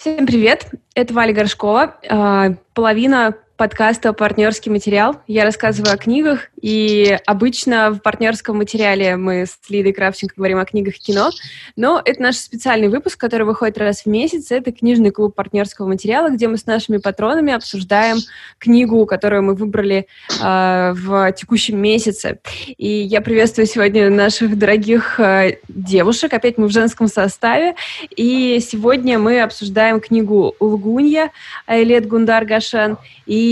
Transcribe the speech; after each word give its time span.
Всем 0.00 0.26
привет! 0.26 0.66
Это 0.94 1.12
Валя 1.12 1.34
Горшкова, 1.34 1.96
а, 2.08 2.54
половина 2.72 3.34
подкаста 3.60 4.14
«Партнерский 4.14 4.70
материал». 4.70 5.20
Я 5.26 5.44
рассказываю 5.44 5.92
о 5.92 5.98
книгах, 5.98 6.48
и 6.62 7.18
обычно 7.26 7.90
в 7.90 8.00
партнерском 8.00 8.56
материале 8.56 9.16
мы 9.16 9.44
с 9.44 9.58
Лидой 9.68 9.92
Кравченко 9.92 10.32
говорим 10.34 10.56
о 10.56 10.64
книгах 10.64 10.96
и 10.96 10.98
кино, 10.98 11.28
но 11.76 12.00
это 12.02 12.22
наш 12.22 12.36
специальный 12.36 12.88
выпуск, 12.88 13.20
который 13.20 13.42
выходит 13.42 13.76
раз 13.76 14.04
в 14.04 14.06
месяц. 14.06 14.50
Это 14.50 14.72
книжный 14.72 15.10
клуб 15.10 15.34
партнерского 15.34 15.86
материала, 15.86 16.30
где 16.30 16.48
мы 16.48 16.56
с 16.56 16.64
нашими 16.64 16.96
патронами 16.96 17.52
обсуждаем 17.52 18.16
книгу, 18.56 19.04
которую 19.04 19.42
мы 19.42 19.54
выбрали 19.54 20.06
э, 20.42 20.92
в 20.94 21.32
текущем 21.32 21.78
месяце. 21.82 22.38
И 22.78 22.88
я 22.88 23.20
приветствую 23.20 23.66
сегодня 23.66 24.08
наших 24.08 24.56
дорогих 24.56 25.20
э, 25.20 25.58
девушек. 25.68 26.32
Опять 26.32 26.56
мы 26.56 26.66
в 26.66 26.72
женском 26.72 27.08
составе. 27.08 27.74
И 28.16 28.58
сегодня 28.66 29.18
мы 29.18 29.42
обсуждаем 29.42 30.00
книгу 30.00 30.56
«Лгунья» 30.60 31.30
Айлет 31.66 32.08
Гундар 32.08 32.46
Гашан 32.46 32.96
и 33.26 33.49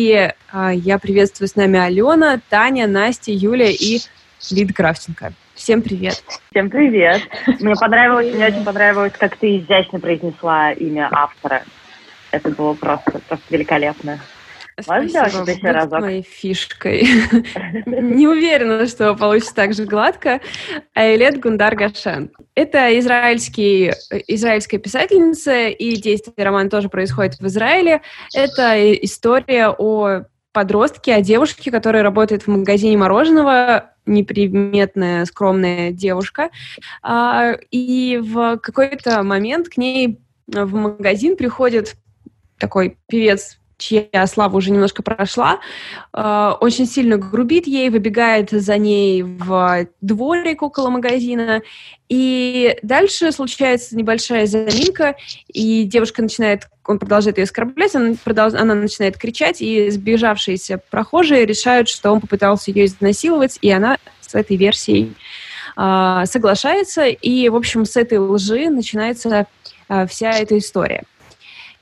а, 0.52 0.70
я 0.72 0.98
приветствую 0.98 1.48
с 1.48 1.56
нами 1.56 1.78
Алена, 1.78 2.40
Таня, 2.48 2.86
Настя, 2.86 3.32
Юля 3.32 3.70
и 3.70 3.98
Лида 4.50 4.72
Кравченко. 4.72 5.32
Всем 5.54 5.82
привет. 5.82 6.22
Всем 6.50 6.70
привет. 6.70 7.22
Мне 7.46 7.74
понравилось, 7.74 8.32
мне 8.32 8.46
очень 8.46 8.64
понравилось, 8.64 9.12
как 9.18 9.36
ты 9.36 9.58
изящно 9.58 9.98
произнесла 9.98 10.72
имя 10.72 11.08
автора. 11.10 11.64
Это 12.30 12.50
было 12.50 12.74
просто, 12.74 13.20
просто 13.26 13.44
великолепно. 13.50 14.20
Еще 14.78 15.70
разок? 15.70 16.00
моей 16.00 16.22
фишкой. 16.22 17.02
Не 17.86 18.26
уверена, 18.26 18.86
что 18.86 19.14
получится 19.14 19.54
так 19.54 19.74
же 19.74 19.84
гладко. 19.84 20.40
Айлет 20.94 21.40
Гундар 21.40 21.74
Гашен. 21.74 22.30
Это 22.54 22.98
израильский, 22.98 23.92
израильская 24.26 24.78
писательница, 24.78 25.68
и 25.68 25.96
действие 25.96 26.44
романа 26.44 26.70
тоже 26.70 26.88
происходит 26.88 27.38
в 27.38 27.46
Израиле. 27.46 28.02
Это 28.34 28.94
история 29.04 29.68
о 29.68 30.24
подростке, 30.52 31.14
о 31.14 31.20
девушке, 31.20 31.70
которая 31.70 32.02
работает 32.02 32.42
в 32.42 32.48
магазине 32.48 32.96
мороженого, 32.96 33.90
неприметная, 34.06 35.24
скромная 35.24 35.92
девушка. 35.92 36.50
А, 37.02 37.52
и 37.70 38.18
в 38.22 38.58
какой-то 38.58 39.22
момент 39.22 39.68
к 39.68 39.76
ней 39.76 40.18
в 40.46 40.74
магазин 40.74 41.36
приходит 41.36 41.96
такой 42.58 42.96
певец 43.06 43.57
чья 43.78 44.26
слава 44.26 44.56
уже 44.56 44.70
немножко 44.70 45.02
прошла, 45.02 45.60
э, 46.12 46.52
очень 46.60 46.86
сильно 46.86 47.16
грубит 47.16 47.66
ей, 47.66 47.88
выбегает 47.90 48.50
за 48.50 48.76
ней 48.76 49.22
в 49.22 49.86
дворик 50.00 50.62
около 50.62 50.90
магазина, 50.90 51.62
и 52.08 52.76
дальше 52.82 53.30
случается 53.30 53.96
небольшая 53.96 54.46
заминка, 54.46 55.16
и 55.46 55.84
девушка 55.84 56.22
начинает, 56.22 56.64
он 56.84 56.98
продолжает 56.98 57.38
ее 57.38 57.44
оскорблять, 57.44 57.94
она, 57.94 58.14
продолж, 58.22 58.54
она 58.54 58.74
начинает 58.74 59.16
кричать, 59.16 59.62
и 59.62 59.88
сбежавшиеся 59.90 60.80
прохожие 60.90 61.46
решают, 61.46 61.88
что 61.88 62.10
он 62.10 62.20
попытался 62.20 62.72
ее 62.72 62.86
изнасиловать, 62.86 63.58
и 63.62 63.70
она 63.70 63.96
с 64.20 64.34
этой 64.34 64.56
версией 64.56 65.14
э, 65.76 66.22
соглашается, 66.26 67.06
и, 67.06 67.48
в 67.48 67.54
общем, 67.54 67.84
с 67.84 67.96
этой 67.96 68.18
лжи 68.18 68.70
начинается 68.70 69.46
э, 69.88 70.06
вся 70.08 70.32
эта 70.32 70.58
история. 70.58 71.04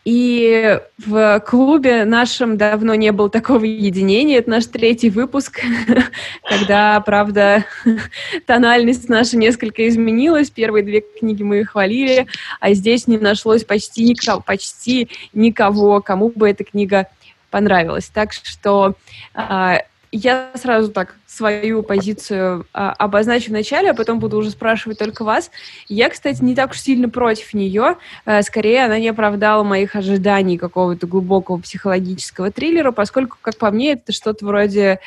И 0.06 0.78
в 1.04 1.40
клубе 1.40 2.04
нашем 2.04 2.56
давно 2.56 2.94
не 2.94 3.10
было 3.10 3.28
такого 3.28 3.64
единения. 3.64 4.38
Это 4.38 4.50
наш 4.50 4.66
третий 4.66 5.10
выпуск, 5.10 5.60
когда, 6.44 7.00
правда, 7.00 7.64
тональность 8.46 9.08
наша 9.08 9.36
несколько 9.36 9.88
изменилась. 9.88 10.48
Первые 10.48 10.84
две 10.84 11.00
книги 11.00 11.42
мы 11.42 11.64
хвалили, 11.64 12.28
а 12.60 12.72
здесь 12.72 13.08
не 13.08 13.18
нашлось 13.18 13.64
почти 13.64 14.04
никого, 14.04 14.40
почти 14.40 15.08
никого, 15.32 16.00
кому 16.00 16.28
бы 16.28 16.50
эта 16.50 16.62
книга 16.62 17.08
понравилась. 17.50 18.06
Так 18.06 18.32
что 18.32 18.94
а, 19.34 19.80
я 20.12 20.50
сразу 20.54 20.90
так 20.90 21.16
свою 21.26 21.82
позицию 21.82 22.66
а, 22.72 22.92
обозначу 22.92 23.50
вначале, 23.50 23.90
а 23.90 23.94
потом 23.94 24.18
буду 24.18 24.38
уже 24.38 24.50
спрашивать 24.50 24.98
только 24.98 25.24
вас. 25.24 25.50
Я, 25.88 26.08
кстати, 26.08 26.42
не 26.42 26.54
так 26.54 26.70
уж 26.70 26.80
сильно 26.80 27.08
против 27.08 27.54
нее. 27.54 27.96
А, 28.24 28.42
скорее, 28.42 28.84
она 28.84 28.98
не 28.98 29.08
оправдала 29.08 29.62
моих 29.62 29.96
ожиданий 29.96 30.58
какого-то 30.58 31.06
глубокого 31.06 31.58
психологического 31.58 32.50
триллера, 32.50 32.92
поскольку, 32.92 33.36
как 33.40 33.56
по 33.58 33.70
мне, 33.70 33.92
это 33.92 34.12
что-то 34.12 34.46
вроде 34.46 35.00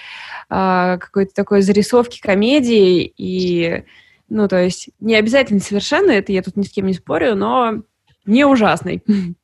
а, 0.50 0.98
какой-то 0.98 1.34
такой 1.34 1.62
зарисовки 1.62 2.22
комедии. 2.22 3.14
И, 3.18 3.84
ну, 4.30 4.48
то 4.48 4.62
есть, 4.62 4.90
не 5.00 5.16
обязательно 5.16 5.60
совершенно, 5.60 6.12
это 6.12 6.32
я 6.32 6.42
тут 6.42 6.58
ни 6.58 6.64
с 6.64 6.72
кем 6.72 6.88
не 6.88 6.94
спорю, 6.94 7.36
но 7.36 7.84
не 8.26 8.46
ужасный. 8.46 9.04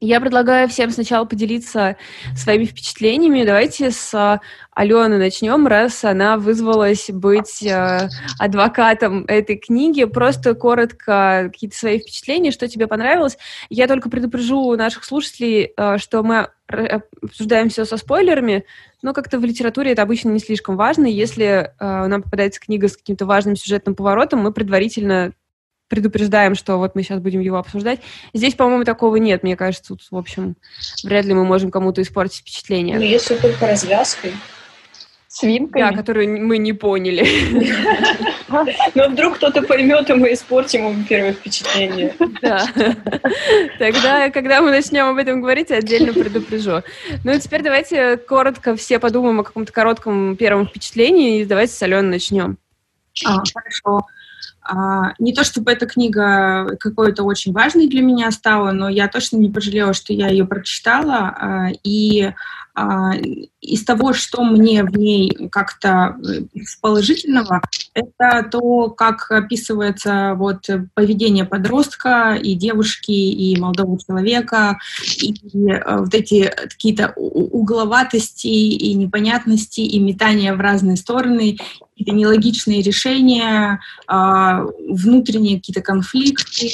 Я 0.00 0.20
предлагаю 0.20 0.68
всем 0.68 0.90
сначала 0.90 1.24
поделиться 1.24 1.96
своими 2.36 2.66
впечатлениями. 2.66 3.44
Давайте 3.44 3.90
с 3.90 4.40
Алены 4.72 5.16
начнем, 5.16 5.66
раз 5.66 6.04
она 6.04 6.36
вызвалась 6.36 7.08
быть 7.10 7.62
э, 7.62 8.10
адвокатом 8.38 9.24
этой 9.26 9.56
книги. 9.56 10.04
Просто 10.04 10.54
коротко 10.54 11.48
какие-то 11.50 11.78
свои 11.78 11.98
впечатления, 11.98 12.50
что 12.50 12.68
тебе 12.68 12.86
понравилось. 12.86 13.38
Я 13.70 13.88
только 13.88 14.10
предупрежу 14.10 14.76
наших 14.76 15.02
слушателей, 15.02 15.72
э, 15.74 15.96
что 15.96 16.22
мы 16.22 16.50
обсуждаем 17.22 17.70
все 17.70 17.86
со 17.86 17.96
спойлерами, 17.96 18.66
но 19.00 19.14
как-то 19.14 19.38
в 19.38 19.44
литературе 19.46 19.92
это 19.92 20.02
обычно 20.02 20.28
не 20.28 20.40
слишком 20.40 20.76
важно. 20.76 21.06
Если 21.06 21.46
э, 21.46 21.70
нам 21.78 22.22
попадается 22.22 22.60
книга 22.60 22.88
с 22.88 22.98
каким-то 22.98 23.24
важным 23.24 23.56
сюжетным 23.56 23.94
поворотом, 23.94 24.40
мы 24.40 24.52
предварительно 24.52 25.32
предупреждаем, 25.88 26.54
что 26.54 26.76
вот 26.78 26.94
мы 26.94 27.02
сейчас 27.02 27.20
будем 27.20 27.40
его 27.40 27.58
обсуждать. 27.58 28.00
Здесь, 28.34 28.54
по-моему, 28.54 28.84
такого 28.84 29.16
нет. 29.16 29.42
Мне 29.42 29.56
кажется, 29.56 29.88
тут, 29.88 30.06
в 30.10 30.16
общем, 30.16 30.56
вряд 31.04 31.24
ли 31.24 31.34
мы 31.34 31.44
можем 31.44 31.70
кому-то 31.70 32.02
испортить 32.02 32.40
впечатление. 32.40 32.96
Ну, 32.96 33.02
если 33.02 33.34
только 33.36 33.66
развязкой. 33.66 34.32
Свинками? 35.28 35.82
Да, 35.82 35.92
которую 35.92 36.46
мы 36.46 36.56
не 36.56 36.72
поняли. 36.72 37.26
Но 38.94 39.08
вдруг 39.08 39.36
кто-то 39.36 39.60
поймет, 39.62 40.08
и 40.08 40.14
мы 40.14 40.32
испортим 40.32 40.88
ему 40.88 41.04
первое 41.06 41.34
впечатление. 41.34 42.14
Да. 42.40 42.66
Тогда, 43.78 44.30
когда 44.30 44.62
мы 44.62 44.70
начнем 44.70 45.06
об 45.06 45.18
этом 45.18 45.42
говорить, 45.42 45.68
я 45.68 45.76
отдельно 45.76 46.14
предупрежу. 46.14 46.82
Ну 47.24 47.32
и 47.32 47.38
теперь 47.38 47.62
давайте 47.62 48.16
коротко 48.16 48.76
все 48.76 48.98
подумаем 48.98 49.40
о 49.40 49.44
каком-то 49.44 49.72
коротком 49.72 50.36
первом 50.36 50.68
впечатлении, 50.68 51.40
и 51.40 51.44
давайте 51.44 51.74
с 51.74 51.82
Аленой 51.82 52.12
начнем. 52.12 52.56
А, 53.26 53.42
хорошо. 53.52 54.06
А, 54.68 55.14
не 55.18 55.32
то 55.32 55.44
чтобы 55.44 55.70
эта 55.70 55.86
книга 55.86 56.76
какой-то 56.78 57.22
очень 57.22 57.52
важной 57.52 57.88
для 57.88 58.02
меня 58.02 58.30
стала, 58.30 58.72
но 58.72 58.88
я 58.88 59.08
точно 59.08 59.36
не 59.36 59.50
пожалела, 59.50 59.92
что 59.92 60.12
я 60.12 60.28
ее 60.28 60.44
прочитала. 60.46 61.16
А, 61.16 61.68
и 61.82 62.32
из 63.60 63.84
того, 63.84 64.12
что 64.12 64.42
мне 64.42 64.84
в 64.84 64.96
ней 64.96 65.48
как-то 65.50 66.16
э, 66.22 66.42
положительного, 66.80 67.62
это 67.94 68.48
то, 68.50 68.90
как 68.90 69.30
описывается 69.30 70.34
вот 70.36 70.68
поведение 70.94 71.46
подростка 71.46 72.38
и 72.40 72.54
девушки, 72.54 73.12
и 73.12 73.58
молодого 73.58 73.98
человека, 73.98 74.78
и 75.22 75.32
э, 75.32 75.98
вот 75.98 76.14
эти 76.14 76.52
какие-то 76.54 77.12
угловатости 77.16 78.46
и 78.46 78.94
непонятности, 78.94 79.80
и 79.80 79.98
метания 79.98 80.54
в 80.54 80.60
разные 80.60 80.96
стороны, 80.96 81.58
какие-то 81.96 82.14
нелогичные 82.14 82.82
решения, 82.82 83.80
а, 84.06 84.64
внутренние 84.88 85.56
какие-то 85.56 85.80
конфликты. 85.80 86.68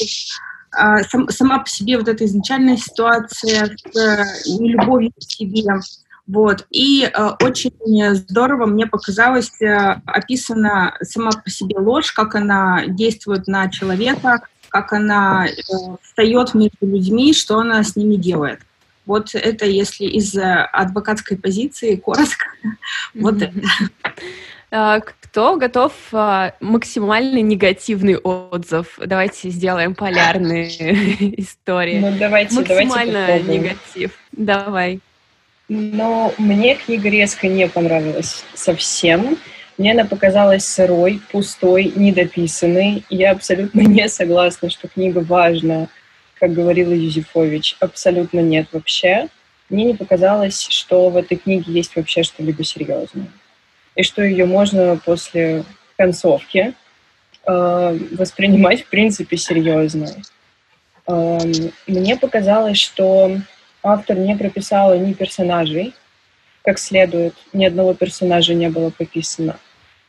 А, 0.73 1.03
сама 1.03 1.59
по 1.59 1.69
себе 1.69 1.99
вот 1.99 2.09
эта 2.09 2.25
изначальная 2.25 2.77
ситуация 2.77 3.67
с 3.67 3.97
э, 3.97 4.25
нелюбовью 4.59 5.13
к 5.13 5.23
себе. 5.23 5.65
Вот. 6.27 6.67
И 6.71 7.05
э, 7.05 7.31
очень 7.41 8.15
здорово 8.15 8.67
мне 8.67 8.87
показалось 8.87 9.61
э, 9.61 10.01
описана 10.07 10.97
сама 11.03 11.31
по 11.33 11.51
себе 11.51 11.79
ложь, 11.79 12.13
как 12.13 12.35
она 12.35 12.87
действует 12.87 13.49
на 13.49 13.69
человека, 13.69 14.41
как 14.71 14.93
она 14.95 15.47
э, 15.47 15.53
встает 16.03 16.55
между 16.55 16.87
людьми, 16.87 17.35
что 17.35 17.59
она 17.59 17.83
с 17.83 17.97
ними 17.97 18.17
делает. 18.17 18.61
Вот 19.05 19.35
это 19.35 19.67
если 19.67 20.05
из 20.05 20.35
адвокатской 20.37 21.37
позиции 21.37 21.97
коротко. 21.97 22.47
Вот 23.15 23.43
это. 23.43 23.53
Кто 25.33 25.57
готов 25.57 25.95
а, 26.13 26.53
максимально 26.61 27.39
негативный 27.39 28.19
отзыв? 28.19 28.99
Давайте 29.03 29.49
сделаем 29.49 29.95
полярные 29.95 30.69
истории. 31.41 32.01
Ну, 32.01 32.15
давайте, 32.19 32.55
Максимально 32.55 33.27
давайте 33.27 33.49
негатив. 33.49 34.11
Давай. 34.33 35.01
Но 35.71 36.35
мне 36.37 36.75
книга 36.75 37.09
резко 37.09 37.49
не 37.49 37.67
понравилась 37.67 38.45
совсем. 38.53 39.39
Мне 39.79 39.93
она 39.93 40.05
показалась 40.05 40.67
сырой, 40.67 41.19
пустой, 41.31 41.91
недописанной. 41.97 43.03
Я 43.09 43.31
абсолютно 43.31 43.81
не 43.89 44.11
согласна, 44.11 44.69
что 44.69 44.87
книга 44.87 45.21
важна, 45.21 45.89
как 46.39 46.53
говорила 46.53 46.93
Юзефович. 46.93 47.79
Абсолютно 47.81 48.41
нет 48.41 48.67
вообще. 48.73 49.29
Мне 49.71 49.85
не 49.85 49.95
показалось, 49.95 50.67
что 50.69 51.09
в 51.09 51.17
этой 51.17 51.39
книге 51.39 51.73
есть 51.73 51.97
вообще 51.97 52.23
что-либо 52.23 52.63
серьезное 52.65 53.29
и 53.97 54.03
что 54.03 54.23
ее 54.23 54.47
можно 54.47 54.99
после 55.05 55.65
концовки 55.97 56.75
э, 57.47 57.99
воспринимать 58.13 58.83
в 58.83 58.87
принципе 58.89 59.37
серьезно. 59.37 60.09
Мне 61.07 62.17
показалось, 62.17 62.79
что 62.79 63.37
автор 63.83 64.17
не 64.17 64.37
прописала 64.37 64.97
ни 64.97 65.13
персонажей, 65.13 65.95
как 66.65 66.79
следует, 66.79 67.35
ни 67.53 67.65
одного 67.65 67.95
персонажа 67.95 68.55
не 68.55 68.69
было 68.69 68.91
прописано. 68.91 69.59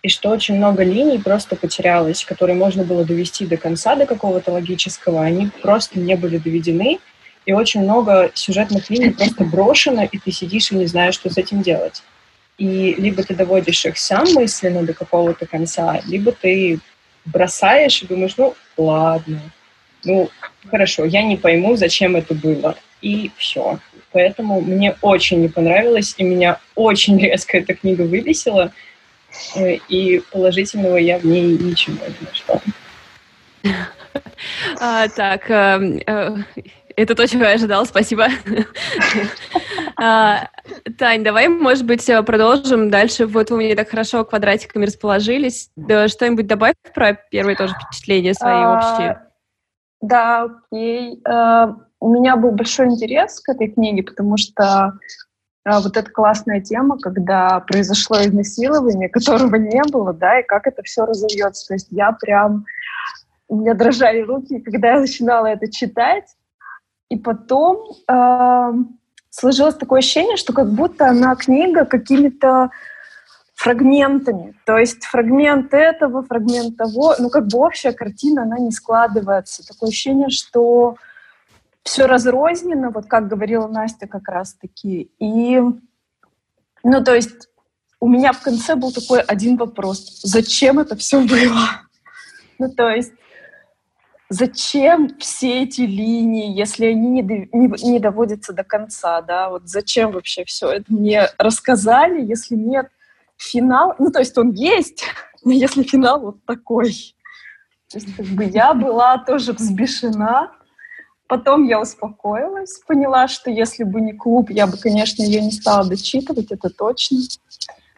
И 0.04 0.10
что 0.10 0.30
очень 0.30 0.58
много 0.58 0.84
линий 0.84 1.18
просто 1.18 1.56
потерялось, 1.56 2.26
которые 2.26 2.56
можно 2.56 2.84
было 2.84 3.06
довести 3.06 3.46
до 3.46 3.58
конца, 3.58 3.96
до 3.96 4.06
какого-то 4.06 4.52
логического, 4.52 5.24
они 5.24 5.50
просто 5.62 6.00
не 6.00 6.16
были 6.16 6.38
доведены, 6.38 7.00
и 7.46 7.54
очень 7.54 7.84
много 7.84 8.30
сюжетных 8.34 8.90
линий 8.90 9.12
просто 9.12 9.46
брошено, 9.46 10.04
и 10.04 10.18
ты 10.18 10.32
сидишь 10.32 10.72
и 10.72 10.76
не 10.76 10.86
знаешь, 10.88 11.16
что 11.16 11.30
с 11.30 11.38
этим 11.38 11.62
делать. 11.62 12.04
И 12.58 12.94
либо 12.96 13.24
ты 13.24 13.36
доводишь 13.36 13.86
их 13.86 13.98
сам 13.98 14.26
мысленно 14.34 14.84
до 14.84 14.94
какого-то 14.94 15.46
конца, 15.46 16.02
либо 16.08 16.32
ты 16.32 16.80
бросаешь 17.26 18.02
и 18.02 18.08
думаешь, 18.08 18.36
ну, 18.38 18.56
ладно, 18.78 19.42
ну, 20.04 20.30
хорошо, 20.70 21.06
я 21.06 21.24
не 21.24 21.38
пойму, 21.38 21.76
зачем 21.76 22.16
это 22.16 22.34
было. 22.34 22.78
И 23.02 23.32
все. 23.38 23.80
Поэтому 24.12 24.62
мне 24.62 24.96
очень 25.02 25.42
не 25.42 25.50
понравилось, 25.50 26.14
и 26.18 26.24
меня 26.24 26.60
очень 26.76 27.20
резко 27.26 27.58
эта 27.58 27.74
книга 27.74 28.04
выбесила, 28.04 28.72
э, 29.56 29.76
и 29.90 30.22
положительного 30.32 30.98
я 30.98 31.18
в 31.18 31.26
ней 31.26 31.58
ничего 31.58 32.06
не 32.06 32.28
нашла. 32.28 32.62
А, 34.80 35.08
так, 35.10 35.50
э, 35.50 36.02
э, 36.06 36.36
это 36.96 37.16
то, 37.16 37.28
чего 37.28 37.44
я 37.44 37.54
ожидала, 37.54 37.86
спасибо. 37.86 38.28
а, 39.98 40.48
Тань, 40.98 41.24
давай, 41.24 41.48
может 41.48 41.86
быть, 41.86 42.10
продолжим 42.26 42.90
дальше. 42.90 43.26
Вот 43.26 43.50
вы 43.50 43.58
мне 43.58 43.76
так 43.76 43.90
хорошо 43.90 44.26
квадратиками 44.26 44.86
расположились. 44.86 45.70
Что-нибудь 45.78 46.48
добавь 46.48 46.76
про 46.94 47.14
первые 47.14 47.56
тоже 47.56 47.74
впечатления 47.74 48.34
свои 48.34 48.54
а, 48.54 48.78
общие? 48.78 49.22
Да, 50.02 50.44
окей. 50.44 51.22
А, 51.26 51.76
у 52.00 52.14
меня 52.14 52.36
был 52.36 52.52
большой 52.52 52.88
интерес 52.88 53.40
к 53.40 53.50
этой 53.50 53.70
книге, 53.70 54.04
потому 54.04 54.36
что 54.36 54.94
а, 55.66 55.80
вот 55.80 55.96
эта 55.96 56.12
классная 56.12 56.60
тема, 56.60 57.00
когда 57.00 57.62
произошло 57.62 58.22
изнасилование, 58.22 59.10
которого 59.10 59.56
не 59.56 59.82
было, 59.90 60.14
да, 60.14 60.40
и 60.40 60.44
как 60.44 60.68
это 60.68 60.84
все 60.84 61.06
разовьется. 61.06 61.68
То 61.68 61.74
есть 61.76 61.88
я 61.92 62.12
прям... 62.12 62.66
У 63.48 63.58
меня 63.58 63.74
дрожали 63.74 64.22
руки, 64.22 64.60
когда 64.60 64.94
я 64.94 65.00
начинала 65.00 65.48
это 65.48 65.72
читать. 65.72 66.26
И 67.14 67.16
потом 67.16 67.92
э, 68.08 68.72
сложилось 69.30 69.76
такое 69.76 70.00
ощущение, 70.00 70.36
что 70.36 70.52
как 70.52 70.72
будто 70.72 71.08
она 71.08 71.36
книга 71.36 71.86
какими-то 71.86 72.72
фрагментами. 73.54 74.56
То 74.66 74.80
есть 74.80 75.06
фрагмент 75.06 75.76
этого, 75.76 76.24
фрагмент 76.24 76.76
того, 76.76 77.14
ну 77.20 77.30
как 77.30 77.46
бы 77.46 77.60
общая 77.60 77.94
картина, 77.94 78.42
она 78.42 78.58
не 78.58 78.72
складывается. 78.72 79.64
Такое 79.64 79.90
ощущение, 79.90 80.30
что 80.30 80.96
все 81.84 82.08
разрознено, 82.08 82.90
вот 82.90 83.06
как 83.06 83.28
говорила 83.28 83.68
Настя 83.68 84.08
как 84.08 84.28
раз-таки. 84.28 85.12
И, 85.20 85.62
ну 86.84 87.04
то 87.04 87.14
есть 87.14 87.48
у 88.00 88.08
меня 88.08 88.34
в 88.34 88.42
конце 88.42 88.74
был 88.74 88.92
такой 88.92 89.22
один 89.22 89.58
вопрос. 89.58 90.20
Зачем 90.24 90.80
это 90.80 90.96
все 90.96 91.20
было? 91.20 91.68
Ну 92.60 92.70
то 92.70 92.88
есть 92.88 93.12
зачем 94.34 95.16
все 95.20 95.64
эти 95.64 95.82
линии, 95.82 96.58
если 96.58 96.88
они 96.88 97.10
не, 97.10 97.22
не, 97.22 97.92
не 97.92 98.00
доводятся 98.00 98.52
до 98.52 98.64
конца, 98.64 99.22
да, 99.22 99.50
вот 99.50 99.64
зачем 99.66 100.12
вообще 100.12 100.44
все 100.46 100.70
это 100.70 100.86
мне 100.92 101.28
рассказали, 101.38 102.26
если 102.26 102.56
нет 102.56 102.88
финал, 103.38 103.96
ну, 104.00 104.12
то 104.12 104.20
есть 104.20 104.38
он 104.38 104.52
есть, 104.52 105.04
но 105.44 105.52
если 105.52 105.84
финал 105.84 106.20
вот 106.20 106.46
такой. 106.46 107.16
То 107.90 108.00
есть 108.00 108.16
как 108.16 108.26
бы 108.26 108.44
я 108.46 108.74
была 108.74 109.20
тоже 109.20 109.54
взбешена, 109.54 110.52
потом 111.28 111.66
я 111.68 111.80
успокоилась, 111.80 112.80
поняла, 112.88 113.28
что 113.28 113.52
если 113.52 113.84
бы 113.84 114.02
не 114.02 114.14
клуб, 114.14 114.50
я 114.50 114.66
бы, 114.66 114.78
конечно, 114.78 115.22
ее 115.22 115.42
не 115.42 115.52
стала 115.52 115.88
дочитывать, 115.88 116.52
это 116.52 116.70
точно. 116.72 117.20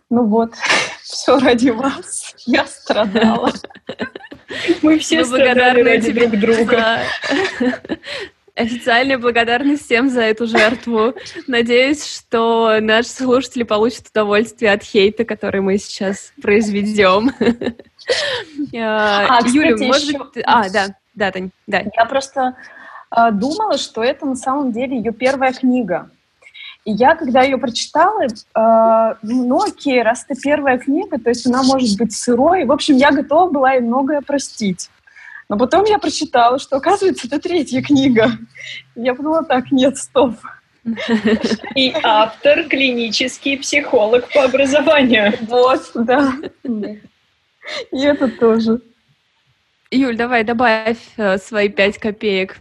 Ну 0.10 0.26
вот, 0.26 0.54
все 1.02 1.40
ради 1.40 1.70
вас. 1.70 2.36
Я 2.46 2.66
страдала. 2.68 3.54
Мы 4.82 5.00
все 5.00 5.20
Мы 5.20 5.26
страдали 5.26 5.82
ради 5.82 6.12
друг 6.12 6.40
друга. 6.40 7.00
Официальная 8.56 9.18
благодарность 9.18 9.84
всем 9.84 10.10
за 10.10 10.22
эту 10.22 10.48
жертву. 10.48 11.14
Надеюсь, 11.46 12.06
что 12.06 12.78
наши 12.80 13.10
слушатели 13.10 13.64
получат 13.64 14.08
удовольствие 14.10 14.72
от 14.72 14.82
хейта, 14.82 15.26
который 15.26 15.60
мы 15.60 15.78
сейчас 15.78 16.34
произведем. 16.42 17.32
А, 18.78 19.40
Юля, 19.48 19.76
может 19.78 20.16
быть... 20.16 20.44
А, 20.46 20.70
да, 20.70 20.96
да, 21.16 21.32
Тань, 21.32 21.50
да. 21.66 21.82
Я 21.96 22.06
просто 22.06 22.56
а, 23.10 23.32
думала, 23.32 23.80
что 23.80 24.04
это 24.04 24.28
на 24.28 24.36
самом 24.36 24.72
деле 24.72 24.98
ее 24.98 25.12
первая 25.12 25.54
книга. 25.54 26.12
И 26.86 26.92
я, 26.92 27.16
когда 27.16 27.42
ее 27.42 27.58
прочитала, 27.58 28.22
э, 28.24 29.16
ну 29.24 29.64
окей, 29.64 30.04
раз 30.04 30.24
это 30.30 30.40
первая 30.40 30.78
книга, 30.78 31.20
то 31.20 31.30
есть 31.30 31.48
она 31.48 31.64
может 31.64 31.98
быть 31.98 32.16
сырой. 32.16 32.66
В 32.66 32.72
общем, 32.72 32.96
я 32.96 33.12
готова 33.12 33.50
была 33.50 33.74
ей 33.74 33.82
многое 33.82 34.22
простить. 34.22 34.92
Но 35.50 35.58
потом 35.58 35.86
я 35.86 35.98
прочитала, 35.98 36.60
что, 36.60 36.78
оказывается, 36.78 37.26
это 37.28 37.40
третья 37.40 37.82
книга. 37.82 38.32
Я 38.96 39.16
подумала, 39.16 39.44
так, 39.44 39.72
нет, 39.72 39.98
стоп. 39.98 40.36
И 41.76 41.96
автор 42.04 42.64
клинический 42.66 43.58
психолог 43.58 44.32
по 44.32 44.44
образованию. 44.44 45.34
Вот, 45.42 45.90
да. 45.96 46.34
И 47.92 48.00
это 48.00 48.28
тоже. 48.28 48.80
Юль, 49.90 50.18
давай 50.18 50.44
добавь 50.44 50.98
э, 51.18 51.40
свои 51.40 51.70
пять 51.70 51.98
копеек. 51.98 52.58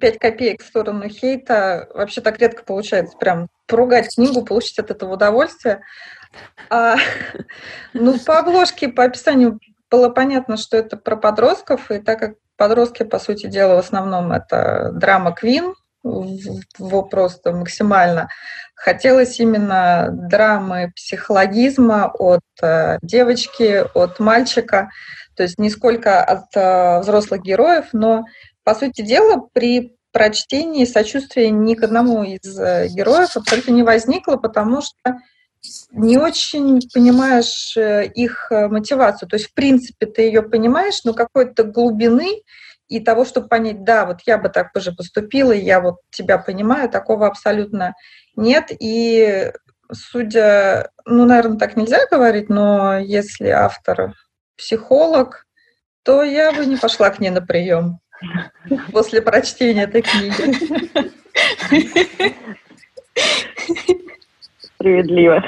Пять 0.00 0.18
копеек 0.18 0.62
в 0.62 0.66
сторону 0.66 1.08
хейта. 1.08 1.88
Вообще 1.94 2.20
так 2.20 2.38
редко 2.38 2.64
получается 2.64 3.16
прям 3.18 3.48
поругать 3.66 4.14
книгу, 4.14 4.44
получить 4.44 4.78
от 4.78 4.90
этого 4.90 5.14
удовольствие. 5.14 5.82
А, 6.70 6.96
ну, 7.92 8.18
по 8.18 8.38
обложке, 8.38 8.88
по 8.88 9.04
описанию 9.04 9.60
было 9.90 10.08
понятно, 10.08 10.56
что 10.56 10.76
это 10.76 10.96
про 10.96 11.16
подростков, 11.16 11.90
и 11.90 11.98
так 11.98 12.18
как 12.18 12.34
подростки, 12.56 13.02
по 13.02 13.18
сути 13.18 13.46
дела, 13.46 13.76
в 13.76 13.78
основном 13.78 14.32
это 14.32 14.90
драма 14.92 15.32
Квин, 15.32 15.74
в 16.04 17.02
просто 17.02 17.52
максимально. 17.52 18.28
Хотелось 18.74 19.40
именно 19.40 20.08
драмы 20.10 20.92
психологизма 20.94 22.10
от 22.12 22.42
э, 22.62 22.98
девочки, 23.02 23.84
от 23.94 24.20
мальчика, 24.20 24.90
то 25.36 25.42
есть 25.42 25.58
не 25.58 25.70
сколько 25.70 26.22
от 26.22 26.54
э, 26.54 27.00
взрослых 27.00 27.42
героев, 27.42 27.86
но, 27.92 28.24
по 28.64 28.74
сути 28.74 29.02
дела, 29.02 29.48
при 29.52 29.96
прочтении 30.14 30.84
сочувствия 30.84 31.50
ни 31.50 31.74
к 31.74 31.82
одному 31.82 32.22
из 32.22 32.58
э, 32.58 32.88
героев 32.88 33.36
абсолютно 33.36 33.72
не 33.72 33.82
возникло, 33.82 34.36
потому 34.36 34.80
что 34.80 35.18
не 35.90 36.18
очень 36.18 36.80
понимаешь 36.92 37.76
э, 37.76 38.06
их 38.06 38.46
э, 38.50 38.68
мотивацию. 38.68 39.28
То 39.28 39.36
есть, 39.36 39.50
в 39.50 39.54
принципе, 39.54 40.06
ты 40.06 40.22
ее 40.22 40.42
понимаешь, 40.42 41.02
но 41.04 41.14
какой-то 41.14 41.64
глубины 41.64 42.42
и 42.88 43.00
того, 43.00 43.24
чтобы 43.24 43.48
понять, 43.48 43.82
да, 43.82 44.06
вот 44.06 44.18
я 44.26 44.38
бы 44.38 44.48
так 44.50 44.70
же 44.76 44.92
поступила, 44.92 45.50
я 45.50 45.80
вот 45.80 45.96
тебя 46.10 46.38
понимаю, 46.38 46.88
такого 46.88 47.26
абсолютно 47.26 47.94
нет. 48.36 48.70
И 48.78 49.52
судя, 49.92 50.90
ну, 51.06 51.24
наверное, 51.24 51.58
так 51.58 51.76
нельзя 51.76 52.06
говорить, 52.08 52.48
но 52.48 52.98
если 52.98 53.48
автор 53.48 54.14
психолог, 54.56 55.46
то 56.04 56.22
я 56.22 56.52
бы 56.52 56.66
не 56.66 56.76
пошла 56.76 57.10
к 57.10 57.18
ней 57.18 57.30
на 57.30 57.40
прием 57.40 57.98
после 58.92 59.22
прочтения 59.22 59.82
этой 59.82 60.02
книги. 60.02 61.12
Справедливо. 64.58 65.42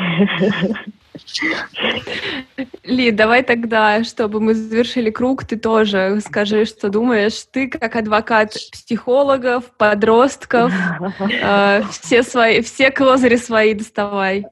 Ли, 2.85 3.11
давай 3.11 3.42
тогда, 3.42 4.04
чтобы 4.04 4.40
мы 4.40 4.54
завершили 4.54 5.11
круг, 5.11 5.45
ты 5.45 5.56
тоже 5.56 6.21
скажи, 6.25 6.64
что 6.64 6.88
думаешь. 6.88 7.45
Ты 7.50 7.68
как 7.68 7.97
адвокат 7.97 8.54
психологов, 8.73 9.64
подростков, 9.76 10.73
э, 11.21 11.83
все 11.90 12.23
свои, 12.23 12.61
все 12.62 12.90
козыри 12.90 13.37
свои 13.37 13.75
доставай. 13.75 14.47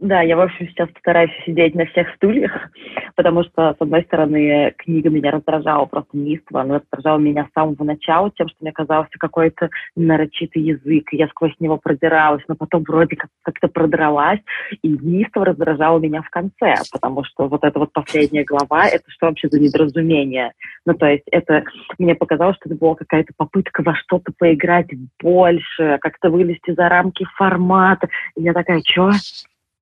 Да, 0.00 0.22
я, 0.22 0.34
в 0.34 0.40
общем, 0.40 0.66
сейчас 0.68 0.88
постараюсь 0.88 1.30
сидеть 1.44 1.74
на 1.74 1.84
всех 1.84 2.08
стульях, 2.16 2.52
потому 3.16 3.44
что, 3.44 3.74
с 3.74 3.76
одной 3.78 4.02
стороны, 4.04 4.72
книга 4.78 5.10
меня 5.10 5.30
раздражала 5.30 5.84
просто 5.84 6.16
неистово, 6.16 6.62
она 6.62 6.78
раздражала 6.78 7.18
меня 7.18 7.44
с 7.44 7.52
самого 7.52 7.84
начала 7.84 8.30
тем, 8.30 8.48
что 8.48 8.56
мне 8.62 8.72
казался 8.72 9.10
какой-то 9.18 9.68
нарочитый 9.96 10.62
язык, 10.62 11.12
и 11.12 11.18
я 11.18 11.28
сквозь 11.28 11.52
него 11.60 11.76
продиралась, 11.76 12.42
но 12.48 12.54
потом 12.54 12.82
вроде 12.84 13.16
как- 13.16 13.30
как-то 13.42 13.68
продралась, 13.68 14.40
и 14.80 14.88
неистово 14.88 15.44
раздражала 15.44 15.98
меня 15.98 16.22
в 16.22 16.30
конце, 16.30 16.76
потому 16.90 17.22
что 17.24 17.48
вот 17.48 17.62
эта 17.62 17.78
вот 17.78 17.92
последняя 17.92 18.44
глава, 18.44 18.86
это 18.86 19.04
что 19.08 19.26
вообще 19.26 19.48
за 19.50 19.60
недоразумение? 19.60 20.52
Ну, 20.86 20.94
то 20.94 21.06
есть 21.06 21.24
это, 21.30 21.64
мне 21.98 22.14
показалось, 22.14 22.56
что 22.56 22.70
это 22.70 22.78
была 22.78 22.94
какая-то 22.94 23.34
попытка 23.36 23.82
во 23.82 23.94
что-то 23.96 24.32
поиграть 24.38 24.88
больше, 25.22 25.98
как-то 26.00 26.30
вылезти 26.30 26.70
за 26.70 26.88
рамки 26.88 27.26
формата. 27.36 28.08
И 28.34 28.42
я 28.42 28.54
такая, 28.54 28.80
что? 28.82 29.10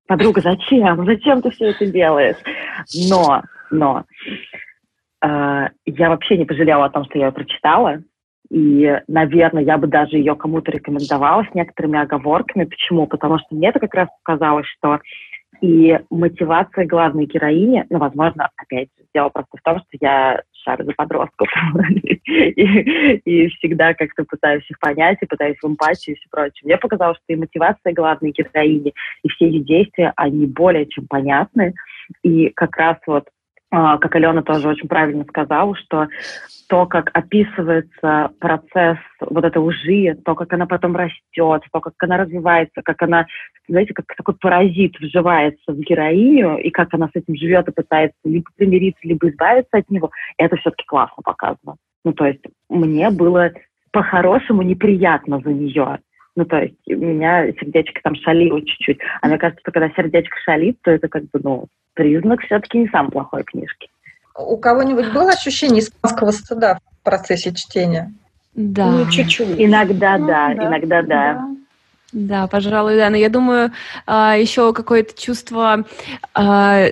Подруга, 0.09 0.41
зачем? 0.41 1.05
Зачем 1.05 1.41
ты 1.41 1.51
все 1.51 1.69
это 1.69 1.85
делаешь? 1.85 2.35
Но, 3.09 3.43
но, 3.69 4.03
э, 5.23 5.67
я 5.85 6.09
вообще 6.09 6.37
не 6.37 6.45
пожалела 6.45 6.85
о 6.85 6.89
том, 6.89 7.05
что 7.05 7.19
я 7.19 7.27
ее 7.27 7.31
прочитала. 7.31 7.99
И, 8.49 8.99
наверное, 9.07 9.63
я 9.63 9.77
бы 9.77 9.85
даже 9.85 10.17
ее 10.17 10.35
кому-то 10.35 10.71
рекомендовала 10.71 11.43
с 11.43 11.53
некоторыми 11.53 11.99
оговорками. 11.99 12.65
Почему? 12.65 13.05
Потому 13.05 13.37
что 13.37 13.55
мне 13.55 13.69
это 13.69 13.79
как 13.79 13.93
раз 13.93 14.09
показалось, 14.23 14.65
что 14.65 14.99
и 15.61 15.99
мотивация 16.09 16.87
главной 16.87 17.25
героини, 17.25 17.85
ну, 17.89 17.99
возможно, 17.99 18.49
опять 18.55 18.89
дело 19.13 19.29
просто 19.29 19.57
в 19.57 19.61
том, 19.61 19.77
что 19.79 19.97
я 20.01 20.41
шарю 20.63 20.85
за 20.85 20.93
подростков 20.93 21.47
и, 22.25 23.47
всегда 23.47 23.93
как-то 23.93 24.23
пытаюсь 24.23 24.69
их 24.69 24.79
понять 24.79 25.17
и 25.21 25.25
пытаюсь 25.25 25.57
в 25.61 25.67
эмпатию 25.67 26.15
и 26.15 26.19
все 26.19 26.27
прочее. 26.29 26.61
Мне 26.63 26.77
показалось, 26.77 27.17
что 27.17 27.33
и 27.33 27.35
мотивация 27.35 27.93
главной 27.93 28.31
героини, 28.31 28.93
и 29.23 29.29
все 29.29 29.47
ее 29.47 29.63
действия, 29.63 30.13
они 30.15 30.45
более 30.45 30.85
чем 30.87 31.07
понятны. 31.07 31.73
И 32.23 32.49
как 32.49 32.75
раз 32.77 32.97
вот 33.07 33.25
как 33.71 34.15
Алена 34.15 34.41
тоже 34.41 34.67
очень 34.67 34.87
правильно 34.87 35.23
сказала, 35.25 35.75
что 35.75 36.07
то, 36.69 36.85
как 36.85 37.09
описывается 37.13 38.31
процесс 38.39 38.97
вот 39.19 39.43
этой 39.43 39.57
лжи, 39.57 40.15
то, 40.23 40.35
как 40.35 40.53
она 40.53 40.67
потом 40.67 40.95
растет, 40.95 41.63
то, 41.71 41.79
как 41.79 41.93
она 41.99 42.17
развивается, 42.17 42.81
как 42.83 43.01
она, 43.01 43.25
знаете, 43.67 43.93
как 43.93 44.05
такой 44.15 44.35
паразит 44.35 44.99
вживается 44.99 45.71
в 45.71 45.79
героиню, 45.79 46.57
и 46.57 46.69
как 46.69 46.93
она 46.93 47.07
с 47.07 47.15
этим 47.15 47.35
живет 47.35 47.67
и 47.67 47.71
пытается 47.71 48.17
либо 48.23 48.45
примириться, 48.55 48.99
либо 49.03 49.29
избавиться 49.29 49.77
от 49.77 49.89
него, 49.89 50.11
это 50.37 50.55
все-таки 50.57 50.85
классно 50.85 51.23
показано. 51.23 51.75
Ну, 52.05 52.13
то 52.13 52.25
есть 52.25 52.43
мне 52.69 53.09
было 53.09 53.51
по-хорошему 53.91 54.61
неприятно 54.61 55.41
за 55.43 55.51
нее. 55.51 55.99
Ну, 56.35 56.45
то 56.45 56.57
есть 56.57 56.75
у 56.87 56.95
меня 56.95 57.51
сердечко 57.53 57.99
там 58.03 58.15
шалило 58.15 58.59
чуть-чуть. 58.61 58.99
А 59.21 59.27
мне 59.27 59.37
кажется, 59.37 59.61
что 59.61 59.71
когда 59.71 59.89
сердечко 59.89 60.37
шалит, 60.43 60.77
то 60.81 60.91
это 60.91 61.07
как 61.07 61.23
бы, 61.23 61.39
ну, 61.43 61.67
признак 61.93 62.41
все-таки 62.41 62.79
не 62.79 62.87
самой 62.87 63.11
плохой 63.11 63.43
книжки. 63.43 63.89
У 64.35 64.57
кого-нибудь 64.57 65.11
было 65.11 65.31
ощущение 65.31 65.81
испанского 65.81 66.31
стыда 66.31 66.79
в 67.01 67.03
процессе 67.03 67.53
чтения? 67.53 68.13
Да. 68.53 68.89
Ну, 68.91 69.09
чуть-чуть. 69.09 69.55
Иногда 69.57 70.17
ну, 70.17 70.27
да, 70.27 70.53
да, 70.53 70.65
иногда 70.65 71.01
да. 71.01 71.33
да. 71.33 71.58
Да, 72.11 72.47
пожалуй, 72.47 72.95
да. 72.95 73.09
Но 73.09 73.17
я 73.17 73.29
думаю, 73.29 73.71
а, 74.05 74.35
еще 74.35 74.73
какое-то 74.73 75.19
чувство... 75.19 75.85
А, 76.33 76.87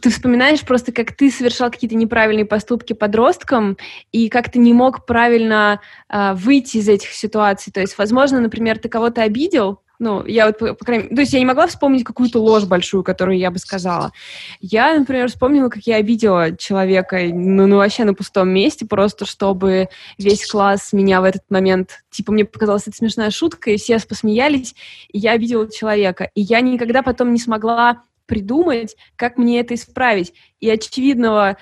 ты 0.00 0.10
вспоминаешь 0.10 0.62
просто, 0.62 0.92
как 0.92 1.12
ты 1.12 1.30
совершал 1.30 1.70
какие-то 1.70 1.96
неправильные 1.96 2.46
поступки 2.46 2.94
подростком, 2.94 3.76
и 4.12 4.28
как 4.28 4.50
ты 4.50 4.58
не 4.58 4.72
мог 4.72 5.04
правильно 5.04 5.80
а, 6.08 6.34
выйти 6.34 6.78
из 6.78 6.88
этих 6.88 7.10
ситуаций. 7.10 7.72
То 7.72 7.80
есть, 7.80 7.98
возможно, 7.98 8.40
например, 8.40 8.78
ты 8.78 8.88
кого-то 8.88 9.22
обидел, 9.22 9.80
ну, 10.04 10.26
я 10.26 10.46
вот, 10.46 10.58
по, 10.58 10.74
по 10.74 10.84
крайней 10.84 11.04
мере, 11.04 11.16
то 11.16 11.22
есть 11.22 11.32
я 11.32 11.38
не 11.38 11.46
могла 11.46 11.66
вспомнить 11.66 12.04
какую-то 12.04 12.38
ложь 12.38 12.64
большую, 12.64 13.02
которую 13.02 13.38
я 13.38 13.50
бы 13.50 13.58
сказала. 13.58 14.12
Я, 14.60 14.98
например, 14.98 15.28
вспомнила, 15.28 15.70
как 15.70 15.82
я 15.84 15.96
обидела 15.96 16.54
человека, 16.56 17.18
ну, 17.32 17.66
ну, 17.66 17.78
вообще 17.78 18.04
на 18.04 18.12
пустом 18.12 18.50
месте, 18.50 18.84
просто 18.84 19.24
чтобы 19.24 19.88
весь 20.18 20.46
класс 20.46 20.92
меня 20.92 21.22
в 21.22 21.24
этот 21.24 21.42
момент, 21.48 22.04
типа, 22.10 22.32
мне 22.32 22.44
показалась 22.44 22.86
это 22.86 22.96
смешная 22.96 23.30
шутка, 23.30 23.70
и 23.70 23.78
все 23.78 23.98
посмеялись, 24.06 24.74
и 25.10 25.18
я 25.18 25.32
обидела 25.32 25.70
человека. 25.70 26.30
И 26.34 26.42
я 26.42 26.60
никогда 26.60 27.02
потом 27.02 27.32
не 27.32 27.38
смогла 27.38 28.02
придумать, 28.26 28.96
как 29.16 29.36
мне 29.38 29.60
это 29.60 29.74
исправить. 29.74 30.32
И 30.60 30.70
очевидного, 30.70 31.58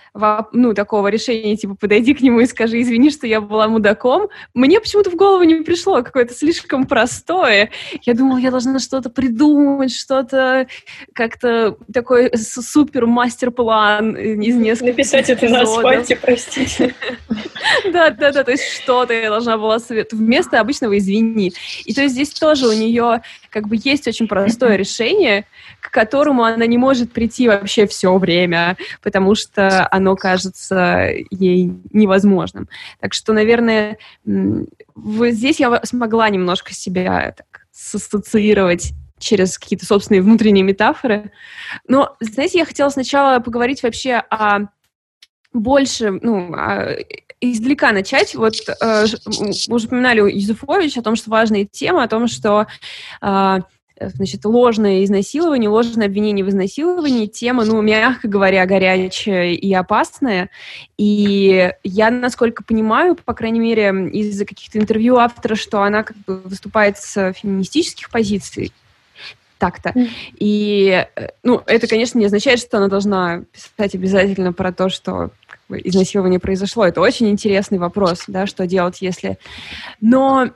ну, 0.52 0.75
такого 0.75 1.09
решения, 1.09 1.57
типа, 1.57 1.75
подойди 1.75 2.14
к 2.14 2.21
нему 2.21 2.40
и 2.40 2.47
скажи, 2.47 2.81
извини, 2.81 3.11
что 3.11 3.26
я 3.26 3.40
была 3.40 3.66
мудаком, 3.66 4.28
мне 4.54 4.81
почему-то 4.81 5.11
в 5.11 5.16
голову 5.16 5.42
не 5.42 5.57
пришло, 5.57 6.02
какое-то 6.02 6.35
слишком 6.35 6.87
простое. 6.87 7.71
Я 8.02 8.14
думала, 8.14 8.38
я 8.38 8.52
должна 8.52 8.78
что-то 8.78 9.11
придумать, 9.11 9.92
что-то 9.92 10.69
как-то 11.14 11.76
такой 11.92 12.31
супер 12.37 13.07
мастер-план 13.07 14.14
из 14.16 14.54
нескольких 14.54 14.92
Написать 14.92 15.31
это 15.31 15.49
на 15.49 15.62
асфальте, 15.62 16.16
простите. 16.16 16.95
Да, 17.92 18.11
да, 18.11 18.33
да, 18.33 18.45
то 18.45 18.50
есть 18.50 18.64
что-то 18.64 19.12
я 19.12 19.31
должна 19.31 19.57
была 19.57 19.78
вместо 20.11 20.61
обычного 20.61 20.99
извини. 20.99 21.52
И 21.85 21.95
то 21.95 22.02
есть 22.02 22.14
здесь 22.14 22.31
тоже 22.31 22.66
у 22.66 22.73
нее 22.73 23.23
как 23.50 23.69
бы 23.69 23.76
есть 23.83 24.07
очень 24.09 24.26
простое 24.26 24.76
решение, 24.76 25.47
к 25.92 25.94
которому 25.94 26.44
она 26.44 26.64
не 26.64 26.78
может 26.78 27.12
прийти 27.12 27.49
вообще 27.49 27.87
все 27.87 28.16
время, 28.16 28.78
потому 29.02 29.34
что 29.34 29.87
оно 29.90 30.16
кажется 30.16 31.11
ей 31.30 31.70
невозможным. 31.92 32.66
Так 32.99 33.12
что, 33.12 33.34
наверное, 33.34 33.99
вот 34.94 35.28
здесь 35.28 35.61
я 35.61 35.84
смогла 35.84 36.30
немножко 36.30 36.72
себя 36.72 37.34
так 37.37 37.66
ассоциировать 37.94 38.94
через 39.18 39.58
какие-то 39.58 39.84
собственные 39.84 40.22
внутренние 40.22 40.64
метафоры. 40.64 41.30
Но, 41.87 42.16
знаете, 42.20 42.58
я 42.58 42.64
хотела 42.64 42.88
сначала 42.88 43.40
поговорить 43.40 43.82
вообще 43.82 44.22
о 44.30 44.68
больше, 45.52 46.11
ну, 46.22 46.56
издалека 47.42 47.92
начать. 47.92 48.34
Вот 48.34 48.54
э, 48.66 49.04
мы 49.68 49.76
уже 49.76 49.87
упоминали 49.88 50.20
Юзефович 50.20 50.96
о 50.96 51.02
том, 51.02 51.16
что 51.16 51.28
важная 51.28 51.66
тема, 51.66 52.04
о 52.04 52.08
том, 52.08 52.28
что 52.28 52.66
э, 53.20 53.58
значит, 54.11 54.44
ложное 54.44 55.04
изнасилование, 55.04 55.68
ложное 55.68 56.06
обвинение 56.06 56.44
в 56.44 56.49
изнасиловании, 56.49 57.26
тема, 57.26 57.64
ну, 57.64 57.80
мягко 57.82 58.28
говоря, 58.28 58.64
горячая 58.66 59.52
и 59.52 59.73
опасная. 59.73 60.50
И 60.99 61.73
я, 61.85 62.11
насколько 62.11 62.64
понимаю, 62.64 63.16
по 63.16 63.35
крайней 63.35 63.61
мере, 63.61 63.88
из-за 64.12 64.44
каких-то 64.44 64.78
интервью 64.78 65.16
автора, 65.16 65.54
что 65.54 65.82
она 65.82 66.02
как 66.02 66.16
бы 66.26 66.38
выступает 66.38 66.99
с 66.99 67.32
феминистических 67.32 68.11
позиций, 68.11 68.73
так-то. 69.62 69.94
И, 70.40 71.06
э, 71.14 71.28
ну, 71.44 71.62
это, 71.66 71.87
конечно, 71.87 72.18
не 72.18 72.26
означает, 72.26 72.59
что 72.59 72.78
она 72.78 72.88
должна 72.88 73.44
писать 73.52 73.94
обязательно 73.94 74.52
про 74.52 74.73
то, 74.73 74.88
что 74.88 75.30
как 75.47 75.61
бы, 75.68 75.80
изнасилование 75.85 76.40
произошло. 76.40 76.85
Это 76.85 77.00
очень 77.00 77.28
интересный 77.28 77.78
вопрос, 77.78 78.25
да, 78.26 78.47
что 78.47 78.66
делать, 78.66 79.00
если... 79.00 79.38
Но, 80.00 80.47
э, 80.47 80.50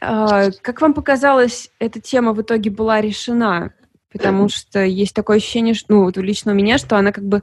как 0.00 0.80
вам 0.80 0.94
показалось, 0.94 1.70
эта 1.78 2.00
тема 2.00 2.32
в 2.32 2.42
итоге 2.42 2.70
была 2.70 3.00
решена? 3.00 3.72
Потому 4.12 4.48
что 4.48 4.82
есть 4.82 5.14
такое 5.14 5.36
ощущение, 5.36 5.74
что, 5.74 5.92
ну, 5.92 6.04
вот 6.04 6.16
лично 6.16 6.52
у 6.52 6.54
меня, 6.54 6.78
что 6.78 6.96
она 6.96 7.12
как 7.12 7.24
бы 7.24 7.42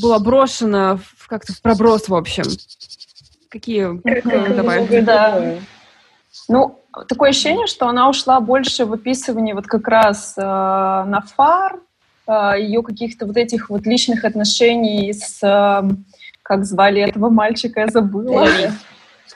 была 0.00 0.18
брошена 0.20 0.96
в, 0.96 1.26
как-то 1.26 1.52
в 1.52 1.60
проброс, 1.60 2.08
в 2.08 2.14
общем. 2.14 2.44
Какие 3.48 3.98
как, 4.00 4.56
добавить? 4.56 5.04
Да. 5.04 5.56
Ну, 6.48 6.78
такое 7.08 7.30
ощущение, 7.30 7.66
что 7.66 7.88
она 7.88 8.08
ушла 8.08 8.40
больше 8.40 8.84
в 8.84 8.92
описывании 8.92 9.54
вот 9.54 9.66
как 9.66 9.88
раз 9.88 10.34
э, 10.36 10.42
на 10.42 11.22
фар, 11.34 11.80
э, 12.26 12.60
ее 12.60 12.82
каких-то 12.82 13.26
вот 13.26 13.36
этих 13.36 13.70
вот 13.70 13.86
личных 13.86 14.24
отношений 14.24 15.12
с, 15.12 15.42
э, 15.42 15.94
как 16.42 16.64
звали 16.64 17.02
этого 17.02 17.28
мальчика, 17.28 17.80
я 17.80 17.86
забыла. 17.88 18.46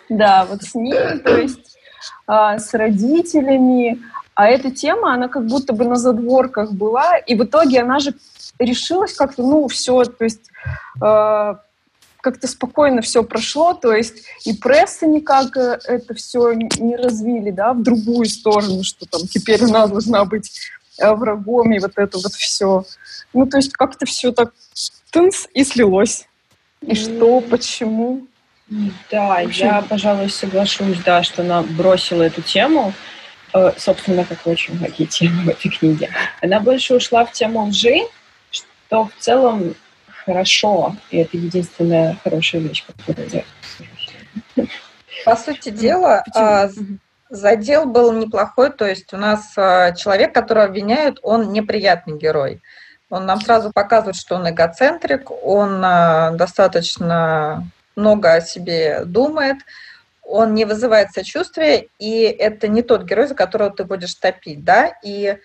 Да, 0.08 0.46
вот 0.48 0.62
с 0.62 0.74
ним, 0.74 1.18
то 1.20 1.36
есть 1.36 1.75
э, 2.28 2.58
с 2.58 2.74
родителями. 2.74 4.00
А 4.34 4.48
эта 4.48 4.70
тема, 4.70 5.14
она 5.14 5.28
как 5.28 5.46
будто 5.46 5.72
бы 5.72 5.84
на 5.84 5.96
задворках 5.96 6.72
была, 6.72 7.16
и 7.16 7.34
в 7.34 7.44
итоге 7.44 7.80
она 7.80 7.98
же 7.98 8.14
решилась 8.58 9.14
как-то, 9.14 9.42
ну, 9.42 9.66
все, 9.68 10.04
то 10.04 10.24
есть 10.24 10.50
э, 11.02 11.54
как-то 12.26 12.48
спокойно 12.48 13.02
все 13.02 13.22
прошло, 13.22 13.74
то 13.74 13.94
есть 13.94 14.24
и 14.44 14.52
пресса 14.52 15.06
никак 15.06 15.56
э, 15.56 15.78
это 15.84 16.14
все 16.14 16.52
не 16.52 16.96
развили, 16.96 17.50
да, 17.50 17.72
в 17.72 17.82
другую 17.82 18.26
сторону, 18.26 18.82
что 18.82 19.06
там 19.06 19.22
теперь 19.28 19.62
она 19.62 19.86
должна 19.86 20.24
быть 20.24 20.50
э, 20.98 21.12
врагом 21.14 21.72
и 21.72 21.78
вот 21.78 21.92
это 21.96 22.18
вот 22.18 22.32
все. 22.32 22.84
Ну, 23.32 23.46
то 23.46 23.58
есть 23.58 23.72
как-то 23.72 24.06
все 24.06 24.32
так 24.32 24.52
тынс 25.12 25.46
и 25.54 25.64
слилось. 25.64 26.26
И 26.80 26.94
что, 26.94 27.40
почему? 27.40 28.26
Да, 29.10 29.40
я, 29.40 29.82
пожалуй, 29.82 30.28
соглашусь, 30.28 30.98
да, 31.04 31.22
что 31.22 31.42
она 31.42 31.62
бросила 31.62 32.22
эту 32.22 32.42
тему, 32.42 32.92
э, 33.54 33.72
собственно, 33.76 34.24
как 34.24 34.44
очень 34.44 34.74
многие 34.74 35.04
темы 35.04 35.44
в 35.44 35.48
этой 35.50 35.70
книге. 35.70 36.10
Она 36.42 36.58
больше 36.58 36.94
ушла 36.94 37.24
в 37.24 37.32
тему 37.32 37.64
лжи, 37.66 38.08
что 38.50 39.06
в 39.06 39.22
целом 39.22 39.74
хорошо, 40.24 40.96
и 41.10 41.18
это 41.18 41.36
единственная 41.36 42.18
хорошая 42.24 42.60
вещь, 42.60 42.84
которую 42.84 43.44
я 44.56 44.64
По 45.24 45.36
сути 45.36 45.68
дела, 45.68 46.24
а, 46.34 46.68
задел 47.30 47.86
был 47.86 48.12
неплохой, 48.12 48.70
то 48.72 48.84
есть 48.84 49.12
у 49.12 49.16
нас 49.16 49.52
а, 49.56 49.92
человек, 49.92 50.34
которого 50.34 50.64
обвиняют, 50.64 51.20
он 51.22 51.52
неприятный 51.52 52.18
герой. 52.18 52.60
Он 53.08 53.24
нам 53.24 53.40
сразу 53.40 53.70
показывает, 53.72 54.16
что 54.16 54.34
он 54.34 54.50
эгоцентрик, 54.50 55.30
он 55.30 55.80
а, 55.84 56.32
достаточно 56.32 57.64
много 57.96 58.34
о 58.34 58.40
себе 58.40 59.04
думает, 59.04 59.56
он 60.22 60.54
не 60.54 60.64
вызывает 60.64 61.12
сочувствия, 61.12 61.88
и 61.98 62.22
это 62.22 62.68
не 62.68 62.82
тот 62.82 63.04
герой, 63.04 63.28
за 63.28 63.34
которого 63.34 63.70
ты 63.70 63.84
будешь 63.84 64.14
топить, 64.14 64.64
да, 64.64 64.92
и 65.02 65.38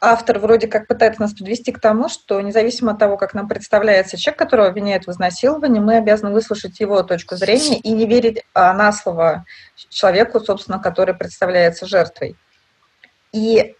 автор 0.00 0.38
вроде 0.38 0.68
как 0.68 0.86
пытается 0.86 1.20
нас 1.22 1.32
подвести 1.32 1.72
к 1.72 1.80
тому, 1.80 2.08
что 2.08 2.40
независимо 2.40 2.92
от 2.92 2.98
того, 2.98 3.16
как 3.16 3.34
нам 3.34 3.48
представляется 3.48 4.16
человек, 4.16 4.38
которого 4.38 4.68
обвиняют 4.68 5.06
в 5.06 5.10
изнасиловании, 5.10 5.80
мы 5.80 5.96
обязаны 5.96 6.32
выслушать 6.32 6.78
его 6.78 7.02
точку 7.02 7.36
зрения 7.36 7.78
и 7.78 7.90
не 7.90 8.06
верить 8.06 8.44
а, 8.54 8.72
на 8.74 8.92
слово 8.92 9.44
человеку, 9.88 10.40
собственно, 10.40 10.78
который 10.78 11.14
представляется 11.14 11.86
жертвой. 11.86 12.36
И 13.32 13.74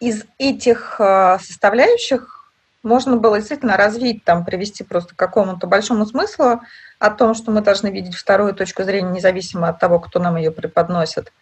из 0.00 0.24
этих 0.38 1.00
а, 1.00 1.38
составляющих 1.38 2.41
можно 2.82 3.16
было 3.16 3.38
действительно 3.38 3.76
развить, 3.76 4.24
там, 4.24 4.44
привести 4.44 4.84
просто 4.84 5.14
к 5.14 5.18
какому-то 5.18 5.66
большому 5.66 6.06
смыслу 6.06 6.62
о 6.98 7.10
том, 7.10 7.34
что 7.34 7.50
мы 7.50 7.60
должны 7.60 7.88
видеть 7.88 8.14
вторую 8.14 8.54
точку 8.54 8.82
зрения, 8.82 9.10
независимо 9.10 9.68
от 9.68 9.78
того, 9.78 10.00
кто 10.00 10.18
нам 10.18 10.36
ее 10.36 10.50
преподносит. 10.50 11.32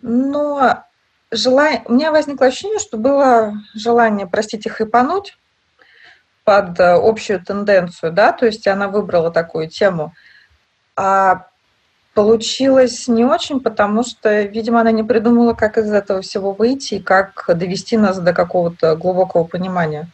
Но 0.00 0.84
желание, 1.30 1.82
у 1.86 1.94
меня 1.94 2.10
возникло 2.10 2.46
ощущение, 2.46 2.78
что 2.78 2.96
было 2.96 3.54
желание, 3.74 4.26
простите, 4.26 4.70
хайпануть 4.70 5.38
под 6.44 6.78
э, 6.78 6.92
общую 6.92 7.42
тенденцию, 7.42 8.12
да, 8.12 8.32
то 8.32 8.46
есть 8.46 8.66
она 8.66 8.88
выбрала 8.88 9.30
такую 9.30 9.68
тему. 9.68 10.12
А 10.96 11.46
получилось 12.14 13.08
не 13.08 13.24
очень, 13.24 13.60
потому 13.60 14.04
что, 14.04 14.42
видимо, 14.42 14.80
она 14.80 14.92
не 14.92 15.02
придумала, 15.02 15.54
как 15.54 15.78
из 15.78 15.90
этого 15.90 16.22
всего 16.22 16.52
выйти 16.52 16.94
и 16.94 17.02
как 17.02 17.44
довести 17.48 17.96
нас 17.96 18.18
до 18.18 18.32
какого-то 18.32 18.94
глубокого 18.96 19.44
понимания. 19.44 20.08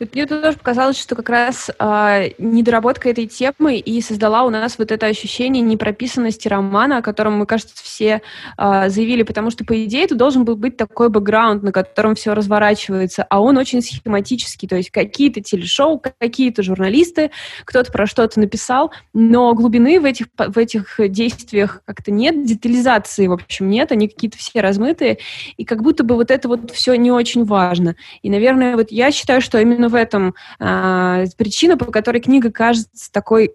Мне 0.00 0.26
тоже 0.26 0.58
показалось, 0.58 0.98
что 0.98 1.14
как 1.14 1.28
раз 1.28 1.70
э, 1.78 2.30
недоработка 2.38 3.08
этой 3.08 3.26
темы 3.26 3.76
и 3.76 4.00
создала 4.00 4.42
у 4.42 4.50
нас 4.50 4.76
вот 4.76 4.90
это 4.90 5.06
ощущение 5.06 5.62
непрописанности 5.62 6.48
романа, 6.48 6.98
о 6.98 7.02
котором, 7.02 7.38
мы, 7.38 7.46
кажется, 7.46 7.74
все 7.76 8.20
э, 8.58 8.88
заявили, 8.88 9.22
потому 9.22 9.50
что, 9.50 9.64
по 9.64 9.84
идее, 9.84 10.04
это 10.04 10.16
должен 10.16 10.44
был 10.44 10.56
быть 10.56 10.76
такой 10.76 11.10
бэкграунд, 11.10 11.62
на 11.62 11.70
котором 11.70 12.16
все 12.16 12.34
разворачивается, 12.34 13.24
а 13.30 13.40
он 13.40 13.56
очень 13.56 13.82
схематический, 13.82 14.66
то 14.66 14.76
есть 14.76 14.90
какие-то 14.90 15.40
телешоу, 15.40 16.02
какие-то 16.18 16.64
журналисты, 16.64 17.30
кто-то 17.64 17.92
про 17.92 18.06
что-то 18.06 18.40
написал, 18.40 18.90
но 19.12 19.54
глубины 19.54 20.00
в 20.00 20.04
этих, 20.04 20.26
в 20.36 20.58
этих 20.58 20.96
действиях 20.98 21.82
как-то 21.84 22.10
нет, 22.10 22.44
детализации, 22.44 23.28
в 23.28 23.32
общем, 23.32 23.70
нет, 23.70 23.92
они 23.92 24.08
какие-то 24.08 24.38
все 24.38 24.60
размытые, 24.60 25.18
и 25.56 25.64
как 25.64 25.82
будто 25.82 26.02
бы 26.02 26.16
вот 26.16 26.32
это 26.32 26.48
вот 26.48 26.72
все 26.72 26.96
не 26.96 27.12
очень 27.12 27.44
важно. 27.44 27.94
И, 28.22 28.30
наверное, 28.30 28.74
вот 28.76 28.90
я 28.90 29.12
считаю, 29.12 29.40
что 29.44 29.58
именно 29.58 29.88
в 29.88 29.94
этом 29.94 30.34
э, 30.58 31.26
причина, 31.36 31.76
по 31.76 31.86
которой 31.86 32.20
книга 32.20 32.50
кажется 32.50 33.12
такой 33.12 33.54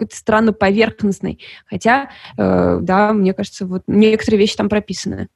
какой-то 0.00 0.16
странно 0.16 0.52
поверхностной. 0.52 1.40
Хотя, 1.66 2.10
э, 2.38 2.78
да, 2.80 3.12
мне 3.12 3.34
кажется, 3.34 3.66
вот 3.66 3.82
некоторые 3.86 4.38
вещи 4.38 4.56
там 4.56 4.68
прописаны. 4.68 5.28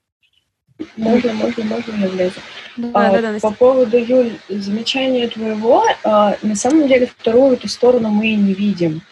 Можно, 0.96 1.34
можно, 1.34 1.64
можно 1.64 1.94
я 2.00 2.08
влезу? 2.08 2.40
Да, 2.76 2.90
а, 2.94 3.20
да, 3.20 3.32
да, 3.32 3.38
по 3.40 3.52
поводу, 3.52 3.96
Юль, 3.96 4.32
замечания 4.48 5.28
твоего, 5.28 5.84
а, 6.02 6.36
на 6.42 6.56
самом 6.56 6.88
деле 6.88 7.06
вторую 7.06 7.54
эту 7.54 7.68
сторону 7.68 8.08
мы 8.08 8.34
не 8.34 8.54
видим. 8.54 9.02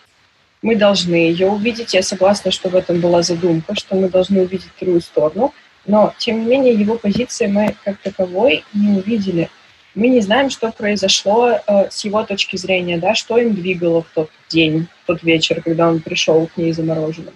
Мы 0.62 0.76
должны 0.76 1.14
ее 1.14 1.48
увидеть. 1.48 1.94
Я 1.94 2.02
согласна, 2.02 2.50
что 2.50 2.68
в 2.68 2.74
этом 2.74 3.00
была 3.00 3.22
задумка, 3.22 3.74
что 3.74 3.96
мы 3.96 4.08
должны 4.08 4.42
увидеть 4.42 4.70
вторую 4.76 5.00
сторону. 5.00 5.52
Но, 5.86 6.14
тем 6.18 6.40
не 6.40 6.46
менее, 6.46 6.74
его 6.74 6.96
позиции 6.96 7.46
мы 7.46 7.74
как 7.84 7.98
таковой 7.98 8.64
не 8.72 8.96
увидели 8.96 9.50
мы 9.94 10.08
не 10.08 10.20
знаем, 10.20 10.50
что 10.50 10.72
произошло 10.72 11.50
э, 11.50 11.90
с 11.90 12.04
его 12.04 12.22
точки 12.24 12.56
зрения, 12.56 12.98
да, 12.98 13.14
что 13.14 13.38
им 13.38 13.54
двигало 13.54 14.02
в 14.02 14.06
тот 14.14 14.30
день, 14.48 14.86
в 15.02 15.06
тот 15.06 15.22
вечер, 15.22 15.62
когда 15.62 15.88
он 15.88 16.00
пришел 16.00 16.46
к 16.46 16.56
ней 16.56 16.72
замороженным. 16.72 17.34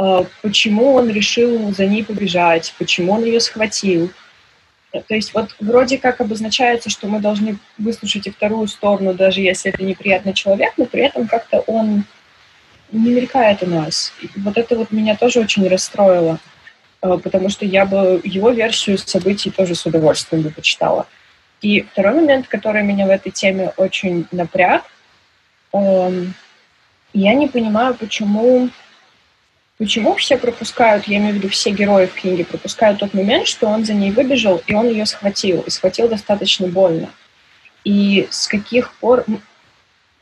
Э, 0.00 0.24
почему 0.42 0.94
он 0.94 1.10
решил 1.10 1.72
за 1.72 1.86
ней 1.86 2.04
побежать, 2.04 2.74
почему 2.78 3.12
он 3.12 3.24
ее 3.24 3.40
схватил. 3.40 4.10
Э, 4.92 5.00
то 5.00 5.14
есть 5.14 5.32
вот 5.32 5.54
вроде 5.60 5.98
как 5.98 6.20
обозначается, 6.20 6.90
что 6.90 7.06
мы 7.06 7.20
должны 7.20 7.58
выслушать 7.78 8.26
и 8.26 8.30
вторую 8.30 8.66
сторону, 8.68 9.14
даже 9.14 9.40
если 9.40 9.72
это 9.72 9.82
неприятный 9.82 10.34
человек, 10.34 10.72
но 10.76 10.86
при 10.86 11.02
этом 11.02 11.28
как-то 11.28 11.60
он 11.60 12.04
не 12.92 13.10
мелькает 13.10 13.62
у 13.62 13.66
нас. 13.66 14.12
И 14.22 14.28
вот 14.36 14.58
это 14.58 14.76
вот 14.76 14.90
меня 14.90 15.16
тоже 15.16 15.40
очень 15.40 15.68
расстроило, 15.68 16.38
э, 17.02 17.18
потому 17.22 17.48
что 17.48 17.64
я 17.64 17.86
бы 17.86 18.20
его 18.24 18.50
версию 18.50 18.98
событий 18.98 19.50
тоже 19.50 19.74
с 19.74 19.86
удовольствием 19.86 20.42
бы 20.42 20.50
почитала. 20.50 21.06
И 21.62 21.82
второй 21.82 22.14
момент, 22.14 22.48
который 22.48 22.82
меня 22.82 23.06
в 23.06 23.10
этой 23.10 23.30
теме 23.30 23.72
очень 23.76 24.26
напряг, 24.30 24.84
эм, 25.72 26.34
я 27.12 27.34
не 27.34 27.48
понимаю, 27.48 27.94
почему, 27.94 28.68
почему 29.78 30.14
все 30.16 30.36
пропускают, 30.36 31.06
я 31.06 31.16
имею 31.16 31.34
в 31.34 31.36
виду 31.36 31.48
все 31.48 31.70
герои 31.70 32.06
в 32.06 32.14
книге, 32.14 32.44
пропускают 32.44 32.98
тот 32.98 33.14
момент, 33.14 33.48
что 33.48 33.68
он 33.68 33.84
за 33.84 33.94
ней 33.94 34.10
выбежал, 34.10 34.62
и 34.66 34.74
он 34.74 34.88
ее 34.88 35.06
схватил, 35.06 35.62
и 35.62 35.70
схватил 35.70 36.08
достаточно 36.08 36.66
больно. 36.66 37.10
И 37.84 38.28
с 38.30 38.48
каких 38.48 38.92
пор 38.94 39.24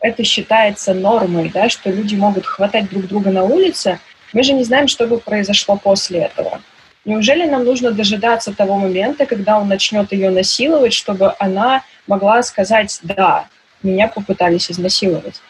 это 0.01 0.23
считается 0.23 0.95
нормой, 0.95 1.51
да, 1.53 1.69
что 1.69 1.91
люди 1.91 2.15
могут 2.15 2.47
хватать 2.47 2.91
друг 2.91 3.07
друга 3.07 3.31
на 3.31 3.43
улице, 3.43 3.99
мы 4.33 4.43
же 4.43 4.53
не 4.53 4.63
знаем, 4.63 4.87
что 4.87 5.07
бы 5.07 5.19
произошло 5.19 5.77
после 5.77 6.21
этого. 6.21 6.61
Неужели 7.05 7.47
нам 7.47 7.65
нужно 7.65 7.91
дожидаться 7.91 8.55
того 8.55 8.77
момента, 8.79 9.27
когда 9.27 9.59
он 9.59 9.69
начнет 9.69 10.11
ее 10.13 10.31
насиловать, 10.31 10.95
чтобы 10.95 11.35
она 11.39 11.85
могла 12.07 12.43
сказать 12.43 12.99
«да, 13.03 13.49
меня 13.83 14.09
попытались 14.09 14.71
изнасиловать»? 14.71 15.41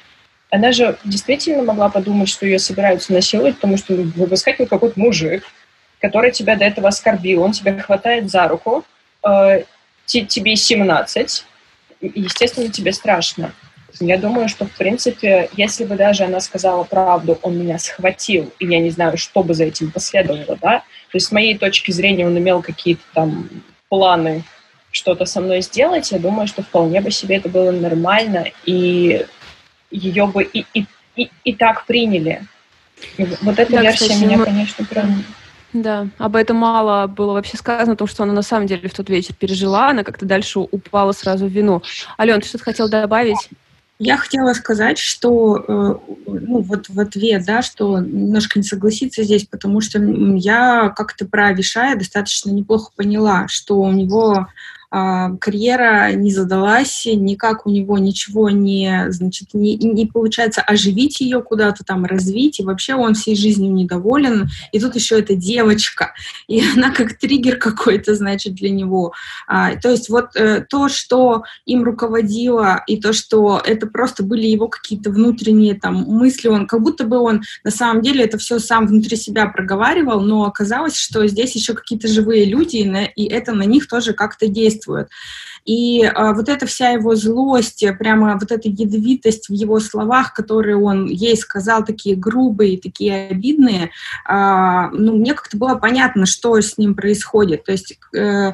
Она 0.50 0.72
же 0.72 0.98
действительно 1.04 1.62
могла 1.62 1.88
подумать, 1.88 2.28
что 2.28 2.46
ее 2.46 2.58
собираются 2.58 3.12
насиловать, 3.12 3.56
потому 3.56 3.76
что 3.76 3.94
выскакивает 3.94 4.70
какой-то 4.70 4.98
мужик, 4.98 5.44
который 6.00 6.32
тебя 6.32 6.56
до 6.56 6.64
этого 6.64 6.88
оскорбил, 6.88 7.42
он 7.42 7.52
тебя 7.52 7.78
хватает 7.80 8.30
за 8.30 8.46
руку, 8.46 8.84
э, 9.26 9.64
тебе 10.06 10.56
17, 10.56 11.44
естественно, 12.00 12.68
тебе 12.68 12.92
страшно. 12.92 13.52
Я 14.00 14.18
думаю, 14.18 14.48
что, 14.48 14.66
в 14.66 14.72
принципе, 14.72 15.48
если 15.56 15.84
бы 15.84 15.94
даже 15.94 16.24
она 16.24 16.40
сказала 16.40 16.84
правду, 16.84 17.38
он 17.42 17.58
меня 17.58 17.78
схватил, 17.78 18.52
и 18.58 18.66
я 18.66 18.80
не 18.80 18.90
знаю, 18.90 19.16
что 19.16 19.42
бы 19.42 19.54
за 19.54 19.64
этим 19.64 19.90
последовало, 19.90 20.58
да, 20.60 20.78
то 20.80 21.16
есть 21.16 21.26
с 21.26 21.32
моей 21.32 21.56
точки 21.56 21.92
зрения 21.92 22.26
он 22.26 22.36
имел 22.36 22.60
какие-то 22.60 23.02
там 23.12 23.48
планы 23.88 24.42
что-то 24.90 25.26
со 25.26 25.40
мной 25.40 25.60
сделать, 25.62 26.10
я 26.12 26.18
думаю, 26.18 26.48
что 26.48 26.62
вполне 26.62 27.00
бы 27.00 27.10
себе 27.10 27.36
это 27.36 27.48
было 27.48 27.70
нормально, 27.70 28.46
и 28.64 29.24
ее 29.90 30.26
бы 30.26 30.42
и, 30.42 30.66
и, 30.74 30.86
и, 31.16 31.30
и 31.44 31.54
так 31.54 31.86
приняли. 31.86 32.42
И 33.16 33.24
вот 33.42 33.58
эта 33.58 33.72
да, 33.72 33.82
версия 33.82 34.04
кстати, 34.06 34.24
меня, 34.24 34.38
мы... 34.38 34.44
конечно, 34.44 34.84
прям... 34.84 35.24
Да, 35.72 36.06
об 36.18 36.36
этом 36.36 36.56
мало 36.56 37.08
было 37.08 37.32
вообще 37.32 37.56
сказано, 37.56 37.94
о 37.94 37.96
том, 37.96 38.06
что 38.06 38.22
она 38.22 38.32
на 38.32 38.42
самом 38.42 38.68
деле 38.68 38.88
в 38.88 38.94
тот 38.94 39.08
вечер 39.08 39.34
пережила, 39.34 39.90
она 39.90 40.04
как-то 40.04 40.24
дальше 40.24 40.60
упала 40.60 41.10
сразу 41.12 41.46
в 41.46 41.50
вину. 41.50 41.82
Ален, 42.18 42.40
ты 42.40 42.46
что-то 42.46 42.64
хотел 42.64 42.88
добавить? 42.88 43.50
Я 44.00 44.16
хотела 44.16 44.54
сказать, 44.54 44.98
что 44.98 45.56
э, 45.56 45.94
ну, 46.26 46.62
вот 46.62 46.88
в 46.88 46.98
ответ, 46.98 47.44
да, 47.46 47.62
что 47.62 48.00
немножко 48.00 48.58
не 48.58 48.64
согласиться 48.64 49.22
здесь, 49.22 49.46
потому 49.46 49.80
что 49.80 50.02
я 50.02 50.88
как-то 50.96 51.26
про 51.26 51.52
Вишая 51.52 51.96
достаточно 51.96 52.50
неплохо 52.50 52.90
поняла, 52.96 53.46
что 53.46 53.78
у 53.78 53.92
него 53.92 54.48
карьера 55.40 56.12
не 56.12 56.30
задалась, 56.30 57.04
никак 57.06 57.66
у 57.66 57.70
него 57.70 57.98
ничего 57.98 58.48
не, 58.50 59.06
значит, 59.08 59.48
не, 59.52 59.76
не 59.76 60.06
получается 60.06 60.60
оживить 60.60 61.20
ее 61.20 61.42
куда-то 61.42 61.82
там, 61.82 62.04
развить, 62.04 62.60
и 62.60 62.62
вообще 62.62 62.94
он 62.94 63.14
всей 63.14 63.34
жизнью 63.34 63.72
недоволен, 63.72 64.48
и 64.70 64.78
тут 64.78 64.94
еще 64.94 65.18
эта 65.18 65.34
девочка, 65.34 66.14
и 66.48 66.62
она 66.76 66.92
как 66.92 67.18
триггер 67.18 67.56
какой-то, 67.56 68.14
значит, 68.14 68.54
для 68.54 68.70
него. 68.70 69.12
А, 69.48 69.74
то 69.74 69.90
есть 69.90 70.08
вот 70.08 70.36
э, 70.36 70.64
то, 70.68 70.88
что 70.88 71.42
им 71.66 71.82
руководило, 71.82 72.84
и 72.86 73.00
то, 73.00 73.12
что 73.12 73.60
это 73.64 73.88
просто 73.88 74.22
были 74.22 74.46
его 74.46 74.68
какие-то 74.68 75.10
внутренние 75.10 75.74
там 75.74 75.96
мысли, 76.06 76.46
он 76.46 76.68
как 76.68 76.82
будто 76.82 77.04
бы 77.04 77.18
он 77.18 77.42
на 77.64 77.72
самом 77.72 78.00
деле 78.00 78.24
это 78.24 78.38
все 78.38 78.60
сам 78.60 78.86
внутри 78.86 79.16
себя 79.16 79.46
проговаривал, 79.46 80.20
но 80.20 80.44
оказалось, 80.44 80.94
что 80.94 81.26
здесь 81.26 81.56
еще 81.56 81.74
какие-то 81.74 82.06
живые 82.06 82.44
люди, 82.44 82.76
и, 82.76 82.88
на, 82.88 83.04
и 83.06 83.24
это 83.24 83.52
на 83.52 83.64
них 83.64 83.88
тоже 83.88 84.12
как-то 84.12 84.46
действует 84.46 84.83
действует. 84.84 85.10
И 85.64 86.04
а, 86.04 86.34
вот 86.34 86.48
эта 86.48 86.66
вся 86.66 86.90
его 86.90 87.14
злость, 87.14 87.84
прямо 87.98 88.38
вот 88.38 88.52
эта 88.52 88.68
ядовитость 88.68 89.48
в 89.48 89.52
его 89.52 89.80
словах, 89.80 90.34
которые 90.34 90.76
он 90.76 91.06
ей 91.06 91.36
сказал, 91.36 91.84
такие 91.84 92.16
грубые, 92.16 92.78
такие 92.78 93.28
обидные, 93.28 93.90
а, 94.26 94.90
ну, 94.90 95.16
мне 95.16 95.34
как-то 95.34 95.56
было 95.56 95.76
понятно, 95.76 96.26
что 96.26 96.60
с 96.60 96.76
ним 96.76 96.94
происходит. 96.94 97.64
То 97.64 97.72
есть 97.72 97.98
э, 98.14 98.52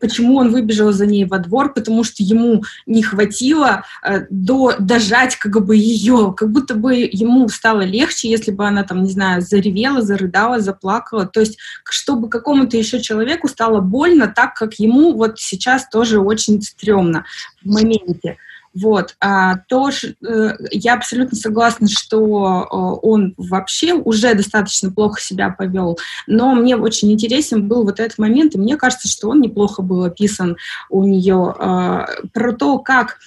почему 0.00 0.36
он 0.36 0.52
выбежал 0.52 0.92
за 0.92 1.06
ней 1.06 1.24
во 1.24 1.38
двор, 1.38 1.72
потому 1.72 2.04
что 2.04 2.22
ему 2.22 2.62
не 2.86 3.02
хватило 3.02 3.84
э, 4.02 4.26
до, 4.28 4.74
дожать 4.78 5.36
как 5.36 5.64
бы 5.64 5.76
ее, 5.76 6.34
как 6.36 6.50
будто 6.50 6.74
бы 6.74 6.94
ему 6.94 7.48
стало 7.48 7.82
легче, 7.82 8.28
если 8.28 8.50
бы 8.50 8.66
она 8.66 8.82
там, 8.82 9.02
не 9.02 9.10
знаю, 9.10 9.40
заревела, 9.40 10.02
зарыдала, 10.02 10.60
заплакала. 10.60 11.26
То 11.26 11.40
есть 11.40 11.58
чтобы 11.84 12.28
какому-то 12.28 12.76
еще 12.76 13.00
человеку 13.00 13.48
стало 13.48 13.80
больно 13.80 14.28
так, 14.28 14.54
как 14.54 14.74
ему 14.74 15.14
вот 15.14 15.38
сейчас 15.38 15.88
тоже 15.88 16.20
очень 16.20 16.33
очень 16.34 16.60
стрёмно 16.62 17.24
в 17.62 17.66
моменте. 17.66 18.36
Вот, 18.74 19.14
а, 19.20 19.58
тоже 19.68 20.16
э, 20.26 20.56
я 20.72 20.94
абсолютно 20.94 21.36
согласна, 21.36 21.86
что 21.88 22.64
э, 22.64 23.06
он 23.06 23.34
вообще 23.36 23.94
уже 23.94 24.34
достаточно 24.34 24.90
плохо 24.90 25.20
себя 25.20 25.50
повел, 25.50 25.96
но 26.26 26.56
мне 26.56 26.76
очень 26.76 27.12
интересен 27.12 27.68
был 27.68 27.84
вот 27.84 28.00
этот 28.00 28.18
момент, 28.18 28.56
и 28.56 28.58
мне 28.58 28.76
кажется, 28.76 29.06
что 29.06 29.28
он 29.28 29.40
неплохо 29.40 29.80
был 29.80 30.02
описан 30.02 30.56
у 30.90 31.04
нее 31.04 31.54
э, 31.56 32.26
про 32.32 32.52
то, 32.52 32.80
как 32.80 33.18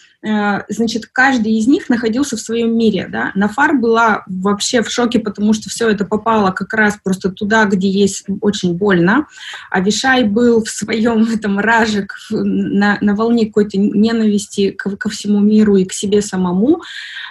значит, 0.69 1.05
каждый 1.07 1.53
из 1.53 1.67
них 1.67 1.89
находился 1.89 2.37
в 2.37 2.39
своем 2.39 2.77
мире, 2.77 3.07
да. 3.09 3.31
Нафар 3.35 3.75
была 3.75 4.23
вообще 4.27 4.81
в 4.81 4.89
шоке, 4.89 5.19
потому 5.19 5.53
что 5.53 5.69
все 5.69 5.89
это 5.89 6.05
попало 6.05 6.51
как 6.51 6.73
раз 6.73 6.97
просто 7.03 7.29
туда, 7.29 7.65
где 7.65 7.89
есть 7.89 8.25
очень 8.41 8.75
больно. 8.75 9.27
А 9.69 9.79
Вишай 9.79 10.23
был 10.23 10.63
в 10.63 10.69
своем 10.69 11.23
этом 11.33 11.59
раже, 11.59 12.07
на, 12.29 12.97
на 13.01 13.15
волне 13.15 13.47
какой-то 13.47 13.77
ненависти 13.77 14.71
ко, 14.71 14.95
ко 14.95 15.09
всему 15.09 15.39
миру 15.39 15.75
и 15.75 15.85
к 15.85 15.93
себе 15.93 16.21
самому. 16.21 16.81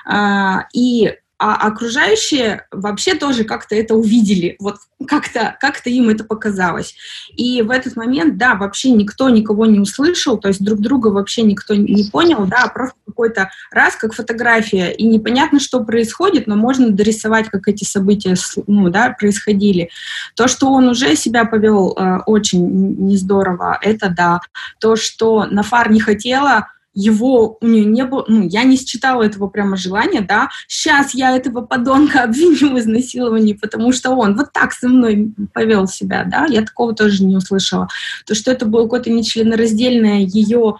А, 0.05 0.67
и 0.73 1.15
а 1.39 1.55
окружающие 1.55 2.67
вообще 2.71 3.15
тоже 3.15 3.45
как-то 3.45 3.75
это 3.75 3.95
увидели, 3.95 4.57
вот 4.59 4.77
как-то 5.07 5.57
как 5.61 5.87
им 5.87 6.09
это 6.09 6.25
показалось. 6.25 6.95
И 7.37 7.61
в 7.61 7.71
этот 7.71 7.97
момент, 7.97 8.39
да, 8.39 8.55
вообще 8.55 8.91
никто 8.91 9.29
никого 9.29 9.67
не 9.67 9.79
услышал, 9.79 10.39
то 10.39 10.49
есть 10.49 10.65
друг 10.65 10.81
друга 10.81 11.09
вообще 11.09 11.43
никто 11.43 11.75
не 11.75 12.05
понял, 12.11 12.47
да, 12.47 12.69
просто 12.69 12.97
какой-то 13.07 13.51
раз, 13.71 13.97
как 13.97 14.15
фотография, 14.15 14.91
и 14.93 15.05
непонятно, 15.05 15.61
что 15.61 15.85
происходит, 15.85 16.47
но 16.47 16.57
можно 16.57 16.91
дорисовать, 16.91 17.51
как 17.51 17.69
эти 17.69 17.85
события, 17.85 18.35
ну, 18.67 18.89
да, 18.89 19.15
происходили. 19.19 19.91
То, 20.35 20.49
что 20.49 20.73
он 20.73 20.89
уже 20.89 21.15
себя 21.17 21.45
повел 21.45 21.93
э, 21.97 22.21
очень 22.27 22.97
не 23.07 23.17
здорово, 23.17 23.79
это 23.83 24.09
да. 24.09 24.41
То, 24.81 24.97
что 24.97 25.45
Нафар 25.45 25.91
не 25.91 26.01
хотела, 26.01 26.69
его, 26.97 27.59
у 27.61 27.67
нее 27.67 27.85
не 27.85 28.05
было, 28.05 28.25
ну, 28.27 28.49
я 28.49 28.65
не 28.65 28.77
считала 28.77 29.23
этого 29.23 29.49
прямо 29.49 29.77
желания, 29.77 30.23
да, 30.23 30.49
сейчас 30.67 31.15
я 31.15 31.37
этого 31.37 31.61
подонка 31.61 32.23
обвиню 32.25 32.75
в 32.75 32.79
изнасиловании, 32.79 33.53
потому 33.53 33.93
что 33.93 34.11
он 34.11 34.35
вот 34.35 34.53
так 34.53 34.73
со 34.73 34.89
мной 34.89 35.33
повел 35.53 35.87
себя, 35.87 36.25
да, 36.25 36.47
я 36.47 36.63
такого 36.63 36.95
тоже 36.95 37.23
не 37.25 37.37
услышала. 37.37 37.89
То, 38.25 38.35
что 38.35 38.51
это 38.51 38.65
было 38.65 38.85
какое-то 38.85 39.11
нечленораздельное 39.11 40.21
ее 40.21 40.79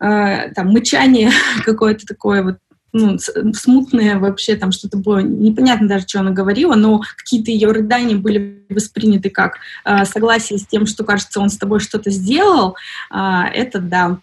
э, 0.00 0.50
там 0.52 0.72
мычание 0.72 1.30
какое-то 1.64 2.06
такое 2.06 2.42
вот, 2.42 2.56
ну, 2.92 3.16
смутное 3.52 4.18
вообще, 4.18 4.56
там 4.56 4.72
что-то 4.72 4.98
было, 4.98 5.18
непонятно 5.18 5.86
даже, 5.86 6.08
что 6.08 6.20
она 6.20 6.32
говорила, 6.32 6.74
но 6.74 7.02
какие-то 7.16 7.52
ее 7.52 7.70
рыдания 7.70 8.16
были 8.16 8.64
восприняты 8.68 9.30
как 9.30 9.58
э, 9.84 10.04
согласие 10.06 10.58
с 10.58 10.66
тем, 10.66 10.86
что, 10.86 11.04
кажется, 11.04 11.38
он 11.38 11.50
с 11.50 11.56
тобой 11.56 11.78
что-то 11.78 12.10
сделал, 12.10 12.74
э, 13.12 13.42
это 13.54 13.78
да. 13.78 14.18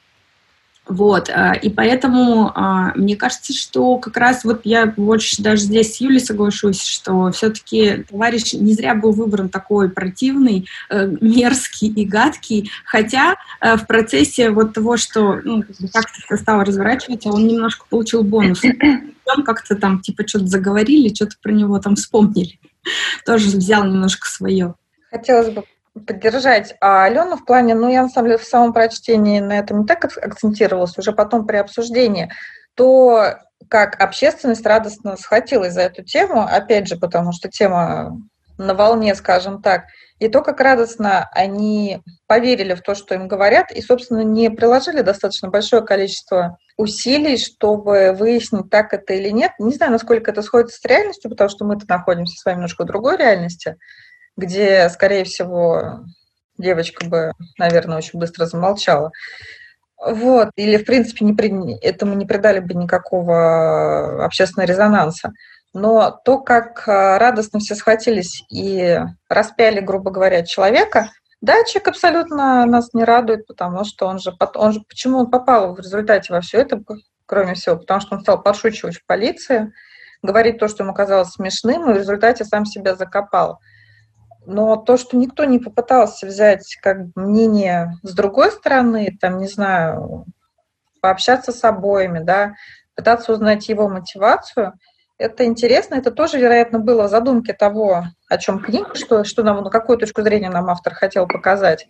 Вот, 0.85 1.29
а, 1.29 1.53
и 1.53 1.69
поэтому 1.69 2.51
а, 2.53 2.91
мне 2.95 3.15
кажется, 3.15 3.53
что 3.53 3.97
как 3.99 4.17
раз 4.17 4.43
вот 4.43 4.61
я 4.65 4.85
больше 4.85 5.41
даже 5.41 5.61
здесь 5.63 5.95
с 5.95 6.01
Юлей 6.01 6.19
соглашусь, 6.19 6.83
что 6.83 7.31
все-таки 7.31 8.03
товарищ 8.09 8.53
не 8.53 8.73
зря 8.73 8.93
был 8.93 9.13
выбран 9.13 9.47
такой 9.47 9.89
противный, 9.89 10.67
э, 10.89 11.07
мерзкий 11.21 11.87
и 11.87 12.05
гадкий, 12.05 12.69
хотя 12.85 13.37
э, 13.61 13.77
в 13.77 13.87
процессе 13.87 14.49
вот 14.49 14.73
того, 14.73 14.97
что 14.97 15.39
ну, 15.43 15.63
как-то 15.93 16.35
стало 16.35 16.65
разворачиваться, 16.65 17.29
он 17.29 17.47
немножко 17.47 17.85
получил 17.89 18.23
бонус. 18.23 18.61
Он 19.25 19.43
как-то 19.43 19.77
там 19.77 20.01
типа 20.01 20.27
что-то 20.27 20.47
заговорили, 20.47 21.13
что-то 21.13 21.37
про 21.41 21.53
него 21.53 21.79
там 21.79 21.95
вспомнили. 21.95 22.59
Тоже 23.25 23.47
взял 23.55 23.85
немножко 23.85 24.27
свое. 24.27 24.75
Хотелось 25.09 25.49
бы 25.49 25.63
поддержать. 25.93 26.75
А 26.81 27.05
Алена 27.05 27.35
в 27.35 27.45
плане, 27.45 27.75
ну, 27.75 27.89
я 27.89 28.03
на 28.03 28.09
самом 28.09 28.29
деле 28.29 28.39
в 28.39 28.43
самом 28.43 28.73
прочтении 28.73 29.39
на 29.39 29.59
этом 29.59 29.81
не 29.81 29.85
так 29.85 30.05
акцентировалась, 30.05 30.97
уже 30.97 31.11
потом 31.11 31.45
при 31.45 31.57
обсуждении, 31.57 32.31
то 32.75 33.35
как 33.69 34.01
общественность 34.01 34.65
радостно 34.65 35.15
схватилась 35.17 35.73
за 35.73 35.81
эту 35.81 36.03
тему, 36.03 36.41
опять 36.41 36.87
же, 36.87 36.97
потому 36.97 37.31
что 37.31 37.49
тема 37.49 38.17
на 38.57 38.73
волне, 38.73 39.15
скажем 39.15 39.61
так, 39.61 39.85
и 40.19 40.29
то, 40.29 40.41
как 40.41 40.59
радостно 40.61 41.27
они 41.33 42.01
поверили 42.27 42.75
в 42.75 42.81
то, 42.81 42.95
что 42.95 43.15
им 43.15 43.27
говорят, 43.27 43.71
и, 43.71 43.81
собственно, 43.81 44.23
не 44.23 44.49
приложили 44.49 45.01
достаточно 45.01 45.49
большое 45.49 45.83
количество 45.83 46.57
усилий, 46.77 47.37
чтобы 47.37 48.15
выяснить, 48.17 48.69
так 48.69 48.93
это 48.93 49.13
или 49.13 49.29
нет. 49.29 49.51
Не 49.59 49.73
знаю, 49.73 49.91
насколько 49.91 50.31
это 50.31 50.41
сходится 50.41 50.79
с 50.79 50.85
реальностью, 50.85 51.29
потому 51.29 51.49
что 51.49 51.65
мы-то 51.65 51.85
находимся 51.87 52.37
с 52.37 52.45
вами 52.45 52.55
немножко 52.55 52.83
в 52.83 52.87
другой 52.87 53.17
реальности 53.17 53.77
где, 54.37 54.89
скорее 54.89 55.23
всего, 55.23 56.01
девочка 56.57 57.05
бы, 57.05 57.31
наверное, 57.57 57.97
очень 57.97 58.19
быстро 58.19 58.45
замолчала. 58.45 59.11
Вот. 60.05 60.49
Или, 60.55 60.77
в 60.77 60.85
принципе, 60.85 61.25
не 61.25 61.33
при... 61.33 61.77
этому 61.79 62.13
не 62.15 62.25
придали 62.25 62.59
бы 62.59 62.73
никакого 62.73 64.25
общественного 64.25 64.67
резонанса. 64.67 65.31
Но 65.73 66.11
то, 66.23 66.39
как 66.39 66.87
а, 66.87 67.17
радостно 67.17 67.59
все 67.59 67.75
схватились 67.75 68.43
и 68.51 68.99
распяли, 69.27 69.79
грубо 69.79 70.11
говоря, 70.11 70.45
человека, 70.45 71.09
да, 71.41 71.63
человек 71.65 71.89
абсолютно 71.89 72.65
нас 72.65 72.93
не 72.93 73.03
радует, 73.03 73.47
потому 73.47 73.83
что 73.83 74.05
он 74.07 74.19
же, 74.19 74.33
он 74.55 74.73
же 74.73 74.81
почему 74.87 75.17
он 75.17 75.31
попал 75.31 75.73
в 75.73 75.79
результате 75.79 76.31
во 76.31 76.41
все 76.41 76.59
это, 76.59 76.81
кроме 77.25 77.55
всего, 77.55 77.77
потому 77.77 77.99
что 78.01 78.15
он 78.15 78.21
стал 78.21 78.41
подшучивать 78.41 78.97
в 78.97 79.05
полиции, 79.05 79.73
говорить 80.21 80.59
то, 80.59 80.67
что 80.67 80.83
ему 80.83 80.93
казалось 80.93 81.31
смешным, 81.31 81.89
и 81.89 81.93
в 81.93 81.97
результате 81.97 82.45
сам 82.45 82.65
себя 82.65 82.95
закопал. 82.95 83.59
Но 84.45 84.75
то, 84.75 84.97
что 84.97 85.17
никто 85.17 85.45
не 85.45 85.59
попытался 85.59 86.27
взять 86.27 86.77
как 86.81 86.97
мнение 87.15 87.93
с 88.03 88.13
другой 88.13 88.51
стороны, 88.51 89.17
там, 89.19 89.37
не 89.37 89.47
знаю, 89.47 90.25
пообщаться 91.01 91.51
с 91.51 91.63
обоими, 91.63 92.19
да, 92.19 92.53
пытаться 92.95 93.33
узнать 93.33 93.67
его 93.69 93.87
мотивацию, 93.87 94.73
это 95.17 95.45
интересно, 95.45 95.95
это 95.95 96.11
тоже, 96.11 96.39
вероятно, 96.39 96.79
было 96.79 97.03
в 97.03 97.09
задумке 97.09 97.53
того, 97.53 98.05
о 98.27 98.37
чем 98.37 98.59
книга, 98.59 98.95
что, 98.95 99.23
что 99.23 99.43
нам, 99.43 99.63
на 99.63 99.69
какую 99.69 99.97
точку 99.97 100.21
зрения 100.21 100.49
нам 100.49 100.69
автор 100.69 100.93
хотел 100.93 101.27
показать. 101.27 101.87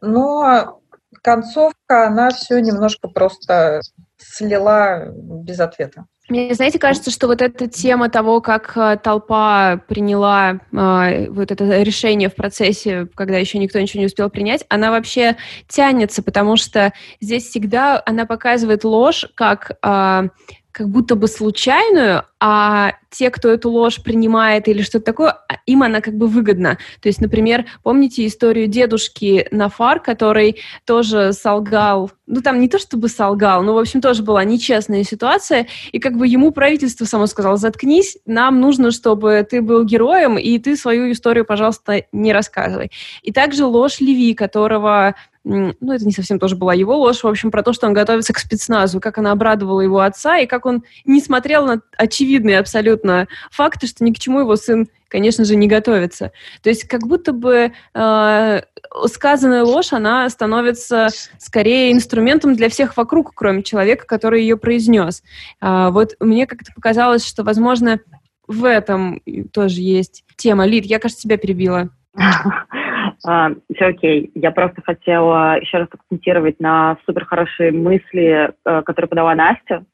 Но 0.00 0.80
концовка, 1.22 2.06
она 2.06 2.30
все 2.30 2.60
немножко 2.60 3.08
просто 3.08 3.80
слила 4.16 5.06
без 5.06 5.60
ответа. 5.60 6.06
Мне, 6.30 6.54
знаете, 6.54 6.78
кажется, 6.78 7.10
что 7.10 7.26
вот 7.26 7.42
эта 7.42 7.66
тема 7.66 8.08
того, 8.08 8.40
как 8.40 8.76
э, 8.76 8.96
толпа 9.02 9.80
приняла 9.88 10.60
э, 10.72 11.28
вот 11.28 11.50
это 11.50 11.82
решение 11.82 12.28
в 12.28 12.36
процессе, 12.36 13.08
когда 13.16 13.36
еще 13.36 13.58
никто 13.58 13.80
ничего 13.80 13.98
не 14.00 14.06
успел 14.06 14.30
принять, 14.30 14.64
она 14.68 14.92
вообще 14.92 15.36
тянется, 15.66 16.22
потому 16.22 16.56
что 16.56 16.92
здесь 17.20 17.48
всегда 17.48 18.00
она 18.06 18.26
показывает 18.26 18.84
ложь 18.84 19.26
как 19.34 19.72
э, 19.82 20.28
как 20.72 20.88
будто 20.88 21.14
бы 21.16 21.28
случайную, 21.28 22.24
а 22.38 22.92
те, 23.10 23.30
кто 23.30 23.48
эту 23.48 23.70
ложь 23.70 24.02
принимает 24.02 24.68
или 24.68 24.82
что-то 24.82 25.04
такое, 25.04 25.30
а, 25.30 25.56
им 25.66 25.82
она 25.82 26.00
как 26.00 26.14
бы 26.14 26.26
выгодна. 26.26 26.78
То 27.00 27.08
есть, 27.08 27.20
например, 27.20 27.66
помните 27.82 28.26
историю 28.26 28.68
дедушки 28.68 29.48
Нафар, 29.50 30.00
который 30.00 30.56
тоже 30.86 31.32
солгал, 31.32 32.10
ну 32.26 32.40
там 32.40 32.60
не 32.60 32.68
то 32.68 32.78
чтобы 32.78 33.08
солгал, 33.08 33.62
но, 33.62 33.74
в 33.74 33.78
общем, 33.78 34.00
тоже 34.00 34.22
была 34.22 34.44
нечестная 34.44 35.02
ситуация, 35.02 35.66
и 35.90 35.98
как 35.98 36.16
бы 36.16 36.26
ему 36.26 36.52
правительство 36.52 37.04
само 37.04 37.26
сказало, 37.26 37.56
заткнись, 37.56 38.16
нам 38.24 38.60
нужно, 38.60 38.92
чтобы 38.92 39.46
ты 39.48 39.60
был 39.60 39.84
героем, 39.84 40.38
и 40.38 40.58
ты 40.58 40.76
свою 40.76 41.10
историю, 41.10 41.44
пожалуйста, 41.44 42.04
не 42.12 42.32
рассказывай. 42.32 42.90
И 43.22 43.32
также 43.32 43.64
ложь 43.64 44.00
Леви, 44.00 44.34
которого 44.34 45.16
ну, 45.44 45.92
это 45.92 46.04
не 46.04 46.12
совсем 46.12 46.38
тоже 46.38 46.54
была 46.54 46.74
его 46.74 46.96
ложь, 46.98 47.22
в 47.22 47.26
общем, 47.26 47.50
про 47.50 47.62
то, 47.62 47.72
что 47.72 47.86
он 47.86 47.94
готовится 47.94 48.32
к 48.32 48.38
спецназу, 48.38 49.00
как 49.00 49.18
она 49.18 49.32
обрадовала 49.32 49.80
его 49.80 50.00
отца, 50.00 50.38
и 50.38 50.46
как 50.46 50.66
он 50.66 50.84
не 51.06 51.20
смотрел 51.20 51.66
на 51.66 51.80
очевидные 51.96 52.58
абсолютно 52.58 53.26
факты, 53.50 53.86
что 53.86 54.04
ни 54.04 54.12
к 54.12 54.18
чему 54.18 54.40
его 54.40 54.56
сын, 54.56 54.88
конечно 55.08 55.44
же, 55.44 55.56
не 55.56 55.66
готовится. 55.66 56.32
То 56.62 56.68
есть 56.68 56.84
как 56.84 57.06
будто 57.06 57.32
бы 57.32 57.72
э, 57.94 58.60
сказанная 59.06 59.64
ложь, 59.64 59.92
она 59.94 60.28
становится 60.28 61.08
скорее 61.38 61.92
инструментом 61.92 62.54
для 62.54 62.68
всех 62.68 62.96
вокруг, 62.98 63.32
кроме 63.34 63.62
человека, 63.62 64.04
который 64.06 64.42
ее 64.42 64.58
произнес. 64.58 65.22
Э, 65.62 65.88
вот 65.90 66.16
мне 66.20 66.46
как-то 66.46 66.72
показалось, 66.74 67.24
что, 67.24 67.44
возможно, 67.44 68.00
в 68.46 68.64
этом 68.64 69.22
тоже 69.52 69.80
есть 69.80 70.24
тема. 70.36 70.66
Лид, 70.66 70.84
я, 70.84 70.98
кажется, 70.98 71.22
тебя 71.22 71.38
перебила. 71.38 71.88
А, 73.24 73.50
все 73.74 73.86
окей. 73.86 74.30
Я 74.34 74.50
просто 74.50 74.82
хотела 74.82 75.60
еще 75.60 75.78
раз 75.78 75.88
акцентировать 75.92 76.60
на 76.60 76.96
супер 77.06 77.24
хорошие 77.24 77.72
мысли, 77.72 78.52
э, 78.64 78.82
которые 78.82 79.08
подала 79.08 79.34
Настя, 79.34 79.84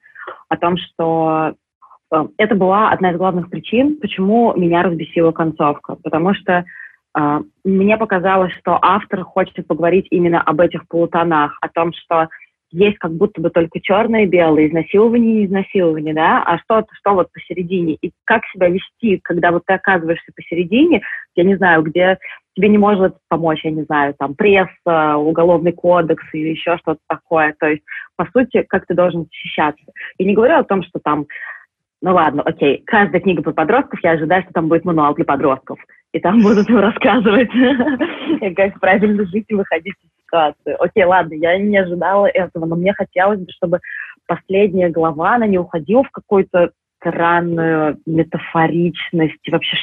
о 0.48 0.56
том, 0.56 0.76
что 0.76 1.54
э, 2.12 2.26
это 2.38 2.54
была 2.54 2.90
одна 2.90 3.10
из 3.12 3.16
главных 3.16 3.50
причин, 3.50 3.98
почему 4.00 4.54
меня 4.56 4.82
разбесила 4.82 5.32
концовка. 5.32 5.96
Потому 6.02 6.34
что 6.34 6.64
э, 7.18 7.40
мне 7.64 7.96
показалось, 7.96 8.52
что 8.54 8.78
автор 8.80 9.22
хочет 9.22 9.66
поговорить 9.66 10.06
именно 10.10 10.40
об 10.40 10.60
этих 10.60 10.86
полутонах, 10.88 11.58
о 11.60 11.68
том, 11.68 11.92
что 11.92 12.28
есть 12.72 12.98
как 12.98 13.12
будто 13.12 13.40
бы 13.40 13.50
только 13.50 13.80
черное 13.80 14.24
и 14.24 14.26
белое, 14.26 14.66
изнасилование 14.66 15.42
и 15.42 15.46
изнасилование, 15.46 16.14
да, 16.14 16.42
а 16.42 16.58
что, 16.58 16.84
что 16.92 17.14
вот 17.14 17.32
посередине, 17.32 17.94
и 17.94 18.10
как 18.24 18.42
себя 18.46 18.68
вести, 18.68 19.18
когда 19.22 19.52
вот 19.52 19.62
ты 19.66 19.74
оказываешься 19.74 20.32
посередине, 20.34 21.02
я 21.36 21.44
не 21.44 21.56
знаю, 21.56 21.82
где 21.82 22.18
тебе 22.56 22.68
не 22.68 22.78
может 22.78 23.16
помочь, 23.28 23.64
я 23.64 23.70
не 23.70 23.82
знаю, 23.82 24.14
там, 24.18 24.34
пресса, 24.34 25.16
уголовный 25.16 25.72
кодекс 25.72 26.24
или 26.32 26.48
еще 26.48 26.78
что-то 26.78 27.00
такое, 27.06 27.54
то 27.58 27.66
есть, 27.66 27.82
по 28.16 28.26
сути, 28.32 28.62
как 28.62 28.86
ты 28.86 28.94
должен 28.94 29.26
защищаться. 29.26 29.84
И 30.18 30.24
не 30.24 30.34
говорю 30.34 30.56
о 30.56 30.64
том, 30.64 30.82
что 30.82 30.98
там, 30.98 31.26
ну 32.00 32.14
ладно, 32.14 32.42
окей, 32.42 32.82
каждая 32.86 33.20
книга 33.20 33.42
про 33.42 33.52
подростков, 33.52 34.00
я 34.02 34.12
ожидаю, 34.12 34.42
что 34.42 34.52
там 34.54 34.68
будет 34.68 34.84
мануал 34.84 35.14
для 35.14 35.26
подростков, 35.26 35.78
и 36.12 36.18
там 36.18 36.42
будут 36.42 36.68
рассказывать, 36.70 37.50
как 38.56 38.80
правильно 38.80 39.26
жить 39.26 39.44
и 39.48 39.54
выходить 39.54 39.94
из 40.02 40.24
ситуации. 40.24 40.76
Окей, 40.78 41.04
ладно, 41.04 41.34
я 41.34 41.58
не 41.58 41.76
ожидала 41.76 42.26
этого, 42.26 42.64
но 42.64 42.74
мне 42.74 42.94
хотелось 42.94 43.40
бы, 43.40 43.50
чтобы 43.52 43.80
последняя 44.26 44.88
глава, 44.88 45.34
она 45.34 45.46
не 45.46 45.58
уходила 45.58 46.04
в 46.04 46.10
какую-то 46.10 46.70
странную 47.00 47.98
метафоричность, 48.06 49.46
вообще 49.50 49.76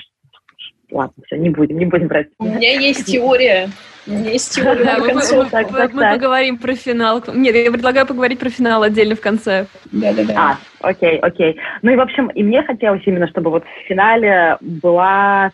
Ладно, 0.93 1.23
все, 1.25 1.37
не 1.37 1.49
будем, 1.49 1.79
не 1.79 1.85
будем 1.85 2.07
брать. 2.07 2.27
У 2.37 2.45
меня 2.45 2.79
есть 2.79 3.07
теория. 3.07 3.67
У 4.05 4.11
меня 4.11 4.31
есть 4.31 4.53
теория 4.53 4.83
да, 4.83 4.97
мы, 4.99 6.11
поговорим 6.13 6.57
про 6.57 6.75
финал. 6.75 7.23
Нет, 7.33 7.55
я 7.55 7.71
предлагаю 7.71 8.05
поговорить 8.05 8.37
про 8.37 8.49
финал 8.49 8.83
отдельно 8.83 9.15
в 9.15 9.21
конце. 9.21 9.65
Да-да-да. 9.91 10.33
А, 10.81 10.87
окей, 10.87 11.17
окей. 11.17 11.57
Ну 11.81 11.91
и, 11.91 11.95
в 11.95 11.99
общем, 11.99 12.27
и 12.27 12.43
мне 12.43 12.61
хотелось 12.61 13.01
именно, 13.07 13.27
чтобы 13.27 13.49
вот 13.49 13.63
в 13.63 13.87
финале 13.87 14.57
была 14.61 15.51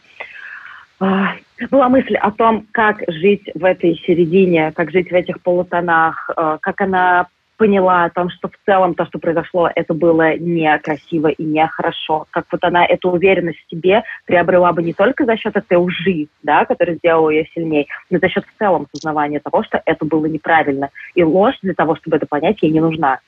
а, 0.99 1.35
была 1.71 1.87
мысль 1.87 2.15
о 2.15 2.31
том, 2.31 2.67
как 2.73 3.01
жить 3.07 3.49
в 3.55 3.63
этой 3.63 3.95
середине, 4.05 4.73
как 4.75 4.91
жить 4.91 5.09
в 5.09 5.13
этих 5.13 5.41
полутонах, 5.41 6.29
а, 6.35 6.57
как 6.57 6.81
она 6.81 7.27
поняла 7.59 8.05
о 8.05 8.09
том, 8.09 8.29
что 8.29 8.47
в 8.47 8.53
целом 8.65 8.95
то, 8.95 9.05
что 9.05 9.19
произошло, 9.19 9.69
это 9.75 9.93
было 9.93 10.37
некрасиво 10.37 11.27
и 11.27 11.43
нехорошо. 11.43 12.25
Как 12.29 12.45
вот 12.49 12.63
она 12.63 12.85
эту 12.85 13.11
уверенность 13.11 13.59
в 13.59 13.69
себе 13.69 14.03
приобрела 14.25 14.71
бы 14.71 14.81
не 14.81 14.93
только 14.93 15.25
за 15.25 15.35
счет 15.35 15.57
этой 15.57 15.77
лжи, 15.77 16.29
да, 16.41 16.63
которая 16.63 16.95
сделала 16.95 17.29
ее 17.29 17.45
сильнее, 17.53 17.87
но 18.09 18.17
за 18.17 18.29
счет 18.29 18.45
в 18.45 18.57
целом 18.57 18.87
сознавания 18.93 19.41
того, 19.41 19.63
что 19.63 19.81
это 19.85 20.05
было 20.05 20.25
неправильно. 20.27 20.89
И 21.15 21.23
ложь 21.23 21.59
для 21.61 21.73
того, 21.73 21.97
чтобы 21.97 22.15
это 22.15 22.25
понять, 22.25 22.59
ей 22.61 22.71
не 22.71 22.79
нужна. 22.79 23.19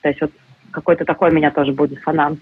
То 0.00 0.10
есть 0.10 0.20
вот 0.20 0.30
какой-то 0.70 1.04
такой 1.04 1.30
у 1.30 1.34
меня 1.34 1.50
тоже 1.50 1.72
будет 1.72 1.98
фанан. 1.98 2.38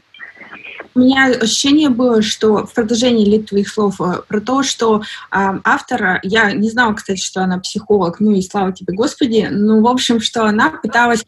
У 0.94 1.00
меня 1.00 1.26
ощущение 1.26 1.88
было, 1.88 2.22
что 2.22 2.66
в 2.66 2.72
продолжении 2.72 3.28
ли 3.28 3.42
твоих 3.42 3.68
слов 3.68 4.00
э, 4.00 4.22
про 4.28 4.40
то, 4.40 4.62
что 4.62 4.98
э, 5.00 5.00
автора, 5.30 6.20
я 6.22 6.52
не 6.52 6.70
знала, 6.70 6.94
кстати, 6.94 7.20
что 7.20 7.42
она 7.42 7.58
психолог, 7.58 8.20
ну 8.20 8.30
и 8.30 8.40
слава 8.42 8.72
тебе, 8.72 8.94
Господи, 8.94 9.48
ну, 9.50 9.82
в 9.82 9.88
общем, 9.88 10.20
что 10.20 10.44
она 10.44 10.70
пыталась 10.70 11.24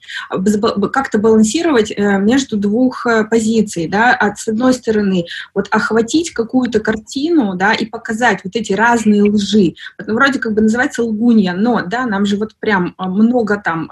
как-то 0.92 1.19
балансировать 1.19 1.90
э, 1.90 2.19
между 2.19 2.57
двух 2.57 3.07
э, 3.07 3.25
позиций, 3.25 3.88
да, 3.88 4.14
от, 4.14 4.38
с 4.38 4.47
одной 4.47 4.73
стороны, 4.73 5.25
вот 5.53 5.66
охватить 5.73 6.31
какую-то 6.31 6.79
картину, 6.79 7.57
да, 7.57 7.75
и 7.75 7.87
показать 7.87 8.42
вот 8.45 8.55
эти 8.55 8.73
разные 8.73 9.25
лжи. 9.25 9.75
Вроде 9.99 10.38
как 10.38 10.55
бы 10.55 10.61
называется 10.61 11.03
лгунья, 11.03 11.55
но, 11.55 11.83
да, 11.85 12.07
нам 12.07 12.25
же 12.25 12.37
вот 12.37 12.55
прям 12.61 12.95
э, 12.99 13.05
много 13.05 13.57
там 13.57 13.90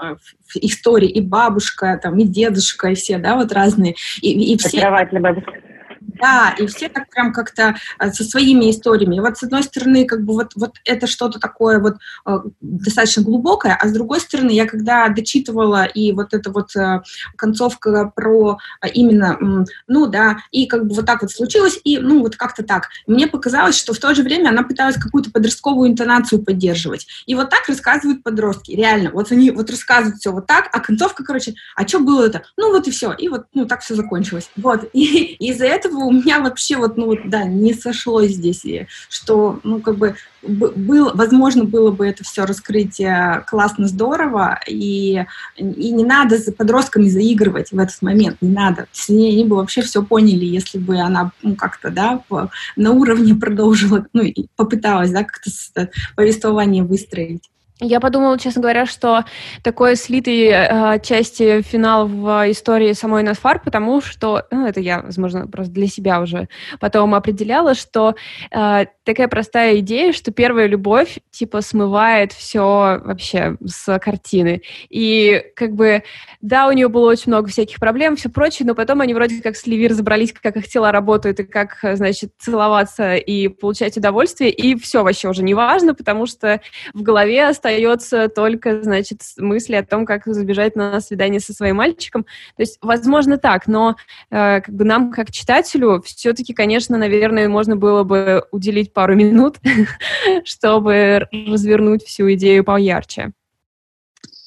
историй, 0.53 1.09
и 1.09 1.19
бабушка, 1.19 1.99
там, 2.01 2.17
и 2.17 2.23
дедушка, 2.23 2.89
и 2.89 2.95
все, 2.95 3.17
да, 3.17 3.35
вот 3.35 3.51
разные. 3.51 3.95
И, 4.21 4.53
и 4.53 4.57
все... 4.57 4.79
бабушка. 5.13 5.74
Да, 6.19 6.55
и 6.57 6.65
все 6.67 6.87
так 6.89 7.09
прям 7.09 7.33
как-то 7.33 7.75
э, 7.99 8.11
со 8.11 8.23
своими 8.23 8.71
историями. 8.71 9.17
И 9.17 9.19
вот 9.19 9.37
с 9.37 9.43
одной 9.43 9.63
стороны, 9.63 10.05
как 10.05 10.23
бы 10.23 10.33
вот, 10.33 10.51
вот 10.55 10.75
это 10.85 11.07
что-то 11.07 11.39
такое 11.39 11.79
вот 11.79 11.95
э, 12.25 12.39
достаточно 12.61 13.23
глубокое, 13.23 13.77
а 13.79 13.87
с 13.87 13.91
другой 13.91 14.19
стороны, 14.19 14.51
я 14.51 14.65
когда 14.65 15.09
дочитывала 15.09 15.83
и 15.85 16.13
вот 16.13 16.33
эта 16.33 16.51
вот 16.51 16.75
э, 16.75 17.01
концовка 17.35 18.11
про 18.15 18.57
именно, 18.93 19.65
ну 19.87 20.07
да, 20.07 20.37
и 20.51 20.67
как 20.67 20.87
бы 20.87 20.95
вот 20.95 21.05
так 21.05 21.21
вот 21.21 21.31
случилось, 21.31 21.79
и 21.83 21.97
ну 21.97 22.21
вот 22.21 22.35
как-то 22.35 22.63
так. 22.63 22.89
Мне 23.07 23.27
показалось, 23.27 23.77
что 23.77 23.93
в 23.93 23.99
то 23.99 24.13
же 24.13 24.23
время 24.23 24.49
она 24.49 24.63
пыталась 24.63 24.95
какую-то 24.95 25.31
подростковую 25.31 25.89
интонацию 25.89 26.41
поддерживать. 26.43 27.07
И 27.25 27.35
вот 27.35 27.49
так 27.49 27.67
рассказывают 27.67 28.23
подростки, 28.23 28.71
реально. 28.71 29.11
Вот 29.11 29.31
они 29.31 29.51
вот 29.51 29.69
рассказывают 29.69 30.19
все 30.19 30.31
вот 30.31 30.47
так, 30.47 30.69
а 30.71 30.79
концовка, 30.79 31.23
короче, 31.23 31.55
а 31.75 31.87
что 31.87 31.99
было 31.99 32.25
это? 32.25 32.43
Ну 32.57 32.71
вот 32.71 32.87
и 32.87 32.91
все. 32.91 33.11
И 33.13 33.27
вот, 33.27 33.45
ну 33.53 33.65
так 33.65 33.81
все 33.81 33.95
закончилось. 33.95 34.49
Вот. 34.55 34.89
И 34.93 35.35
из-за 35.49 35.65
этого 35.65 36.04
у 36.07 36.11
меня 36.11 36.39
вообще 36.39 36.77
вот, 36.77 36.97
ну 36.97 37.17
да, 37.25 37.43
не 37.43 37.73
сошлось 37.73 38.31
здесь, 38.31 38.63
что, 39.09 39.59
ну, 39.63 39.79
как 39.79 39.97
бы, 39.97 40.15
был, 40.41 41.11
возможно, 41.13 41.63
было 41.63 41.91
бы 41.91 42.07
это 42.07 42.23
все 42.23 42.45
раскрытие 42.45 43.43
классно, 43.47 43.87
здорово, 43.87 44.59
и, 44.67 45.25
и 45.57 45.91
не 45.91 46.03
надо 46.03 46.37
за 46.37 46.51
подростками 46.51 47.09
заигрывать 47.09 47.71
в 47.71 47.79
этот 47.79 48.01
момент, 48.01 48.37
не 48.41 48.49
надо. 48.49 48.87
Они, 49.09 49.29
они 49.31 49.45
бы 49.45 49.55
вообще 49.55 49.81
все 49.81 50.03
поняли, 50.03 50.45
если 50.45 50.77
бы 50.77 50.97
она, 50.97 51.31
ну, 51.41 51.55
как-то, 51.55 51.89
да, 51.89 52.21
по, 52.27 52.51
на 52.75 52.91
уровне 52.91 53.35
продолжила, 53.39 54.05
ну, 54.13 54.23
и 54.23 54.47
попыталась, 54.55 55.11
да, 55.11 55.23
как-то 55.23 55.89
повествование 56.15 56.83
выстроить. 56.83 57.49
Я 57.81 57.99
подумала, 57.99 58.39
честно 58.39 58.61
говоря, 58.61 58.85
что 58.85 59.25
такой 59.61 59.97
слитый 59.97 60.45
э, 60.45 60.97
части 61.03 61.61
финал 61.61 62.07
в 62.07 62.49
истории 62.49 62.93
самой 62.93 63.21
Насфар, 63.21 63.61
потому 63.61 63.99
что, 63.99 64.45
ну, 64.49 64.65
это 64.65 64.79
я, 64.79 65.01
возможно, 65.01 65.45
просто 65.45 65.73
для 65.73 65.87
себя 65.87 66.21
уже 66.21 66.47
потом 66.79 67.13
определяла, 67.13 67.75
что 67.75 68.15
э, 68.49 68.85
такая 69.03 69.27
простая 69.27 69.79
идея, 69.79 70.13
что 70.13 70.31
первая 70.31 70.67
любовь, 70.67 71.19
типа, 71.31 71.59
смывает 71.59 72.31
все 72.31 72.61
вообще 73.03 73.57
с 73.65 73.99
картины. 73.99 74.61
И, 74.89 75.43
как 75.57 75.73
бы, 75.73 76.03
да, 76.39 76.69
у 76.69 76.71
нее 76.71 76.87
было 76.87 77.09
очень 77.09 77.29
много 77.33 77.49
всяких 77.49 77.77
проблем, 77.81 78.15
все 78.15 78.29
прочее, 78.29 78.65
но 78.65 78.73
потом 78.73 79.01
они 79.01 79.13
вроде 79.13 79.41
как 79.41 79.57
с 79.57 79.67
Ливи 79.67 79.89
разобрались, 79.89 80.31
как 80.31 80.55
их 80.55 80.69
тела 80.69 80.93
работают 80.93 81.41
и 81.41 81.43
как, 81.43 81.79
значит, 81.81 82.31
целоваться 82.39 83.15
и 83.15 83.49
получать 83.49 83.97
удовольствие, 83.97 84.49
и 84.49 84.79
все 84.79 85.03
вообще 85.03 85.27
уже 85.27 85.43
не 85.43 85.53
важно, 85.53 85.93
потому 85.93 86.25
что 86.25 86.61
в 86.93 87.01
голове 87.01 87.53
остается 87.65 88.29
только, 88.29 88.83
значит, 88.83 89.21
мысли 89.37 89.75
о 89.75 89.83
том, 89.83 90.05
как 90.05 90.25
забежать 90.27 90.75
на 90.75 91.01
свидание 91.01 91.39
со 91.39 91.51
своим 91.53 91.77
мальчиком. 91.77 92.23
То 92.23 92.61
есть, 92.61 92.77
возможно, 92.81 93.37
так, 93.37 93.67
но 93.67 93.95
э, 94.29 94.61
как 94.61 94.69
бы 94.69 94.85
нам, 94.85 95.11
как 95.11 95.31
читателю, 95.31 96.01
все-таки, 96.05 96.53
конечно, 96.53 96.97
наверное, 96.97 97.49
можно 97.49 97.75
было 97.75 98.03
бы 98.03 98.43
уделить 98.51 98.93
пару 98.93 99.15
минут, 99.15 99.57
чтобы 100.43 101.27
развернуть 101.31 102.03
всю 102.03 102.31
идею 102.33 102.63
поярче. 102.63 103.31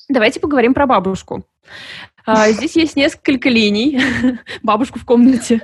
Давайте 0.08 0.38
поговорим 0.38 0.72
про 0.72 0.86
бабушку. 0.86 1.44
А, 2.30 2.50
здесь 2.50 2.76
есть 2.76 2.94
несколько 2.94 3.48
линий. 3.48 3.98
Бабушку 4.62 4.98
в 4.98 5.06
комнате. 5.06 5.62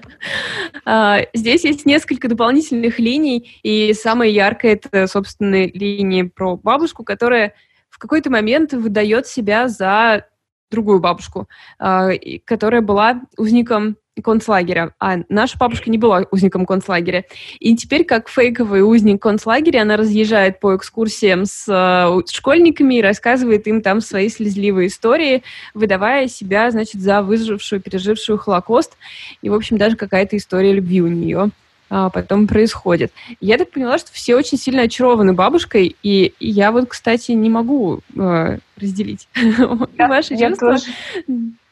А, 0.87 1.19
здесь 1.35 1.65
есть 1.65 1.85
несколько 1.85 2.27
дополнительных 2.27 2.99
линий, 2.99 3.59
и 3.63 3.93
самая 3.93 4.31
яркая 4.31 4.73
это, 4.73 5.07
собственно, 5.07 5.67
линия 5.67 6.31
про 6.35 6.57
бабушку, 6.57 7.05
которая 7.05 7.53
в 7.91 7.99
какой-то 7.99 8.31
момент 8.31 8.73
выдает 8.73 9.27
себя 9.27 9.69
за 9.69 10.27
другую 10.71 11.01
бабушку, 11.01 11.49
а, 11.79 12.13
которая 12.47 12.81
была 12.81 13.21
узником 13.37 13.99
концлагеря, 14.23 14.95
а 15.01 15.19
наша 15.29 15.59
бабушка 15.59 15.91
не 15.91 15.99
была 15.99 16.25
узником 16.31 16.67
концлагеря. 16.67 17.25
И 17.59 17.77
теперь, 17.77 18.05
как 18.05 18.29
фейковый 18.29 18.83
узник 18.83 19.21
концлагеря, 19.21 19.83
она 19.83 19.97
разъезжает 19.97 20.61
по 20.61 20.77
экскурсиям 20.77 21.45
с 21.47 21.67
э, 21.69 22.23
школьниками 22.31 22.97
и 22.97 23.03
рассказывает 23.03 23.67
им 23.67 23.83
там 23.83 24.01
свои 24.01 24.29
слезливые 24.29 24.89
истории, 24.89 25.43
выдавая 25.75 26.29
себя, 26.29 26.71
значит, 26.71 27.01
за 27.01 27.23
выжившую, 27.23 27.81
пережившую 27.81 28.39
Холокост. 28.39 28.97
И, 29.43 29.49
в 29.49 29.55
общем, 29.55 29.79
даже 29.79 29.97
какая-то 29.97 30.37
история 30.37 30.73
любви 30.73 31.03
у 31.03 31.09
нее 31.09 31.51
а, 31.91 32.11
потом 32.11 32.47
происходит. 32.47 33.13
Я 33.41 33.59
так 33.59 33.71
поняла, 33.71 33.99
что 33.99 34.13
все 34.13 34.35
очень 34.37 34.59
сильно 34.59 34.83
очарованы 34.83 35.33
бабушкой, 35.33 35.97
и, 36.03 36.33
я 36.41 36.73
вот, 36.73 36.89
кстати, 36.89 37.33
не 37.33 37.51
могу 37.51 38.01
э, 38.17 38.59
разделить 38.77 39.29
да, 39.99 40.09
ваши 40.09 40.37
чувства. 40.37 40.73
Тоже. 40.73 40.87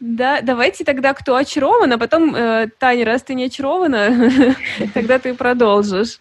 Да, 0.01 0.41
давайте 0.43 0.85
тогда, 0.85 1.15
кто 1.15 1.37
очарован, 1.37 1.93
а 1.93 1.99
потом, 1.99 2.35
э, 2.35 2.69
Таня, 2.79 3.05
раз 3.05 3.23
ты 3.23 3.35
не 3.35 3.45
очарована, 3.45 4.55
тогда 4.95 5.19
ты 5.19 5.35
продолжишь. 5.35 6.19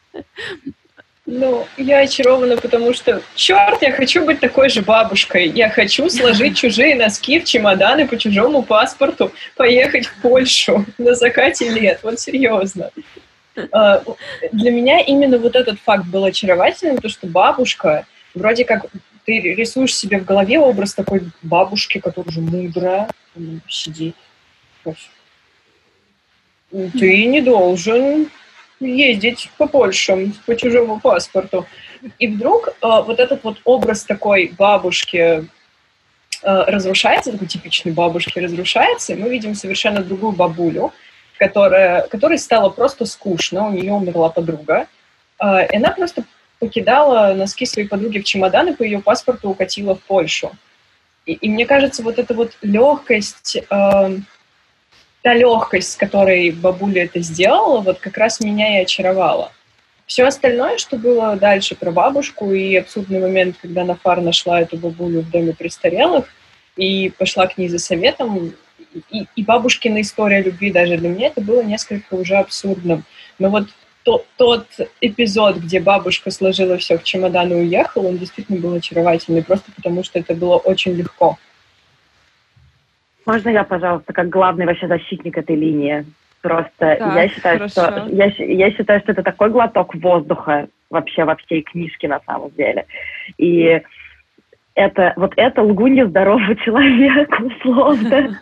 Ну, 1.27 1.67
я 1.77 1.99
очарована, 1.99 2.57
потому 2.57 2.93
что, 2.93 3.21
черт, 3.35 3.81
я 3.81 3.91
хочу 3.91 4.25
быть 4.25 4.39
такой 4.39 4.69
же 4.69 4.81
бабушкой. 4.81 5.47
Я 5.49 5.69
хочу 5.69 6.09
сложить 6.09 6.57
чужие 6.59 6.95
носки 6.95 7.39
в 7.39 7.45
чемоданы 7.45 8.07
по 8.07 8.17
чужому 8.17 8.63
паспорту, 8.63 9.31
поехать 9.55 10.07
в 10.07 10.21
Польшу 10.21 10.85
на 10.97 11.13
закате 11.13 11.69
лет. 11.69 11.99
Вот 12.01 12.19
серьезно. 12.19 12.89
А, 13.71 14.03
для 14.51 14.71
меня 14.71 14.99
именно 14.99 15.37
вот 15.37 15.55
этот 15.55 15.79
факт 15.79 16.05
был 16.05 16.23
очаровательным, 16.25 16.97
то, 16.97 17.09
что 17.09 17.27
бабушка, 17.27 18.05
вроде 18.33 18.65
как 18.65 18.85
ты 19.25 19.39
рисуешь 19.39 19.95
себе 19.95 20.19
в 20.19 20.25
голове 20.25 20.59
образ 20.59 20.93
такой 20.93 21.29
бабушки, 21.41 21.99
которая 21.99 22.29
уже 22.29 22.41
мудрая, 22.41 23.09
сидит. 23.67 24.15
Ты 26.71 27.25
не 27.25 27.41
должен 27.41 28.29
ездить 28.79 29.49
по 29.57 29.67
Польше 29.67 30.31
по 30.45 30.55
чужому 30.55 30.99
паспорту. 30.99 31.67
И 32.17 32.27
вдруг 32.27 32.69
э, 32.69 32.71
вот 32.81 33.19
этот 33.19 33.43
вот 33.43 33.61
образ 33.63 34.03
такой 34.05 34.53
бабушки 34.57 35.17
э, 35.17 35.43
разрушается, 36.41 37.31
такой 37.31 37.47
типичной 37.47 37.91
бабушки 37.91 38.39
разрушается, 38.39 39.13
и 39.13 39.17
мы 39.17 39.29
видим 39.29 39.53
совершенно 39.53 40.01
другую 40.01 40.31
бабулю, 40.31 40.93
которая, 41.41 42.03
которой 42.07 42.37
стало 42.37 42.69
просто 42.69 43.05
скучно, 43.05 43.67
у 43.67 43.71
нее 43.71 43.93
умерла 43.93 44.29
подруга, 44.29 44.85
э, 45.39 45.73
и 45.73 45.75
она 45.75 45.89
просто 45.89 46.23
покидала 46.59 47.33
носки 47.33 47.65
своей 47.65 47.87
подруги 47.87 48.19
в 48.19 48.25
чемодан 48.25 48.67
и 48.67 48.75
по 48.75 48.83
ее 48.83 48.99
паспорту 48.99 49.49
укатила 49.49 49.95
в 49.95 50.01
Польшу. 50.01 50.51
И, 51.25 51.33
и 51.33 51.49
мне 51.49 51.65
кажется, 51.65 52.03
вот 52.03 52.19
эта 52.19 52.35
вот 52.35 52.51
легкость, 52.61 53.57
э, 53.57 54.17
та 55.23 55.33
легкость, 55.33 55.93
с 55.93 55.95
которой 55.95 56.51
бабуля 56.51 57.05
это 57.05 57.21
сделала, 57.21 57.79
вот 57.79 57.97
как 57.97 58.17
раз 58.19 58.39
меня 58.39 58.77
и 58.77 58.83
очаровала. 58.83 59.51
Все 60.05 60.25
остальное, 60.25 60.77
что 60.77 60.97
было 60.97 61.37
дальше 61.37 61.73
про 61.73 61.89
бабушку 61.89 62.53
и 62.53 62.75
абсурдный 62.75 63.19
момент, 63.19 63.55
когда 63.59 63.83
Нафар 63.83 64.21
нашла 64.21 64.61
эту 64.61 64.77
бабулю 64.77 65.21
в 65.21 65.31
доме 65.31 65.55
престарелых 65.55 66.25
и 66.75 67.09
пошла 67.09 67.47
к 67.47 67.57
ней 67.57 67.67
за 67.67 67.79
советом, 67.79 68.53
и, 69.11 69.25
и 69.35 69.43
бабушкина 69.43 70.01
история 70.01 70.41
любви 70.41 70.71
даже 70.71 70.97
для 70.97 71.09
меня 71.09 71.27
это 71.27 71.41
было 71.41 71.63
несколько 71.63 72.15
уже 72.15 72.35
абсурдным. 72.35 73.03
Но 73.39 73.49
вот 73.49 73.67
то, 74.03 74.25
тот 74.37 74.67
эпизод, 74.99 75.57
где 75.57 75.79
бабушка 75.79 76.31
сложила 76.31 76.77
все 76.77 76.97
к 76.97 77.03
чемодану 77.03 77.55
и 77.55 77.61
уехала, 77.61 78.07
он 78.07 78.17
действительно 78.17 78.59
был 78.59 78.73
очаровательный, 78.73 79.43
просто 79.43 79.71
потому 79.75 80.03
что 80.03 80.19
это 80.19 80.33
было 80.33 80.57
очень 80.57 80.93
легко. 80.93 81.37
Можно 83.25 83.49
я, 83.49 83.63
пожалуйста, 83.63 84.13
как 84.13 84.29
главный 84.29 84.65
вообще 84.65 84.87
защитник 84.87 85.37
этой 85.37 85.55
линии? 85.55 86.05
Просто 86.41 86.71
так, 86.79 87.15
я 87.15 87.29
считаю, 87.29 87.57
хорошо. 87.59 87.81
что 87.81 88.07
я, 88.09 88.25
я 88.39 88.71
считаю, 88.71 88.99
что 89.01 89.11
это 89.11 89.21
такой 89.21 89.51
глоток 89.51 89.93
воздуха 89.93 90.67
вообще 90.89 91.23
во 91.23 91.35
всей 91.35 91.61
книжке 91.61 92.07
на 92.07 92.19
самом 92.25 92.49
деле. 92.51 92.87
И 93.37 93.81
это 94.75 95.13
вот 95.15 95.33
это 95.35 95.61
лгунья 95.61 96.07
здорового 96.07 96.55
человека, 96.55 97.41
условно. 97.43 98.39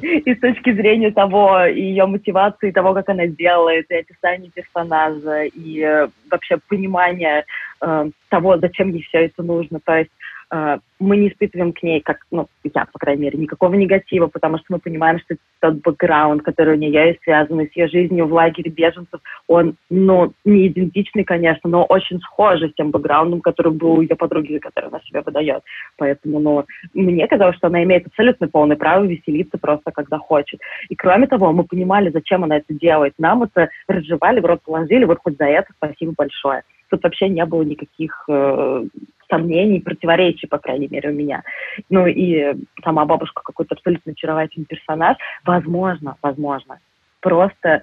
И 0.00 0.34
с 0.34 0.40
точки 0.40 0.72
зрения 0.72 1.12
того, 1.12 1.60
ее 1.66 2.06
мотивации, 2.06 2.72
того, 2.72 2.94
как 2.94 3.08
она 3.08 3.26
делает, 3.26 3.86
и 3.90 3.96
описания 3.96 4.50
персонажа, 4.50 5.44
и 5.44 5.80
э, 5.80 6.08
вообще 6.28 6.58
понимания 6.68 7.44
э, 7.80 8.10
того, 8.28 8.58
зачем 8.58 8.90
ей 8.90 9.02
все 9.04 9.26
это 9.26 9.44
нужно. 9.44 9.78
То 9.84 9.98
есть 9.98 10.10
мы 10.50 11.16
не 11.16 11.28
испытываем 11.28 11.72
к 11.72 11.82
ней, 11.82 12.00
как, 12.00 12.18
ну, 12.30 12.48
я, 12.64 12.86
по 12.86 12.98
крайней 12.98 13.22
мере, 13.22 13.38
никакого 13.38 13.74
негатива, 13.74 14.28
потому 14.28 14.58
что 14.58 14.66
мы 14.70 14.78
понимаем, 14.78 15.18
что 15.20 15.36
тот 15.60 15.74
бэкграунд, 15.74 16.42
который 16.42 16.74
у 16.74 16.78
нее 16.78 17.08
есть, 17.08 17.20
связанный 17.22 17.68
с 17.68 17.76
ее 17.76 17.88
жизнью 17.88 18.26
в 18.26 18.32
лагере 18.32 18.70
беженцев, 18.70 19.20
он, 19.46 19.76
ну, 19.90 20.32
не 20.44 20.68
идентичный, 20.68 21.24
конечно, 21.24 21.68
но 21.68 21.84
очень 21.84 22.18
схожий 22.20 22.70
с 22.70 22.74
тем 22.74 22.90
бэкграундом, 22.90 23.40
который 23.42 23.72
был 23.72 23.92
у 23.92 24.00
ее 24.00 24.16
подруги, 24.16 24.58
который 24.58 24.86
она 24.86 25.00
себя 25.00 25.22
выдает. 25.22 25.62
Поэтому, 25.96 26.40
ну, 26.40 26.64
мне 26.94 27.26
казалось, 27.28 27.56
что 27.56 27.66
она 27.66 27.82
имеет 27.84 28.06
абсолютно 28.06 28.48
полное 28.48 28.76
право 28.76 29.04
веселиться 29.04 29.58
просто, 29.58 29.92
когда 29.92 30.18
хочет. 30.18 30.60
И 30.88 30.96
кроме 30.96 31.26
того, 31.26 31.52
мы 31.52 31.64
понимали, 31.64 32.10
зачем 32.10 32.44
она 32.44 32.56
это 32.56 32.72
делает. 32.72 33.12
Нам 33.18 33.42
это 33.42 33.68
разжевали, 33.86 34.40
в 34.40 34.46
рот 34.46 34.62
положили, 34.64 35.04
вот 35.04 35.18
хоть 35.22 35.36
за 35.36 35.44
это 35.44 35.68
спасибо 35.76 36.14
большое. 36.16 36.62
Тут 36.90 37.02
вообще 37.02 37.28
не 37.28 37.44
было 37.44 37.62
никаких 37.62 38.24
э, 38.28 38.84
сомнений, 39.28 39.80
противоречий, 39.80 40.46
по 40.46 40.58
крайней 40.58 40.88
мере, 40.88 41.10
у 41.10 41.12
меня. 41.12 41.42
Ну 41.88 42.06
и 42.06 42.54
сама 42.82 43.04
бабушка 43.04 43.42
какой-то 43.44 43.74
абсолютно 43.74 44.12
очаровательный 44.12 44.66
персонаж. 44.66 45.16
Возможно, 45.44 46.16
возможно. 46.22 46.78
Просто 47.20 47.82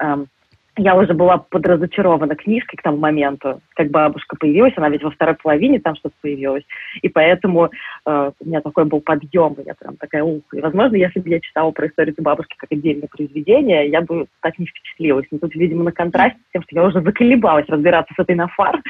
эм, 0.00 0.28
я 0.76 0.96
уже 0.96 1.14
была 1.14 1.38
подразочарована 1.38 2.34
книжкой 2.34 2.76
к 2.76 2.82
тому 2.82 2.98
моменту, 2.98 3.60
как 3.74 3.90
бабушка 3.90 4.36
появилась, 4.36 4.72
она 4.76 4.88
ведь 4.88 5.02
во 5.02 5.10
второй 5.10 5.36
половине 5.36 5.78
там 5.78 5.94
что-то 5.94 6.14
появилась, 6.20 6.64
и 7.02 7.08
поэтому 7.08 7.70
э, 8.06 8.32
у 8.38 8.48
меня 8.48 8.60
такой 8.60 8.84
был 8.84 9.00
подъем, 9.00 9.56
я 9.64 9.74
прям 9.74 9.96
такая 9.96 10.24
ух. 10.24 10.42
И, 10.52 10.60
возможно, 10.60 10.96
если 10.96 11.20
бы 11.20 11.28
я 11.28 11.40
читала 11.40 11.70
про 11.70 11.86
историю 11.86 12.14
бабушки 12.18 12.56
как 12.58 12.72
отдельное 12.72 13.08
произведение, 13.08 13.88
я 13.88 14.00
бы 14.00 14.26
так 14.40 14.58
не 14.58 14.66
впечатлилась. 14.66 15.26
Но 15.30 15.38
тут, 15.38 15.54
видимо, 15.54 15.84
на 15.84 15.92
контрасте 15.92 16.38
с 16.48 16.52
тем, 16.52 16.62
что 16.62 16.76
я 16.76 16.84
уже 16.84 17.00
заколебалась 17.02 17.68
разбираться 17.68 18.14
с 18.14 18.20
этой 18.20 18.34
нафар, 18.34 18.80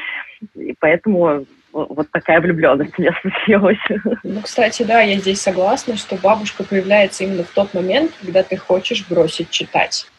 и 0.55 0.73
поэтому 0.79 1.45
вот 1.71 2.09
такая 2.11 2.39
влюбленность 2.39 2.97
у 2.97 3.01
меня 3.01 3.13
случилась. 3.21 3.77
Ну, 4.23 4.41
кстати, 4.41 4.83
да, 4.83 5.01
я 5.01 5.17
здесь 5.17 5.41
согласна, 5.41 5.97
что 5.97 6.15
бабушка 6.15 6.63
появляется 6.63 7.25
именно 7.25 7.43
в 7.43 7.51
тот 7.51 7.73
момент, 7.73 8.11
когда 8.21 8.43
ты 8.43 8.55
хочешь 8.55 9.05
бросить 9.09 9.49
читать. 9.49 10.09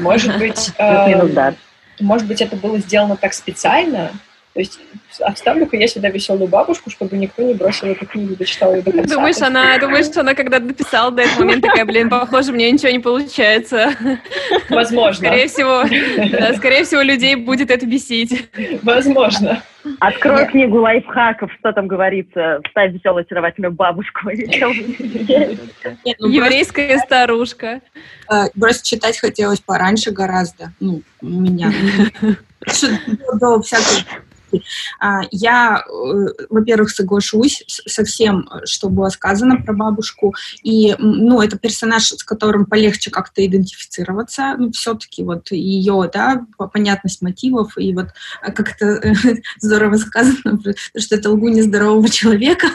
Может 0.00 0.38
быть, 0.38 0.72
э, 0.78 1.54
может 2.00 2.26
быть, 2.26 2.40
это 2.40 2.56
было 2.56 2.78
сделано 2.78 3.16
так 3.16 3.34
специально, 3.34 4.12
то 4.54 4.60
есть 4.60 4.80
оставлю-ка 5.20 5.76
я 5.76 5.86
сюда 5.86 6.08
веселую 6.08 6.48
бабушку, 6.48 6.90
чтобы 6.90 7.16
никто 7.16 7.42
не 7.42 7.54
бросил 7.54 7.88
эту 7.88 8.06
книгу, 8.06 8.34
дочитал 8.34 8.74
ее 8.74 8.82
до 8.82 8.92
конца. 8.92 9.14
Думаешь, 9.14 9.40
она, 9.40 9.78
думаешь, 9.78 10.06
что 10.06 10.20
она 10.20 10.34
когда 10.34 10.58
дописала 10.58 11.10
до 11.10 11.22
этого 11.22 11.40
момента 11.40 11.68
такая, 11.68 11.84
блин, 11.84 12.08
похоже, 12.08 12.52
мне 12.52 12.70
ничего 12.70 12.90
не 12.90 12.98
получается. 12.98 13.90
Возможно. 14.68 15.28
Скорее 15.28 15.48
всего, 15.48 15.84
да, 16.38 16.54
скорее 16.54 16.84
всего, 16.84 17.02
людей 17.02 17.36
будет 17.36 17.70
это 17.70 17.86
бесить. 17.86 18.48
Возможно. 18.82 19.62
Открой 20.00 20.40
Нет. 20.40 20.50
книгу 20.50 20.80
лайфхаков, 20.80 21.50
что 21.58 21.72
там 21.72 21.86
говорится, 21.86 22.60
вставь 22.66 22.92
веселую 22.92 23.22
очаровательную 23.22 23.72
бабушку. 23.72 24.30
Ну, 26.18 26.28
Еврейская 26.28 26.98
старушка. 26.98 27.80
Просто 28.58 28.86
читать 28.86 29.18
хотелось 29.18 29.60
пораньше 29.60 30.10
гораздо, 30.10 30.72
ну, 30.80 31.02
у 31.20 31.26
меня. 33.06 33.32
До 33.34 33.60
всякой 33.62 34.04
а, 34.47 34.47
я, 35.30 35.84
э, 35.86 36.26
во-первых, 36.50 36.90
соглашусь 36.90 37.64
со 37.66 38.04
всем, 38.04 38.48
что 38.64 38.88
было 38.88 39.08
сказано 39.08 39.56
про 39.56 39.72
бабушку, 39.72 40.34
и, 40.62 40.94
ну, 40.98 41.40
это 41.40 41.58
персонаж, 41.58 42.08
с 42.08 42.24
которым 42.24 42.66
полегче 42.66 43.10
как-то 43.10 43.44
идентифицироваться, 43.44 44.54
ну, 44.58 44.72
все-таки 44.72 45.22
вот 45.22 45.50
ее, 45.50 46.10
да, 46.12 46.46
понятность 46.72 47.22
мотивов, 47.22 47.76
и 47.78 47.92
вот 47.94 48.08
э, 48.42 48.52
как-то 48.52 48.86
э, 48.86 49.14
здорово 49.58 49.96
сказано, 49.96 50.60
что 50.96 51.16
это 51.16 51.30
лгу 51.30 51.48
нездорового 51.48 52.08
человека, 52.08 52.68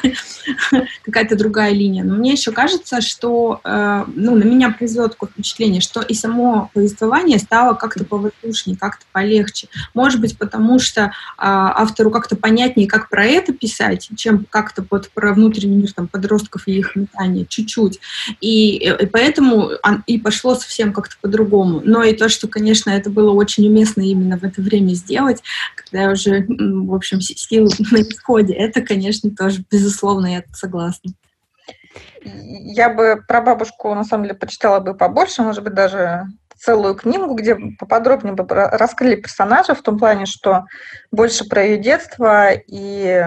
какая-то 1.03 1.35
другая 1.35 1.73
линия. 1.73 2.03
Но 2.03 2.15
мне 2.15 2.31
еще 2.31 2.51
кажется, 2.51 3.01
что, 3.01 3.61
ну, 3.63 4.35
на 4.35 4.43
меня 4.43 4.71
произвело 4.71 5.07
такое 5.07 5.29
впечатление, 5.29 5.81
что 5.81 6.01
и 6.01 6.13
само 6.13 6.69
повествование 6.73 7.39
стало 7.39 7.73
как-то 7.75 8.05
повоздушнее, 8.05 8.77
как-то 8.77 9.05
полегче. 9.11 9.67
Может 9.93 10.19
быть, 10.19 10.37
потому 10.37 10.79
что 10.79 11.11
а, 11.37 11.62
автору 11.71 12.11
как-то 12.11 12.35
понятнее, 12.35 12.87
как 12.87 13.09
про 13.09 13.25
это 13.25 13.53
писать, 13.53 14.09
чем 14.15 14.45
как-то 14.49 14.85
вот 14.89 15.09
про 15.13 15.33
внутренний 15.33 15.77
мир 15.77 15.93
там, 15.93 16.07
подростков 16.07 16.67
и 16.67 16.73
их 16.73 16.95
метания, 16.95 17.45
чуть-чуть. 17.45 17.99
И, 18.41 18.77
и 18.77 19.05
поэтому 19.05 19.71
и 20.07 20.19
пошло 20.19 20.55
совсем 20.55 20.93
как-то 20.93 21.15
по-другому. 21.21 21.81
Но 21.83 22.03
и 22.03 22.13
то, 22.13 22.29
что, 22.29 22.47
конечно, 22.47 22.89
это 22.89 23.09
было 23.09 23.31
очень 23.31 23.67
уместно 23.67 24.01
именно 24.01 24.37
в 24.37 24.43
это 24.43 24.61
время 24.61 24.93
сделать, 24.93 25.41
когда 25.75 26.11
уже, 26.11 26.45
в 26.47 26.93
общем, 26.93 27.21
силы 27.21 27.69
на 27.91 28.01
исходе, 28.01 28.53
это, 28.53 28.81
конечно, 28.81 29.31
тоже, 29.31 29.63
безусловно, 29.69 30.27
я 30.27 30.43
согласна. 30.53 31.13
Я 32.25 32.89
бы 32.89 33.21
про 33.27 33.41
бабушку, 33.41 33.93
на 33.93 34.03
самом 34.03 34.23
деле, 34.23 34.35
почитала 34.35 34.79
бы 34.79 34.93
побольше, 34.93 35.41
может 35.41 35.63
быть, 35.63 35.73
даже 35.73 36.27
целую 36.63 36.95
книгу, 36.95 37.33
где 37.33 37.57
поподробнее 37.77 38.35
раскрыли 38.37 39.15
персонажа 39.15 39.75
в 39.75 39.81
том 39.81 39.99
плане, 39.99 40.25
что 40.25 40.65
больше 41.11 41.45
про 41.45 41.63
ее 41.63 41.77
детство 41.77 42.51
и 42.51 43.25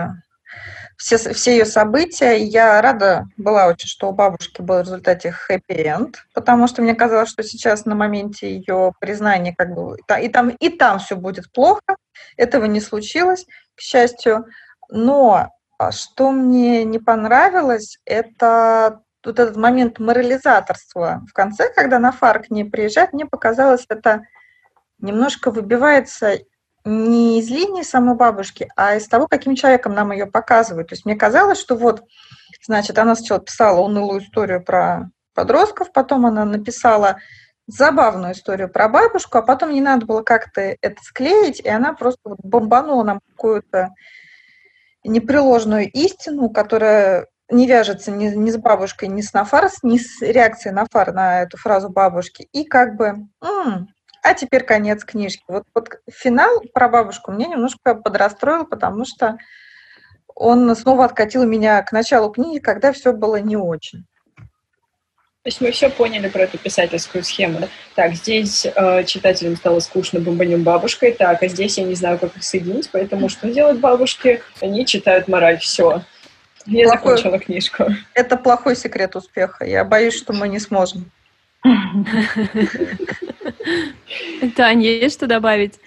все, 0.96 1.18
все 1.18 1.59
ее 1.59 1.66
события. 1.66 2.37
Я 2.37 2.81
рада 2.81 3.27
была 3.37 3.66
очень, 3.66 3.88
что 3.88 4.09
у 4.09 4.12
бабушки 4.12 4.62
был 4.62 4.77
в 4.77 4.83
результате 4.83 5.33
хэппи-энд, 5.33 6.16
потому 6.33 6.66
что 6.66 6.81
мне 6.81 6.94
казалось, 6.94 7.29
что 7.29 7.42
сейчас 7.42 7.85
на 7.85 7.94
моменте 7.94 8.57
ее 8.57 8.92
признания 9.01 9.55
как 9.57 9.75
бы 9.75 9.99
и 10.20 10.29
там, 10.29 10.49
и 10.49 10.68
там 10.70 10.99
все 10.99 11.14
будет 11.14 11.53
плохо. 11.53 11.96
Этого 12.38 12.64
не 12.64 12.81
случилось, 12.81 13.44
к 13.75 13.81
счастью. 13.81 14.46
Но 14.88 15.51
а, 15.79 15.92
что 15.92 16.31
мне 16.31 16.85
не 16.85 16.99
понравилось, 16.99 17.99
это 18.07 19.03
вот 19.26 19.38
этот 19.38 19.56
момент 19.56 19.98
морализаторства 19.98 21.22
в 21.28 21.32
конце, 21.32 21.72
когда 21.72 21.98
на 21.98 22.12
фар 22.12 22.42
к 22.42 22.50
ней 22.50 22.64
приезжает, 22.64 23.12
мне 23.12 23.26
показалось, 23.26 23.84
это 23.88 24.22
немножко 24.98 25.50
выбивается 25.50 26.38
не 26.84 27.40
из 27.40 27.50
линии 27.50 27.82
самой 27.82 28.14
бабушки, 28.14 28.68
а 28.76 28.94
из 28.94 29.08
того, 29.08 29.26
каким 29.26 29.56
человеком 29.56 29.92
нам 29.92 30.12
ее 30.12 30.26
показывают. 30.26 30.88
То 30.88 30.94
есть 30.94 31.04
мне 31.04 31.16
казалось, 31.16 31.58
что 31.58 31.74
вот, 31.74 32.04
значит, 32.64 32.96
она 32.98 33.16
сначала 33.16 33.40
писала 33.40 33.80
унылую 33.80 34.22
историю 34.22 34.62
про 34.62 35.10
подростков, 35.34 35.92
потом 35.92 36.26
она 36.26 36.44
написала 36.44 37.18
забавную 37.66 38.32
историю 38.32 38.68
про 38.68 38.88
бабушку, 38.88 39.38
а 39.38 39.42
потом 39.42 39.72
не 39.72 39.80
надо 39.80 40.06
было 40.06 40.22
как-то 40.22 40.60
это 40.60 41.02
склеить, 41.02 41.58
и 41.58 41.68
она 41.68 41.92
просто 41.92 42.20
вот 42.24 42.38
бомбанула 42.42 43.02
нам 43.02 43.20
какую-то 43.30 43.90
непреложную 45.02 45.90
истину, 45.90 46.48
которая 46.50 47.26
не 47.48 47.66
вяжется 47.66 48.11
ни, 48.11 48.28
ни 48.28 48.50
с 48.50 48.56
бабушкой, 48.56 49.09
ни 49.09 49.20
с 49.20 49.32
Нафар, 49.32 49.70
ни 49.82 49.98
с 49.98 50.20
реакцией 50.20 50.74
Нафар 50.74 51.12
на 51.12 51.42
эту 51.42 51.56
фразу 51.56 51.88
бабушки. 51.88 52.48
И 52.52 52.64
как 52.64 52.96
бы, 52.96 53.28
м-м, 53.42 53.88
а 54.22 54.35
теперь 54.35 54.64
конец 54.64 55.04
книжки. 55.04 55.44
Вот, 55.48 55.64
вот 55.74 55.88
финал 56.11 56.61
про 56.74 56.88
бабушку 56.88 57.30
мне 57.30 57.46
немножко 57.46 57.94
подрастроил, 57.94 58.66
потому 58.66 59.04
что 59.04 59.38
он 60.35 60.74
снова 60.76 61.04
откатил 61.04 61.44
меня 61.46 61.82
к 61.82 61.92
началу 61.92 62.30
книги, 62.30 62.59
когда 62.59 62.92
все 62.92 63.12
было 63.12 63.37
не 63.37 63.56
очень. 63.56 64.04
То 65.46 65.48
есть 65.48 65.61
мы 65.61 65.70
все 65.70 65.88
поняли 65.90 66.28
про 66.28 66.42
эту 66.42 66.59
писательскую 66.59 67.23
схему. 67.23 67.68
Так, 67.94 68.14
здесь 68.14 68.66
э, 68.66 69.04
читателям 69.04 69.54
стало 69.54 69.79
скучно 69.79 70.18
бомбанем 70.18 70.64
бабушкой, 70.64 71.12
так, 71.12 71.40
а 71.40 71.46
здесь 71.46 71.79
я 71.79 71.85
не 71.85 71.94
знаю, 71.94 72.18
как 72.18 72.37
их 72.37 72.42
соединить, 72.42 72.90
поэтому 72.90 73.29
что 73.29 73.48
делают 73.48 73.79
бабушки? 73.79 74.42
Они 74.60 74.85
читают 74.85 75.29
мораль, 75.29 75.58
все. 75.58 76.02
Я 76.67 76.88
плохой, 76.88 77.17
закончила 77.17 77.38
книжку. 77.38 77.85
Это 78.14 78.37
плохой 78.37 78.77
секрет 78.77 79.17
успеха. 79.17 79.64
Я 79.64 79.85
боюсь, 79.85 80.14
что 80.14 80.33
мы 80.33 80.48
не 80.48 80.58
сможем. 80.58 81.10
Таня, 84.56 84.83
есть 84.83 85.17
что 85.17 85.27
добавить? 85.27 85.81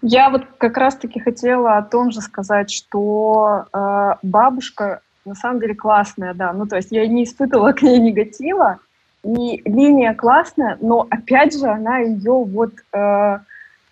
Я 0.00 0.30
вот 0.30 0.44
как 0.58 0.76
раз-таки 0.76 1.20
хотела 1.20 1.76
о 1.76 1.82
том 1.82 2.10
же 2.10 2.20
сказать, 2.20 2.70
что 2.72 3.66
э, 3.72 4.14
бабушка 4.22 5.00
на 5.24 5.34
самом 5.34 5.60
деле 5.60 5.74
классная, 5.74 6.34
да. 6.34 6.52
Ну, 6.52 6.66
то 6.66 6.76
есть 6.76 6.90
я 6.90 7.06
не 7.06 7.24
испытывала 7.24 7.72
к 7.72 7.82
ней 7.82 7.98
негатива, 7.98 8.78
и 9.24 9.62
линия 9.64 10.14
классная, 10.14 10.76
но 10.80 11.06
опять 11.08 11.56
же 11.56 11.66
она 11.66 11.98
ее 11.98 12.44
вот 12.44 12.72
э, 12.92 13.38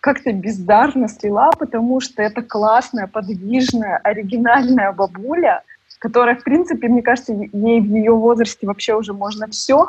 как-то 0.00 0.32
бездарно 0.32 1.08
слила, 1.08 1.50
потому 1.56 2.00
что 2.00 2.20
это 2.22 2.42
классная, 2.42 3.06
подвижная, 3.06 3.98
оригинальная 3.98 4.90
бабуля, 4.90 5.62
которая, 6.00 6.34
в 6.34 6.42
принципе, 6.42 6.88
мне 6.88 7.02
кажется, 7.02 7.32
ей 7.32 7.80
в 7.80 7.94
ее 7.94 8.12
возрасте 8.12 8.66
вообще 8.66 8.94
уже 8.94 9.12
можно 9.12 9.46
все. 9.48 9.86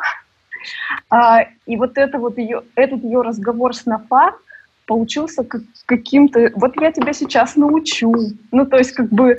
А, 1.09 1.45
и 1.65 1.77
вот 1.77 1.97
это 1.97 2.19
вот 2.19 2.37
ее, 2.37 2.61
этот 2.75 3.03
ее 3.03 3.21
разговор 3.21 3.73
с 3.73 3.85
Нафа 3.85 4.33
получился 4.85 5.43
как, 5.43 5.61
каким-то... 5.85 6.51
Вот 6.55 6.79
я 6.79 6.91
тебя 6.91 7.13
сейчас 7.13 7.55
научу. 7.55 8.13
Ну, 8.51 8.65
то 8.65 8.77
есть 8.77 8.91
как 8.91 9.07
бы 9.07 9.37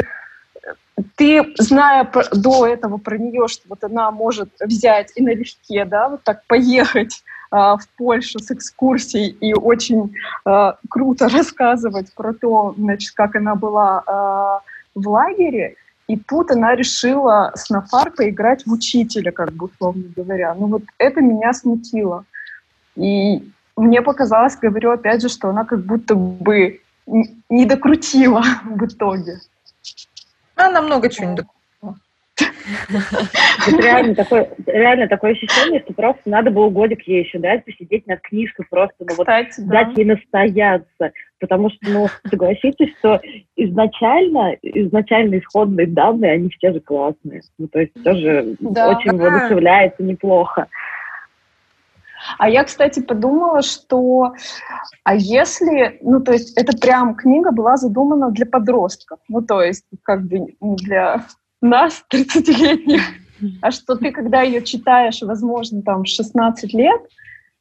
ты, 1.16 1.44
зная 1.58 2.10
до 2.32 2.66
этого 2.66 2.96
про 2.96 3.18
нее, 3.18 3.48
что 3.48 3.68
вот 3.68 3.84
она 3.84 4.10
может 4.10 4.48
взять 4.58 5.12
и 5.14 5.22
налегке, 5.22 5.84
да, 5.84 6.08
вот 6.08 6.22
так 6.22 6.42
поехать 6.46 7.22
а, 7.50 7.76
в 7.76 7.86
Польшу 7.98 8.38
с 8.38 8.50
экскурсией 8.50 9.28
и 9.28 9.52
очень 9.52 10.14
а, 10.46 10.78
круто 10.88 11.28
рассказывать 11.32 12.14
про 12.14 12.32
то, 12.32 12.74
значит, 12.78 13.14
как 13.14 13.36
она 13.36 13.56
была 13.56 14.02
а, 14.06 14.60
в 14.94 15.06
лагере, 15.06 15.76
и 16.08 16.16
тут 16.16 16.50
она 16.50 16.74
решила 16.74 17.52
с 17.54 17.70
Нафар 17.70 18.10
поиграть 18.10 18.66
в 18.66 18.72
учителя, 18.72 19.30
как 19.32 19.52
бы 19.52 19.66
условно 19.66 20.04
говоря. 20.14 20.54
Ну 20.54 20.66
вот 20.66 20.82
это 20.98 21.20
меня 21.20 21.52
смутило. 21.52 22.24
И 22.96 23.50
мне 23.76 24.02
показалось, 24.02 24.56
говорю 24.56 24.90
опять 24.90 25.22
же, 25.22 25.28
что 25.28 25.48
она 25.48 25.64
как 25.64 25.84
будто 25.84 26.14
бы 26.14 26.80
не 27.06 27.66
докрутила 27.66 28.42
в 28.64 28.84
итоге. 28.84 29.40
Она 30.56 30.82
много 30.82 31.08
чего 31.08 31.28
не 31.28 31.36
докрутила. 31.36 31.61
Это 33.66 33.76
реально 33.82 34.14
такое, 34.14 34.48
реально 34.66 35.08
такое 35.08 35.32
ощущение, 35.32 35.80
что 35.80 35.92
просто 35.94 36.22
надо 36.26 36.50
было 36.50 36.68
годик 36.70 37.02
ей 37.06 37.24
еще 37.24 37.38
дать, 37.38 37.64
посидеть 37.64 38.06
над 38.06 38.20
книжкой 38.20 38.66
просто, 38.68 38.96
ну 39.00 39.14
вот 39.16 39.26
Кстати, 39.26 39.60
да. 39.60 39.84
дать 39.84 39.98
ей 39.98 40.04
настояться. 40.04 41.12
Потому 41.38 41.70
что, 41.70 41.90
ну, 41.90 42.06
согласитесь, 42.30 42.96
что 42.98 43.20
изначально, 43.56 44.54
изначально 44.62 45.40
исходные 45.40 45.88
данные, 45.88 46.32
они 46.32 46.50
все 46.50 46.72
же 46.72 46.80
классные. 46.80 47.42
Ну, 47.58 47.66
то 47.66 47.80
есть 47.80 47.92
тоже 48.04 48.56
да. 48.60 48.90
очень 48.90 49.16
воодушевляется 49.16 50.04
неплохо. 50.04 50.68
А 52.38 52.48
я, 52.48 52.64
кстати, 52.64 53.00
подумала, 53.00 53.62
что 53.62 54.34
а 55.04 55.14
если, 55.14 55.98
ну, 56.02 56.20
то 56.20 56.32
есть 56.32 56.56
это 56.56 56.76
прям 56.76 57.14
книга 57.14 57.50
была 57.50 57.76
задумана 57.76 58.30
для 58.30 58.46
подростков, 58.46 59.18
ну, 59.28 59.42
то 59.42 59.62
есть 59.62 59.84
как 60.02 60.22
бы 60.22 60.38
не 60.60 60.76
для 60.76 61.26
нас, 61.62 62.04
30-летних, 62.12 63.02
а 63.62 63.70
что 63.70 63.96
ты, 63.96 64.10
когда 64.10 64.42
ее 64.42 64.62
читаешь, 64.62 65.22
возможно, 65.22 65.82
там, 65.82 66.04
16 66.04 66.74
лет, 66.74 67.00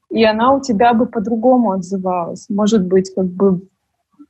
и 0.10 0.24
она 0.26 0.54
у 0.54 0.62
тебя 0.62 0.94
бы 0.94 1.06
по-другому 1.06 1.72
отзывалась. 1.72 2.48
Может 2.50 2.86
быть, 2.86 3.14
как 3.16 3.26
бы 3.28 3.62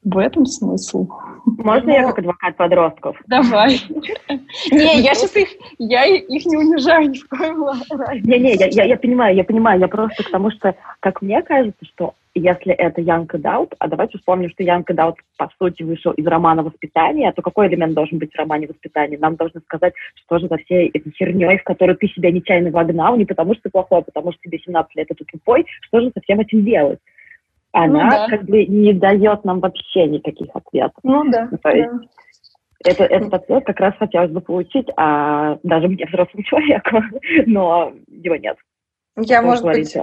в 0.04 0.18
этом 0.18 0.46
смысл. 0.46 1.08
Можно 1.46 1.88
Но... 1.88 1.94
я 1.94 2.08
как 2.08 2.20
адвокат 2.20 2.58
подростков? 2.58 3.18
Давай. 3.28 3.82
Не, 4.72 5.02
я 5.02 5.14
сейчас 5.16 5.36
их, 5.36 5.50
я 5.80 6.06
их 6.06 6.46
не 6.46 6.58
унижаю 6.58 7.10
ни 7.10 7.18
в 7.18 7.28
коем 7.28 7.66
разе. 7.66 8.22
Не, 8.22 8.40
не, 8.40 8.56
я, 8.56 8.84
я 8.86 8.98
понимаю, 8.98 9.36
я 9.36 9.44
понимаю, 9.44 9.80
я 9.80 9.88
просто 9.88 10.24
к 10.24 10.32
тому, 10.32 10.52
что, 10.52 10.76
как 11.00 11.22
мне 11.22 11.42
кажется, 11.42 11.84
что 11.86 12.14
если 12.34 12.74
это 12.74 13.02
Young 13.02 13.28
Adult, 13.28 13.74
а 13.80 13.88
давайте 13.88 14.18
вспомним, 14.18 14.50
что 14.52 14.64
Young 14.64 14.86
Adult, 14.86 15.16
по 15.38 15.50
сути, 15.60 15.84
вышел 15.84 16.12
из 16.14 16.26
романа 16.26 16.64
«Воспитание», 16.64 17.32
то 17.34 17.42
какой 17.42 17.68
элемент 17.68 17.94
должен 17.94 18.20
быть 18.20 18.32
в 18.34 18.38
романе 18.38 18.68
«Воспитание»? 18.68 19.20
Нам 19.20 19.36
должны 19.36 19.60
сказать, 19.62 19.94
что 20.16 20.40
же 20.40 20.48
за 20.48 20.58
всей 20.58 20.90
этой 20.90 21.12
херней, 21.12 21.58
в 21.58 21.64
которую 21.64 21.98
ты 21.98 22.08
себя 22.08 22.32
нечаянно 22.32 22.72
вогнал, 22.72 23.18
не 23.18 23.26
потому 23.26 23.54
что 23.54 23.64
ты 23.64 23.70
плохой, 23.70 24.00
а 24.00 24.04
потому 24.04 24.32
что 24.32 24.42
тебе 24.44 24.60
17 24.60 24.96
лет, 24.96 25.12
и 25.12 25.14
ты 25.14 25.26
тупой, 25.26 25.66
что 25.82 26.00
же 26.00 26.12
со 26.14 26.22
всем 26.22 26.40
этим 26.40 26.64
делать? 26.64 27.00
Она 27.74 28.04
ну, 28.04 28.10
да. 28.10 28.28
как 28.28 28.44
бы 28.44 28.66
не 28.66 28.94
дает 28.94 29.46
нам 29.46 29.60
вообще 29.60 30.06
никаких 30.08 30.50
ответов. 30.54 30.98
Ну 31.04 31.30
да. 31.30 31.50
То 31.62 31.70
есть, 31.70 31.90
да. 31.90 32.00
Это, 32.84 33.04
этот 33.04 33.34
ответ 33.34 33.64
как 33.66 33.80
раз 33.80 33.94
хотелось 33.98 34.32
бы 34.32 34.42
получить, 34.42 34.88
а 34.98 35.58
даже 35.64 35.88
мне 35.88 36.06
взрослому 36.06 36.44
человеку, 36.46 37.02
но 37.46 37.94
его 38.08 38.36
нет. 38.38 38.58
Я, 39.18 39.42
может 39.42 39.64
быть, 39.64 39.96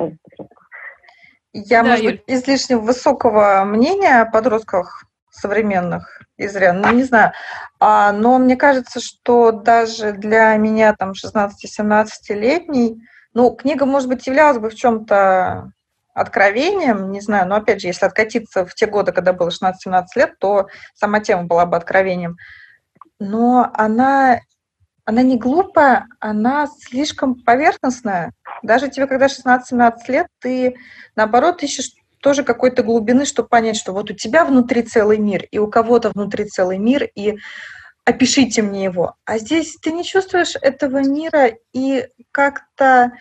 я, 1.67 1.83
да, 1.83 1.91
может 1.91 2.05
Юль. 2.05 2.13
быть, 2.13 2.25
излишне 2.27 2.77
высокого 2.77 3.65
мнения 3.65 4.23
о 4.23 4.31
подростках 4.31 5.05
современных 5.31 6.23
изрядно, 6.37 6.91
ну, 6.91 6.97
не 6.97 7.05
знаю. 7.05 7.33
А, 7.81 8.13
но 8.13 8.39
мне 8.39 8.57
кажется, 8.57 9.01
что 9.01 9.53
даже 9.53 10.13
для 10.13 10.57
меня, 10.57 10.95
там, 10.95 11.13
16-17-летней, 11.13 13.03
ну, 13.35 13.51
книга, 13.51 13.87
может 13.87 14.09
быть, 14.09 14.27
являлась 14.27 14.59
бы 14.59 14.71
в 14.71 14.75
чем-то 14.75 15.73
откровением, 16.15 17.13
не 17.13 17.21
знаю, 17.21 17.49
но 17.49 17.57
опять 17.57 17.81
же, 17.81 17.87
если 17.87 18.07
откатиться 18.07 18.67
в 18.67 18.75
те 18.75 18.87
годы, 18.87 19.13
когда 19.13 19.33
было 19.33 19.51
16-17 19.51 20.05
лет, 20.17 20.39
то 20.39 20.67
сама 20.95 21.21
тема 21.21 21.45
была 21.45 21.67
бы 21.67 21.77
откровением. 21.77 22.37
Но 23.21 23.71
она, 23.75 24.41
она 25.05 25.23
не 25.23 25.39
глупая, 25.39 26.07
она 26.21 26.67
слишком 26.81 27.37
поверхностная. 27.43 28.33
Даже 28.63 28.89
тебе, 28.89 29.07
когда 29.07 29.27
16-17 29.27 29.93
лет, 30.09 30.27
ты, 30.41 30.77
наоборот, 31.17 31.63
ищешь 31.63 31.93
тоже 32.21 32.43
какой-то 32.43 32.83
глубины, 32.83 33.25
чтобы 33.25 33.49
понять, 33.49 33.77
что 33.77 33.93
вот 33.93 34.11
у 34.11 34.15
тебя 34.15 34.45
внутри 34.45 34.83
целый 34.83 35.19
мир, 35.19 35.45
и 35.51 35.59
у 35.59 35.69
кого-то 35.69 36.11
внутри 36.11 36.47
целый 36.47 36.79
мир, 36.79 37.09
и 37.15 37.39
опишите 38.05 38.63
мне 38.63 38.85
его. 38.85 39.15
А 39.25 39.39
здесь 39.39 39.77
ты 39.81 39.93
не 39.93 40.05
чувствуешь 40.05 40.55
этого 40.61 40.99
мира 40.99 41.53
и 41.73 42.07
как-то, 42.33 43.13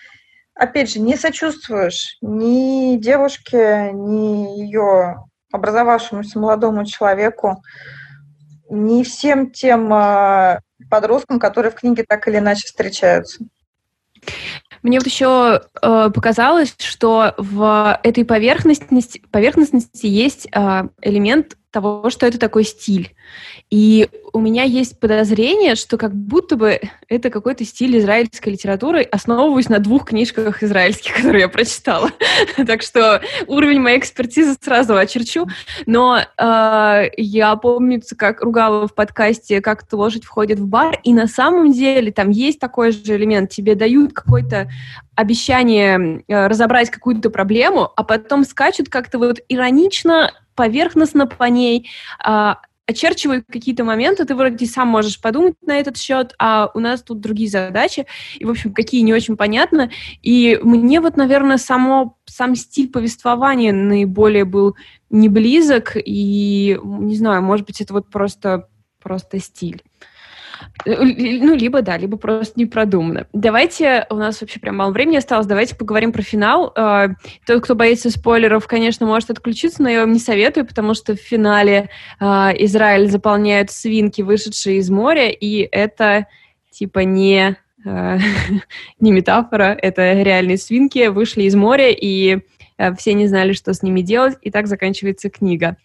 опять 0.54 0.92
же, 0.92 1.00
не 1.00 1.16
сочувствуешь 1.16 2.18
ни 2.22 2.98
девушке, 2.98 3.92
ни 3.94 4.60
ее 4.62 5.26
образовавшемуся 5.52 6.40
молодому 6.40 6.86
человеку, 6.86 7.62
ни 8.70 9.04
всем 9.04 9.52
тем 9.52 9.92
а, 9.94 10.60
подросткам, 10.90 11.40
которые 11.40 11.72
в 11.72 11.76
книге 11.76 12.04
так 12.08 12.28
или 12.28 12.38
иначе 12.38 12.68
встречаются. 12.68 13.46
Мне 14.84 15.00
вот 15.00 15.08
еще 15.08 15.62
э, 15.82 16.10
показалось, 16.14 16.76
что 16.80 17.34
в 17.38 18.00
этой 18.04 18.26
поверхностности, 18.26 19.22
поверхностности 19.32 20.06
есть 20.06 20.48
э, 20.52 20.88
элемент 21.02 21.58
того, 21.72 22.10
что 22.10 22.26
это 22.26 22.40
такой 22.40 22.64
стиль. 22.64 23.14
И 23.70 24.08
у 24.32 24.40
меня 24.40 24.64
есть 24.64 25.00
подозрение, 25.00 25.76
что 25.76 25.98
как 25.98 26.14
будто 26.14 26.56
бы 26.56 26.80
это 27.10 27.30
какой-то 27.30 27.66
стиль 27.66 27.98
израильской 27.98 28.54
литературы, 28.54 29.02
основываюсь 29.02 29.68
на 29.68 29.80
двух 29.80 30.06
книжках 30.06 30.64
израильских, 30.64 31.14
которые 31.18 31.42
я 31.42 31.50
прочитала. 31.50 32.10
так 32.66 32.82
что 32.82 33.22
уровень 33.48 33.82
моей 33.82 34.00
экспертизы 34.00 34.56
сразу 34.62 34.96
очерчу. 34.96 35.48
Но 35.86 36.20
э, 36.20 37.10
я 37.18 37.56
помню, 37.58 38.02
как 38.18 38.42
ругала 38.42 38.88
в 38.88 38.96
подкасте 38.96 39.62
«Как-то 39.62 39.98
лошадь 39.98 40.24
входит 40.24 40.60
в 40.60 40.68
бар», 40.68 41.00
и 41.04 41.14
на 41.14 41.28
самом 41.28 41.74
деле 41.74 42.12
там 42.12 42.30
есть 42.30 42.60
такой 42.60 42.92
же 42.92 43.16
элемент. 43.16 43.50
Тебе 43.50 43.76
дают 43.76 44.14
какой-то 44.14 44.70
обещание 45.16 46.24
э, 46.28 46.48
разобрать 46.48 46.90
какую-то 46.92 47.30
проблему, 47.30 47.92
а 47.96 48.04
потом 48.04 48.46
скачут 48.46 48.88
как-то 48.88 49.18
вот 49.18 49.40
иронично 49.50 50.32
поверхностно 50.58 51.28
по 51.28 51.46
ней, 51.46 51.90
а, 52.20 52.58
очерчивают 52.88 53.46
какие-то 53.52 53.84
моменты, 53.84 54.26
ты 54.26 54.34
вроде 54.34 54.66
сам 54.66 54.88
можешь 54.88 55.22
подумать 55.22 55.56
на 55.62 55.78
этот 55.78 55.98
счет, 55.98 56.34
а 56.40 56.72
у 56.74 56.80
нас 56.80 57.04
тут 57.04 57.20
другие 57.20 57.50
задачи, 57.50 58.08
и, 58.40 58.46
в 58.46 58.50
общем, 58.50 58.74
какие 58.74 59.02
не 59.02 59.14
очень 59.14 59.36
понятно. 59.36 59.92
И 60.24 60.58
мне 60.64 61.02
вот, 61.02 61.18
наверное, 61.18 61.58
само, 61.58 62.18
сам 62.26 62.56
стиль 62.56 62.90
повествования 62.90 63.74
наиболее 63.74 64.46
был 64.46 64.76
не 65.10 65.28
близок, 65.28 65.98
и, 65.98 66.80
не 66.82 67.16
знаю, 67.16 67.44
может 67.44 67.66
быть, 67.66 67.82
это 67.82 67.94
вот 67.94 68.10
просто, 68.10 68.70
просто 69.04 69.40
стиль. 69.40 69.84
Э, 70.86 71.04
ну, 71.04 71.56
либо 71.56 71.82
да, 71.82 71.98
либо 71.98 72.18
просто 72.18 72.54
не 72.60 72.66
продумано. 72.66 73.28
Давайте, 73.34 74.06
у 74.10 74.16
нас 74.16 74.42
вообще 74.42 74.60
прям 74.60 74.78
мало 74.78 74.92
времени 74.92 75.18
осталось, 75.18 75.48
давайте 75.48 75.76
поговорим 75.76 76.12
про 76.12 76.22
финал. 76.22 76.72
Э, 76.76 77.10
тот, 77.46 77.64
кто 77.64 77.76
боится 77.76 78.10
спойлеров, 78.10 78.68
конечно, 78.68 79.06
может 79.06 79.30
отключиться, 79.30 79.82
но 79.82 79.90
я 79.90 80.02
вам 80.02 80.12
не 80.12 80.20
советую, 80.20 80.66
потому 80.66 80.94
что 80.94 81.16
в 81.16 81.20
финале 81.20 81.90
э, 82.20 82.26
Израиль 82.26 83.10
заполняют 83.10 83.72
свинки, 83.72 84.22
вышедшие 84.22 84.78
из 84.78 84.90
моря, 84.90 85.30
и 85.30 85.68
это 85.72 86.28
типа 86.72 87.00
не, 87.00 87.58
не 87.84 89.12
метафора, 89.12 89.78
это 89.82 90.22
реальные 90.22 90.58
свинки, 90.58 91.08
вышли 91.08 91.44
из 91.44 91.56
моря, 91.56 91.90
и 91.90 92.40
все 92.98 93.14
не 93.14 93.26
знали, 93.26 93.54
что 93.54 93.74
с 93.74 93.82
ними 93.82 94.02
делать, 94.02 94.38
и 94.42 94.52
так 94.52 94.68
заканчивается 94.68 95.32
книга. 95.32 95.78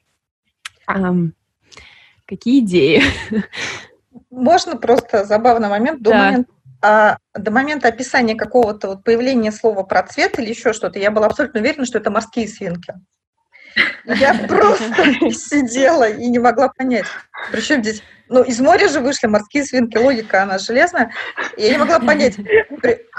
Какие 2.26 2.60
идеи? 2.60 3.02
Можно 4.30 4.76
просто 4.76 5.24
забавный 5.24 5.68
момент 5.68 6.02
до 6.02 6.10
да. 6.10 6.18
момента 6.18 6.52
а, 6.82 7.18
до 7.34 7.52
момента 7.52 7.88
описания 7.88 8.34
какого-то 8.34 8.88
вот 8.88 9.04
появления 9.04 9.52
слова 9.52 9.84
про 9.84 10.02
цвет 10.02 10.38
или 10.40 10.50
еще 10.50 10.72
что-то, 10.72 10.98
я 10.98 11.12
была 11.12 11.26
абсолютно 11.26 11.60
уверена, 11.60 11.86
что 11.86 11.98
это 11.98 12.10
морские 12.10 12.48
свинки. 12.48 12.92
Я 14.04 14.34
просто 14.48 15.30
сидела 15.30 16.08
и 16.08 16.26
не 16.26 16.40
могла 16.40 16.68
понять. 16.68 17.06
Причем 17.52 17.82
здесь 17.82 18.02
Ну, 18.28 18.42
из 18.42 18.58
моря 18.60 18.88
же 18.88 18.98
вышли 18.98 19.28
морские 19.28 19.64
свинки, 19.64 19.96
логика, 19.96 20.42
она 20.42 20.58
железная. 20.58 21.12
Я 21.56 21.70
не 21.70 21.78
могла 21.78 22.00
понять. 22.00 22.34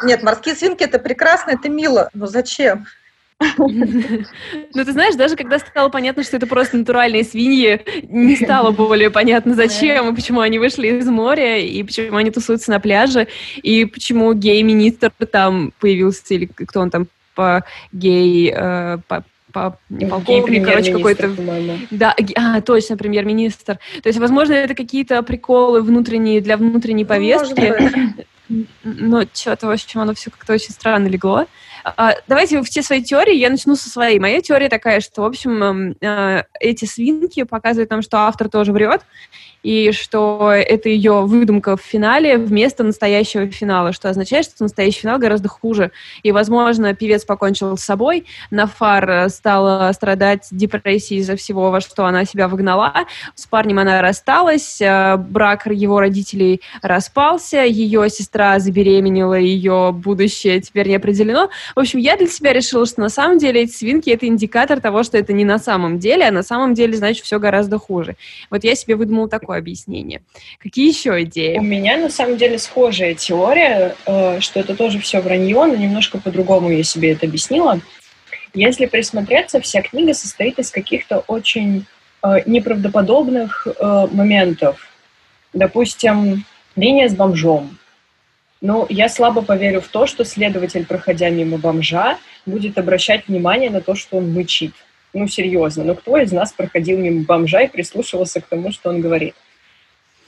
Нет, 0.03 0.23
морские 0.23 0.55
свинки– 0.55 0.83
это 0.85 0.99
прекрасно, 0.99 1.51
это 1.51 1.69
мило, 1.69 2.09
но 2.13 2.27
зачем? 2.27 2.85
Ну, 3.57 4.85
ты 4.85 4.91
знаешь, 4.91 5.15
даже 5.15 5.35
когда 5.35 5.59
стало 5.59 5.89
понятно, 5.89 6.23
что 6.23 6.37
это 6.37 6.47
просто 6.47 6.77
натуральные 6.77 7.23
свиньи, 7.23 7.81
не 8.09 8.35
стало 8.35 8.71
более 8.71 9.09
понятно, 9.09 9.53
зачем 9.55 10.11
и 10.11 10.15
почему 10.15 10.41
они 10.41 10.59
вышли 10.59 10.87
из 10.87 11.07
моря, 11.07 11.57
и 11.59 11.83
почему 11.83 12.17
они 12.17 12.31
тусуются 12.31 12.71
на 12.71 12.79
пляже, 12.79 13.27
и 13.61 13.85
почему 13.85 14.33
гей-министр 14.33 15.11
там 15.31 15.73
появился, 15.79 16.33
или 16.33 16.45
кто 16.45 16.81
он 16.81 16.89
там 16.89 17.07
по 17.35 17.63
гей, 17.91 18.53
э, 18.55 18.97
по, 19.07 19.23
по, 19.51 19.77
полковник, 20.09 20.65
короче, 20.65 20.91
какой-то... 20.91 21.31
Да, 21.91 22.15
а, 22.35 22.61
точно, 22.61 22.97
премьер-министр. 22.97 23.79
То 24.01 24.09
есть, 24.09 24.19
возможно, 24.19 24.53
это 24.53 24.75
какие-то 24.75 25.21
приколы 25.23 25.81
внутренние 25.81 26.41
для 26.41 26.57
внутренней 26.57 27.03
ну, 27.03 27.09
повестки. 27.09 27.73
Но 28.83 29.23
что-то, 29.33 29.67
в 29.67 29.71
общем, 29.71 30.01
оно 30.01 30.13
все 30.13 30.29
как-то 30.29 30.53
очень 30.53 30.71
странно 30.71 31.07
легло. 31.07 31.47
А, 31.83 32.15
давайте 32.27 32.61
все 32.63 32.81
свои 32.81 33.03
теории, 33.03 33.35
я 33.35 33.49
начну 33.49 33.75
со 33.75 33.89
своей. 33.89 34.19
Моя 34.19 34.41
теория 34.41 34.69
такая, 34.69 35.01
что, 35.01 35.23
в 35.23 35.25
общем, 35.25 35.63
эм, 35.63 35.95
э, 36.01 36.43
эти 36.59 36.85
свинки 36.85 37.43
показывают 37.43 37.89
нам, 37.89 38.01
что 38.01 38.19
автор 38.19 38.49
тоже 38.49 38.71
врет, 38.71 39.01
и 39.63 39.91
что 39.91 40.51
это 40.53 40.89
ее 40.89 41.21
выдумка 41.21 41.77
в 41.77 41.81
финале 41.81 42.37
вместо 42.37 42.83
настоящего 42.83 43.47
финала, 43.47 43.93
что 43.93 44.09
означает, 44.09 44.45
что 44.45 44.63
настоящий 44.63 45.01
финал 45.01 45.17
гораздо 45.17 45.49
хуже. 45.49 45.91
И, 46.21 46.31
возможно, 46.31 46.93
певец 46.93 47.25
покончил 47.25 47.77
с 47.77 47.83
собой, 47.83 48.25
Нафар 48.51 49.29
стала 49.29 49.91
страдать 49.93 50.47
депрессией 50.51 51.21
из-за 51.21 51.35
всего, 51.35 51.71
во 51.71 51.81
что 51.81 52.05
она 52.05 52.25
себя 52.25 52.47
выгнала, 52.47 52.93
с 53.35 53.45
парнем 53.45 53.79
она 53.79 54.01
рассталась, 54.01 54.81
э, 54.81 55.17
брак 55.17 55.65
его 55.67 55.99
родителей 55.99 56.61
распался, 56.81 57.63
ее 57.63 58.09
сестра 58.09 58.59
забеременела, 58.59 59.35
ее 59.35 59.91
будущее 59.93 60.59
теперь 60.59 60.89
не 60.89 60.95
определено. 60.95 61.49
В 61.75 61.79
общем, 61.79 61.99
я 61.99 62.17
для 62.17 62.27
себя 62.27 62.53
решила, 62.53 62.85
что 62.85 63.01
на 63.01 63.09
самом 63.09 63.37
деле 63.37 63.61
эти 63.61 63.71
свинки— 63.71 64.09
это 64.11 64.27
индикатор 64.27 64.81
того, 64.81 65.03
что 65.03 65.17
это 65.17 65.31
не 65.31 65.45
на 65.45 65.59
самом 65.59 65.99
деле, 65.99 66.27
а 66.27 66.31
на 66.31 66.43
самом 66.43 66.73
деле, 66.73 66.95
значит, 66.97 67.23
все 67.23 67.39
гораздо 67.39 67.79
хуже. 67.79 68.15
Вот 68.49 68.63
я 68.63 68.75
себе 68.75 68.95
выдумала 68.95 69.29
такое 69.29 69.52
такое 69.53 69.59
объяснение. 69.59 70.21
Какие 70.59 70.89
еще 70.89 71.23
идеи? 71.23 71.57
У 71.57 71.61
меня 71.61 71.97
на 71.97 72.09
самом 72.09 72.37
деле 72.37 72.57
схожая 72.57 73.13
теория, 73.13 73.95
э, 74.05 74.39
что 74.39 74.59
это 74.59 74.75
тоже 74.75 74.99
все 74.99 75.19
вранье, 75.19 75.65
но 75.65 75.75
немножко 75.75 76.17
по-другому 76.17 76.71
я 76.71 76.83
себе 76.83 77.11
это 77.11 77.25
объяснила. 77.25 77.79
Если 78.55 78.85
присмотреться, 78.85 79.59
вся 79.59 79.81
книга 79.81 80.13
состоит 80.13 80.59
из 80.59 80.71
каких-то 80.71 81.23
очень 81.27 81.85
э, 82.23 82.27
неправдоподобных 82.45 83.67
э, 83.67 84.07
моментов. 84.11 84.77
Допустим, 85.53 86.45
линия 86.75 87.07
с 87.07 87.15
бомжом. 87.15 87.77
Ну, 88.61 88.85
я 88.89 89.09
слабо 89.09 89.41
поверю 89.41 89.81
в 89.81 89.87
то, 89.87 90.07
что 90.07 90.23
следователь, 90.23 90.85
проходя 90.85 91.29
мимо 91.29 91.57
бомжа, 91.57 92.17
будет 92.45 92.77
обращать 92.77 93.27
внимание 93.27 93.69
на 93.69 93.81
то, 93.81 93.93
что 93.93 94.17
он 94.17 94.31
мычит. 94.31 94.73
Ну, 95.13 95.27
серьезно. 95.27 95.83
Ну, 95.83 95.95
кто 95.95 96.17
из 96.17 96.31
нас 96.31 96.53
проходил 96.53 96.97
мимо 96.97 97.23
бомжа 97.23 97.61
и 97.61 97.67
прислушивался 97.67 98.41
к 98.41 98.47
тому, 98.47 98.71
что 98.71 98.89
он 98.89 99.01
говорит? 99.01 99.35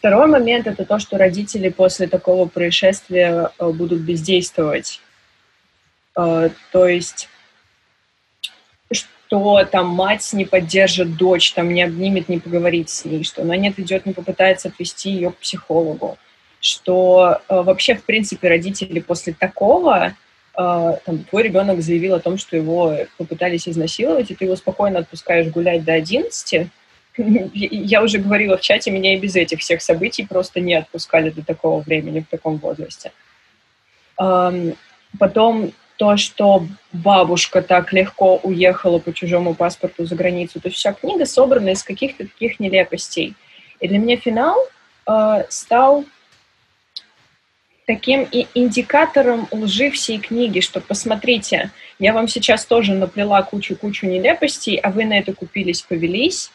Второй 0.05 0.27
момент– 0.27 0.67
это 0.67 0.85
то, 0.85 0.99
что 0.99 1.17
родители 1.17 1.69
после 1.69 2.05
такого 2.05 2.47
происшествия 2.47 3.49
э, 3.57 3.69
будут 3.71 4.01
бездействовать. 4.01 5.01
Э, 6.15 6.51
то 6.71 6.87
есть, 6.87 7.27
что 8.91 9.65
там 9.65 9.87
мать 9.87 10.31
не 10.33 10.45
поддержит 10.45 11.17
дочь, 11.17 11.53
там 11.53 11.73
не 11.73 11.81
обнимет, 11.81 12.29
не 12.29 12.37
поговорит 12.37 12.91
с 12.91 13.03
ней, 13.03 13.23
что 13.23 13.41
она 13.41 13.57
не 13.57 13.69
отойдет, 13.69 14.05
не 14.05 14.13
попытается 14.13 14.67
отвести 14.67 15.09
ее 15.09 15.31
к 15.31 15.37
психологу, 15.37 16.19
что 16.59 17.41
э, 17.49 17.61
вообще, 17.63 17.95
в 17.95 18.03
принципе, 18.03 18.47
родители 18.47 18.99
после 18.99 19.33
такого 19.33 20.13
там, 20.53 21.23
твой 21.29 21.43
ребенок 21.43 21.81
заявил 21.81 22.13
о 22.13 22.19
том, 22.19 22.37
что 22.37 22.55
его 22.55 22.95
попытались 23.17 23.67
изнасиловать, 23.67 24.29
и 24.29 24.35
ты 24.35 24.45
его 24.45 24.55
спокойно 24.55 24.99
отпускаешь 24.99 25.51
гулять 25.51 25.83
до 25.83 25.93
11, 25.93 26.69
я 27.53 28.03
уже 28.03 28.19
говорила 28.19 28.57
в 28.57 28.61
чате, 28.61 28.91
меня 28.91 29.15
и 29.15 29.19
без 29.19 29.35
этих 29.35 29.59
всех 29.59 29.81
событий 29.81 30.25
просто 30.25 30.59
не 30.59 30.75
отпускали 30.75 31.29
до 31.29 31.43
такого 31.43 31.81
времени, 31.81 32.19
в 32.19 32.27
таком 32.27 32.57
возрасте. 32.57 33.11
Потом 34.15 35.71
то, 35.97 36.17
что 36.17 36.67
бабушка 36.91 37.61
так 37.61 37.93
легко 37.93 38.37
уехала 38.37 38.99
по 38.99 39.13
чужому 39.13 39.53
паспорту 39.53 40.05
за 40.05 40.15
границу. 40.15 40.59
То 40.59 40.67
есть 40.67 40.77
вся 40.77 40.93
книга 40.93 41.25
собрана 41.25 41.69
из 41.69 41.83
каких-то 41.83 42.25
таких 42.25 42.59
нелепостей. 42.59 43.33
И 43.79 43.87
для 43.87 43.97
меня 43.97 44.17
финал 44.17 44.57
э, 45.07 45.45
стал 45.49 46.05
таким 47.85 48.27
и 48.29 48.47
индикатором 48.53 49.47
лжи 49.51 49.89
всей 49.91 50.17
книги, 50.17 50.59
что 50.59 50.81
посмотрите, 50.81 51.71
я 51.99 52.13
вам 52.13 52.27
сейчас 52.27 52.65
тоже 52.65 52.93
наплела 52.93 53.41
кучу-кучу 53.43 54.07
нелепостей, 54.07 54.77
а 54.77 54.91
вы 54.91 55.05
на 55.05 55.17
это 55.17 55.33
купились, 55.33 55.81
повелись, 55.81 56.51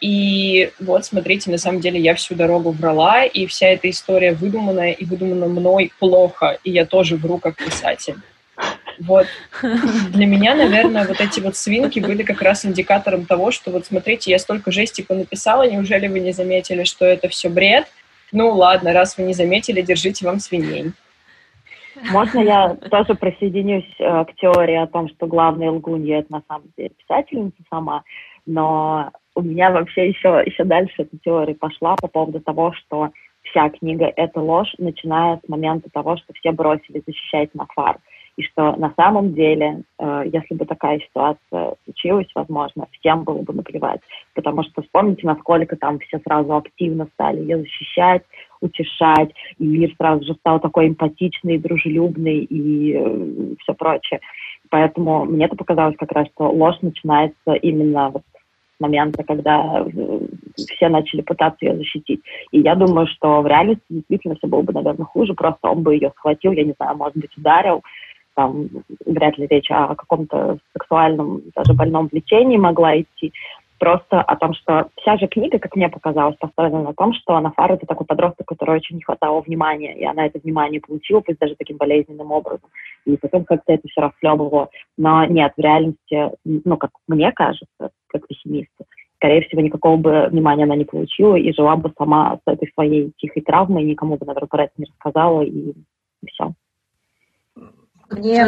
и 0.00 0.70
вот, 0.80 1.04
смотрите, 1.04 1.50
на 1.50 1.58
самом 1.58 1.80
деле 1.80 2.00
я 2.00 2.14
всю 2.14 2.34
дорогу 2.34 2.70
врала, 2.70 3.24
и 3.24 3.46
вся 3.46 3.68
эта 3.68 3.90
история 3.90 4.32
выдуманная 4.32 4.92
и 4.92 5.04
выдумана 5.04 5.46
мной 5.46 5.92
плохо, 5.98 6.58
и 6.64 6.70
я 6.70 6.86
тоже 6.86 7.16
вру 7.16 7.38
как 7.38 7.56
писатель. 7.56 8.16
Вот. 9.00 9.26
Для 9.62 10.26
меня, 10.26 10.54
наверное, 10.54 11.06
вот 11.06 11.20
эти 11.20 11.40
вот 11.40 11.56
свинки 11.56 11.98
были 11.98 12.22
как 12.22 12.42
раз 12.42 12.64
индикатором 12.64 13.26
того, 13.26 13.50
что 13.50 13.70
вот 13.70 13.86
смотрите, 13.86 14.30
я 14.30 14.38
столько 14.38 14.70
жести 14.70 15.02
понаписала, 15.02 15.68
неужели 15.68 16.06
вы 16.06 16.20
не 16.20 16.32
заметили, 16.32 16.84
что 16.84 17.04
это 17.04 17.28
все 17.28 17.48
бред? 17.48 17.86
Ну 18.32 18.50
ладно, 18.50 18.92
раз 18.92 19.16
вы 19.16 19.24
не 19.24 19.34
заметили, 19.34 19.82
держите 19.82 20.26
вам 20.26 20.38
свиней. 20.38 20.92
Можно 22.10 22.40
я 22.40 22.74
тоже 22.90 23.14
присоединюсь 23.14 23.88
э, 23.98 24.24
к 24.24 24.34
теории 24.36 24.76
о 24.76 24.88
том, 24.88 25.08
что 25.08 25.26
главная 25.26 25.70
лгунья— 25.70 26.18
это 26.20 26.32
на 26.32 26.42
самом 26.48 26.72
деле 26.76 26.90
писательница 26.90 27.56
сама, 27.70 28.02
но 28.46 29.12
у 29.34 29.42
меня 29.42 29.70
вообще 29.70 30.08
еще, 30.08 30.42
еще 30.46 30.64
дальше 30.64 30.94
эта 30.98 31.16
теория 31.24 31.54
пошла 31.54 31.96
по 31.96 32.08
поводу 32.08 32.40
того, 32.40 32.72
что 32.72 33.10
вся 33.42 33.68
книга— 33.70 34.10
это 34.16 34.40
ложь, 34.40 34.72
начиная 34.78 35.40
с 35.44 35.48
момента 35.48 35.90
того, 35.90 36.16
что 36.16 36.32
все 36.34 36.52
бросили 36.52 37.02
защищать 37.06 37.54
Нафар. 37.54 37.98
И 38.36 38.42
что 38.42 38.74
на 38.76 38.92
самом 38.96 39.32
деле, 39.32 39.82
э, 39.98 40.22
если 40.32 40.54
бы 40.54 40.64
такая 40.64 40.98
ситуация 40.98 41.76
случилась, 41.84 42.26
возможно, 42.34 42.88
всем 42.98 43.22
было 43.22 43.42
бы 43.42 43.52
наплевать. 43.52 44.00
Потому 44.34 44.64
что 44.64 44.82
вспомните, 44.82 45.24
насколько 45.24 45.76
там 45.76 46.00
все 46.00 46.18
сразу 46.18 46.56
активно 46.56 47.06
стали 47.14 47.40
ее 47.40 47.58
защищать, 47.58 48.22
утешать, 48.60 49.32
и 49.58 49.64
мир 49.64 49.94
сразу 49.96 50.24
же 50.24 50.34
стал 50.34 50.58
такой 50.58 50.88
эмпатичный, 50.88 51.58
дружелюбный 51.58 52.38
и 52.38 52.94
э, 52.94 53.54
все 53.60 53.74
прочее. 53.74 54.18
Поэтому 54.68 55.24
мне 55.26 55.44
это 55.44 55.54
показалось 55.54 55.96
как 55.96 56.10
раз, 56.10 56.26
что 56.34 56.50
ложь 56.50 56.78
начинается 56.80 57.52
именно 57.62 58.10
вот 58.10 58.22
момента, 58.84 59.22
когда 59.24 59.84
э, 59.86 60.20
все 60.56 60.88
начали 60.88 61.22
пытаться 61.22 61.64
ее 61.64 61.76
защитить. 61.76 62.20
И 62.52 62.60
я 62.60 62.74
думаю, 62.74 63.06
что 63.06 63.40
в 63.40 63.46
реальности 63.46 63.84
действительно 63.88 64.36
все 64.36 64.46
было 64.46 64.62
бы, 64.62 64.72
наверное, 64.72 65.06
хуже, 65.06 65.34
просто 65.34 65.68
он 65.68 65.82
бы 65.82 65.94
ее 65.94 66.10
схватил, 66.16 66.52
я 66.52 66.64
не 66.64 66.74
знаю, 66.78 66.96
может 66.96 67.16
быть, 67.16 67.36
ударил, 67.36 67.82
там 68.34 68.68
вряд 69.06 69.38
ли 69.38 69.46
речь 69.48 69.70
о 69.70 69.94
каком-то 69.94 70.58
сексуальном, 70.72 71.42
даже 71.54 71.72
больном 71.72 72.08
влечении 72.08 72.56
могла 72.56 73.00
идти, 73.00 73.32
просто 73.84 74.22
о 74.22 74.36
том, 74.36 74.54
что 74.54 74.88
вся 74.96 75.18
же 75.18 75.26
книга, 75.26 75.58
как 75.58 75.76
мне 75.76 75.90
показалось, 75.90 76.36
построена 76.36 76.82
на 76.82 76.94
том, 76.94 77.12
что 77.12 77.36
Анафар— 77.36 77.72
это 77.74 77.84
такой 77.84 78.06
подросток, 78.06 78.46
который 78.46 78.76
очень 78.76 78.96
не 78.96 79.02
хватало 79.02 79.42
внимания, 79.42 79.94
и 79.94 80.04
она 80.04 80.24
это 80.24 80.38
внимание 80.38 80.80
получила, 80.80 81.20
пусть 81.20 81.38
даже 81.38 81.54
таким 81.54 81.76
болезненным 81.76 82.32
образом, 82.32 82.70
и 83.04 83.18
потом 83.18 83.44
как-то 83.44 83.74
это 83.74 83.86
все 83.86 84.00
расхлебывало. 84.00 84.70
Но 84.96 85.26
нет, 85.26 85.52
в 85.54 85.60
реальности, 85.60 86.30
ну, 86.44 86.78
как 86.78 86.92
мне 87.08 87.30
кажется, 87.32 87.90
как 88.06 88.26
пессимист, 88.26 88.70
скорее 89.16 89.42
всего, 89.42 89.60
никакого 89.60 89.98
бы 89.98 90.28
внимания 90.30 90.64
она 90.64 90.76
не 90.76 90.86
получила 90.86 91.36
и 91.36 91.52
жила 91.52 91.76
бы 91.76 91.92
сама 91.98 92.38
с 92.38 92.50
этой 92.50 92.70
своей 92.72 93.12
тихой 93.18 93.42
травмой, 93.42 93.84
никому 93.84 94.16
бы, 94.16 94.24
наверное, 94.24 94.48
про 94.48 94.64
это 94.64 94.72
не 94.78 94.86
рассказала, 94.86 95.42
и, 95.42 95.72
и 96.22 96.26
все. 96.28 96.54
Мне, 98.10 98.46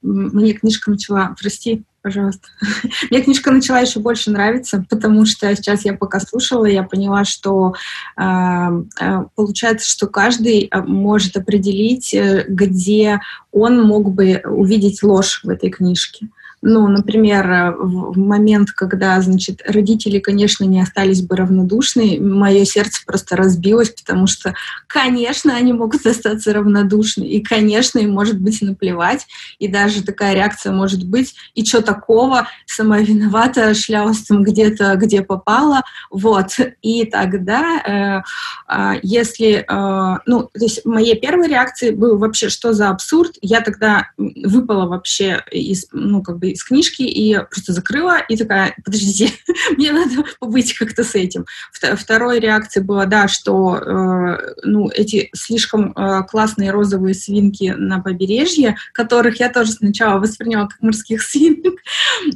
мне 0.00 0.52
книжка 0.54 0.90
начала, 0.90 1.34
прости, 1.38 1.84
пожалуйста. 2.08 2.48
Мне 3.10 3.20
книжка 3.20 3.50
начала 3.50 3.80
еще 3.80 4.00
больше 4.00 4.30
нравиться, 4.30 4.84
потому 4.88 5.26
что 5.26 5.54
сейчас 5.54 5.84
я 5.84 5.92
пока 5.92 6.20
слушала, 6.20 6.64
я 6.64 6.82
поняла, 6.82 7.24
что 7.26 7.74
э, 8.16 8.22
э, 8.22 9.24
получается, 9.34 9.86
что 9.86 10.06
каждый 10.06 10.70
э, 10.70 10.80
может 10.82 11.36
определить, 11.36 12.16
где 12.48 13.20
он 13.52 13.82
мог 13.82 14.14
бы 14.14 14.40
увидеть 14.44 15.02
ложь 15.02 15.40
в 15.44 15.50
этой 15.50 15.68
книжке. 15.68 16.28
Ну, 16.60 16.88
например, 16.88 17.76
в 17.78 18.18
момент, 18.18 18.72
когда, 18.72 19.20
значит, 19.20 19.62
родители, 19.66 20.18
конечно, 20.18 20.64
не 20.64 20.80
остались 20.80 21.22
бы 21.22 21.36
равнодушны, 21.36 22.18
мое 22.20 22.64
сердце 22.64 23.00
просто 23.06 23.36
разбилось, 23.36 23.90
потому 23.90 24.26
что, 24.26 24.54
конечно, 24.86 25.54
они 25.54 25.72
могут 25.72 26.04
остаться 26.06 26.52
равнодушны, 26.52 27.24
и, 27.24 27.40
конечно, 27.42 27.98
им 27.98 28.10
может 28.10 28.40
быть 28.40 28.60
наплевать, 28.60 29.26
и 29.58 29.68
даже 29.68 30.02
такая 30.02 30.34
реакция 30.34 30.72
может 30.72 31.04
быть, 31.06 31.34
и 31.54 31.64
что 31.64 31.80
такого, 31.80 32.48
сама 32.66 32.98
виновата, 32.98 33.74
шлялась 33.74 34.22
там 34.22 34.42
где-то, 34.42 34.96
где 34.96 35.22
попала, 35.22 35.82
вот, 36.10 36.56
и 36.82 37.04
тогда, 37.04 38.24
э, 38.68 38.72
э, 38.72 39.00
если, 39.02 39.64
э, 39.68 40.18
ну, 40.26 40.42
то 40.42 40.64
есть 40.64 40.84
моей 40.84 41.18
первой 41.18 41.48
реакцией 41.48 41.94
был 41.94 42.18
вообще, 42.18 42.48
что 42.48 42.72
за 42.72 42.88
абсурд, 42.88 43.36
я 43.42 43.60
тогда 43.60 44.10
выпала 44.16 44.86
вообще 44.86 45.42
из, 45.50 45.86
ну, 45.92 46.22
как 46.22 46.38
бы 46.38 46.47
из 46.50 46.62
книжки 46.64 47.02
и 47.02 47.38
просто 47.50 47.72
закрыла 47.72 48.18
и 48.28 48.36
такая, 48.36 48.74
подождите, 48.84 49.30
мне 49.76 49.92
надо 49.92 50.24
побыть 50.40 50.74
как-то 50.74 51.04
с 51.04 51.14
этим. 51.14 51.46
Второй 51.72 52.40
реакцией 52.40 52.84
была, 52.84 53.06
да, 53.06 53.28
что, 53.28 53.76
э, 53.76 54.54
ну, 54.64 54.88
эти 54.88 55.30
слишком 55.34 55.92
э, 55.92 56.22
классные 56.28 56.70
розовые 56.70 57.14
свинки 57.14 57.74
на 57.76 58.00
побережье, 58.00 58.76
которых 58.92 59.40
я 59.40 59.48
тоже 59.48 59.72
сначала 59.72 60.18
восприняла 60.18 60.66
как 60.66 60.82
морских 60.82 61.22
свинок, 61.28 61.74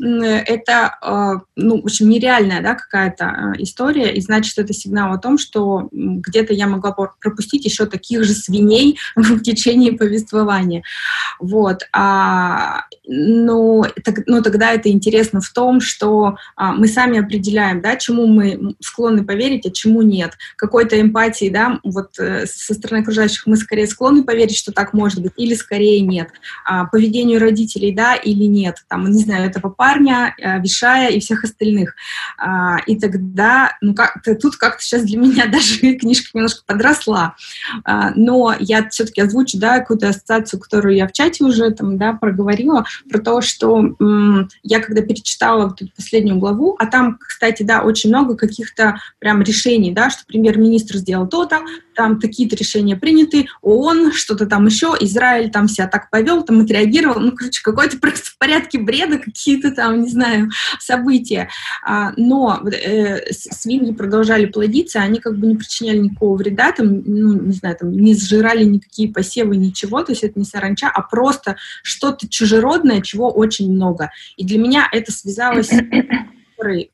это, 0.00 0.98
э, 1.02 1.44
ну, 1.56 1.80
в 1.80 1.84
общем, 1.84 2.08
нереальная, 2.08 2.62
да, 2.62 2.74
какая-то 2.74 3.24
э, 3.24 3.62
история, 3.62 4.12
и 4.14 4.20
значит, 4.20 4.58
это 4.58 4.72
сигнал 4.72 5.12
о 5.12 5.18
том, 5.18 5.38
что 5.38 5.88
где-то 5.92 6.52
я 6.52 6.66
могла 6.66 6.92
пропустить 6.92 7.64
еще 7.64 7.86
таких 7.86 8.24
же 8.24 8.32
свиней 8.32 8.98
в 9.16 9.40
течение 9.42 9.92
повествования. 9.92 10.82
Вот. 11.38 11.82
А, 11.92 12.84
ну, 13.04 13.84
так, 14.01 14.01
ну, 14.26 14.42
тогда 14.42 14.72
это 14.72 14.90
интересно 14.90 15.40
в 15.40 15.50
том, 15.50 15.80
что 15.80 16.36
а, 16.56 16.72
мы 16.72 16.88
сами 16.88 17.18
определяем, 17.18 17.80
да, 17.80 17.96
чему 17.96 18.26
мы 18.26 18.74
склонны 18.80 19.24
поверить, 19.24 19.66
а 19.66 19.70
чему 19.70 20.02
нет. 20.02 20.32
Какой-то 20.56 21.00
эмпатии, 21.00 21.48
да, 21.48 21.80
вот 21.82 22.18
э, 22.18 22.46
со 22.46 22.74
стороны 22.74 23.02
окружающих 23.02 23.46
мы 23.46 23.56
скорее 23.56 23.86
склонны 23.86 24.24
поверить, 24.24 24.56
что 24.56 24.72
так 24.72 24.92
может 24.92 25.22
быть, 25.22 25.32
или 25.36 25.54
скорее 25.54 26.00
нет. 26.00 26.30
А, 26.64 26.86
поведению 26.86 27.40
родителей, 27.40 27.92
да, 27.92 28.14
или 28.14 28.44
нет. 28.44 28.84
Там, 28.88 29.10
не 29.10 29.22
знаю, 29.22 29.48
этого 29.48 29.70
парня, 29.70 30.34
а, 30.42 30.58
Вишая 30.58 31.10
и 31.10 31.20
всех 31.20 31.44
остальных. 31.44 31.94
А, 32.38 32.78
и 32.86 32.98
тогда, 32.98 33.76
ну, 33.80 33.94
как 33.94 34.22
тут 34.40 34.56
как-то 34.56 34.82
сейчас 34.82 35.02
для 35.02 35.18
меня 35.18 35.46
даже 35.52 35.94
книжка 35.94 36.30
немножко 36.34 36.62
подросла. 36.66 37.36
А, 37.84 38.10
но 38.14 38.54
я 38.58 38.88
все-таки 38.88 39.20
озвучу, 39.20 39.58
да, 39.58 39.78
какую-то 39.80 40.08
ассоциацию, 40.08 40.60
которую 40.60 40.96
я 40.96 41.06
в 41.06 41.12
чате 41.12 41.44
уже 41.44 41.70
там, 41.70 41.98
да, 41.98 42.12
проговорила, 42.12 42.84
про 43.08 43.18
то, 43.18 43.40
что 43.40 43.91
я 44.62 44.80
когда 44.80 45.02
перечитала 45.02 45.68
вот 45.68 45.82
эту 45.82 45.90
последнюю 45.94 46.38
главу, 46.38 46.76
а 46.78 46.86
там, 46.86 47.18
кстати, 47.18 47.62
да, 47.62 47.82
очень 47.82 48.10
много 48.10 48.36
каких-то 48.36 49.00
прям 49.18 49.42
решений, 49.42 49.92
да, 49.92 50.10
что 50.10 50.24
премьер-министр 50.26 50.96
сделал 50.96 51.26
то-то, 51.26 51.60
там 51.94 52.20
такие-то 52.20 52.56
решения 52.56 52.96
приняты, 52.96 53.48
ООН, 53.62 54.12
что-то 54.12 54.46
там 54.46 54.66
еще, 54.66 54.94
Израиль 55.00 55.50
там 55.50 55.68
себя 55.68 55.86
так 55.86 56.10
повел, 56.10 56.42
там 56.42 56.60
отреагировал, 56.60 57.20
ну, 57.20 57.32
короче, 57.32 57.62
какой-то 57.62 57.98
просто 58.00 58.30
в 58.30 58.38
порядке 58.38 58.78
бреда, 58.78 59.18
какие-то 59.18 59.70
там, 59.70 60.02
не 60.02 60.08
знаю, 60.08 60.50
события. 60.80 61.48
А, 61.84 62.12
но 62.16 62.62
э, 62.66 63.32
свиньи 63.32 63.92
продолжали 63.92 64.46
плодиться, 64.46 65.00
они 65.00 65.20
как 65.20 65.38
бы 65.38 65.46
не 65.46 65.56
причиняли 65.56 65.98
никакого 65.98 66.36
вреда, 66.36 66.72
там, 66.72 67.02
ну, 67.04 67.40
не 67.40 67.52
знаю, 67.52 67.76
там, 67.78 67.92
не 67.92 68.14
сжирали 68.14 68.64
никакие 68.64 69.12
посевы, 69.12 69.56
ничего, 69.56 70.02
то 70.02 70.12
есть 70.12 70.24
это 70.24 70.38
не 70.38 70.44
саранча, 70.44 70.90
а 70.92 71.02
просто 71.02 71.56
что-то 71.82 72.28
чужеродное, 72.28 73.00
чего 73.00 73.30
очень 73.30 73.72
много. 73.72 74.10
И 74.36 74.44
для 74.44 74.58
меня 74.58 74.88
это 74.92 75.12
связалось 75.12 75.70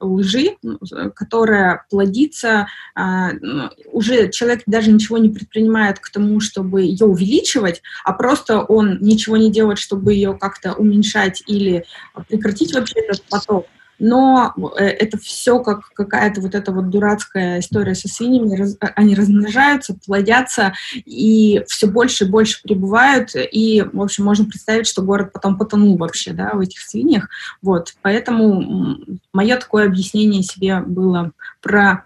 лжи, 0.00 0.56
ну, 0.62 0.78
которая 1.14 1.84
плодится, 1.90 2.68
а, 2.94 3.32
ну, 3.32 3.70
уже 3.92 4.30
человек 4.30 4.62
даже 4.66 4.90
ничего 4.90 5.18
не 5.18 5.28
предпринимает 5.28 5.98
к 5.98 6.10
тому, 6.10 6.40
чтобы 6.40 6.82
ее 6.82 7.06
увеличивать, 7.06 7.82
а 8.04 8.12
просто 8.12 8.62
он 8.62 8.98
ничего 9.00 9.36
не 9.36 9.50
делает, 9.50 9.78
чтобы 9.78 10.14
ее 10.14 10.36
как-то 10.38 10.74
уменьшать 10.74 11.42
или 11.46 11.84
прекратить 12.28 12.74
вообще 12.74 13.00
этот 13.00 13.22
поток 13.22 13.66
но 13.98 14.54
э, 14.78 14.84
это 14.84 15.18
все 15.18 15.60
как 15.60 15.88
какая-то 15.92 16.40
вот 16.40 16.54
эта 16.54 16.72
вот 16.72 16.90
дурацкая 16.90 17.60
история 17.60 17.94
со 17.94 18.08
свиньями, 18.08 18.76
они 18.94 19.14
размножаются, 19.14 19.96
плодятся 20.06 20.74
и 20.94 21.62
все 21.68 21.86
больше 21.86 22.24
и 22.24 22.28
больше 22.28 22.62
прибывают, 22.62 23.30
и, 23.34 23.84
в 23.92 24.00
общем, 24.00 24.24
можно 24.24 24.44
представить, 24.44 24.86
что 24.86 25.02
город 25.02 25.32
потом 25.32 25.58
потонул 25.58 25.96
вообще, 25.96 26.32
да, 26.32 26.50
в 26.52 26.60
этих 26.60 26.80
свиньях, 26.80 27.28
вот, 27.62 27.94
поэтому 28.02 28.98
мое 29.32 29.56
такое 29.56 29.86
объяснение 29.86 30.42
себе 30.42 30.80
было 30.80 31.32
про 31.60 32.04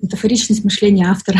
метафоричность 0.00 0.64
мышления 0.64 1.06
автора. 1.08 1.38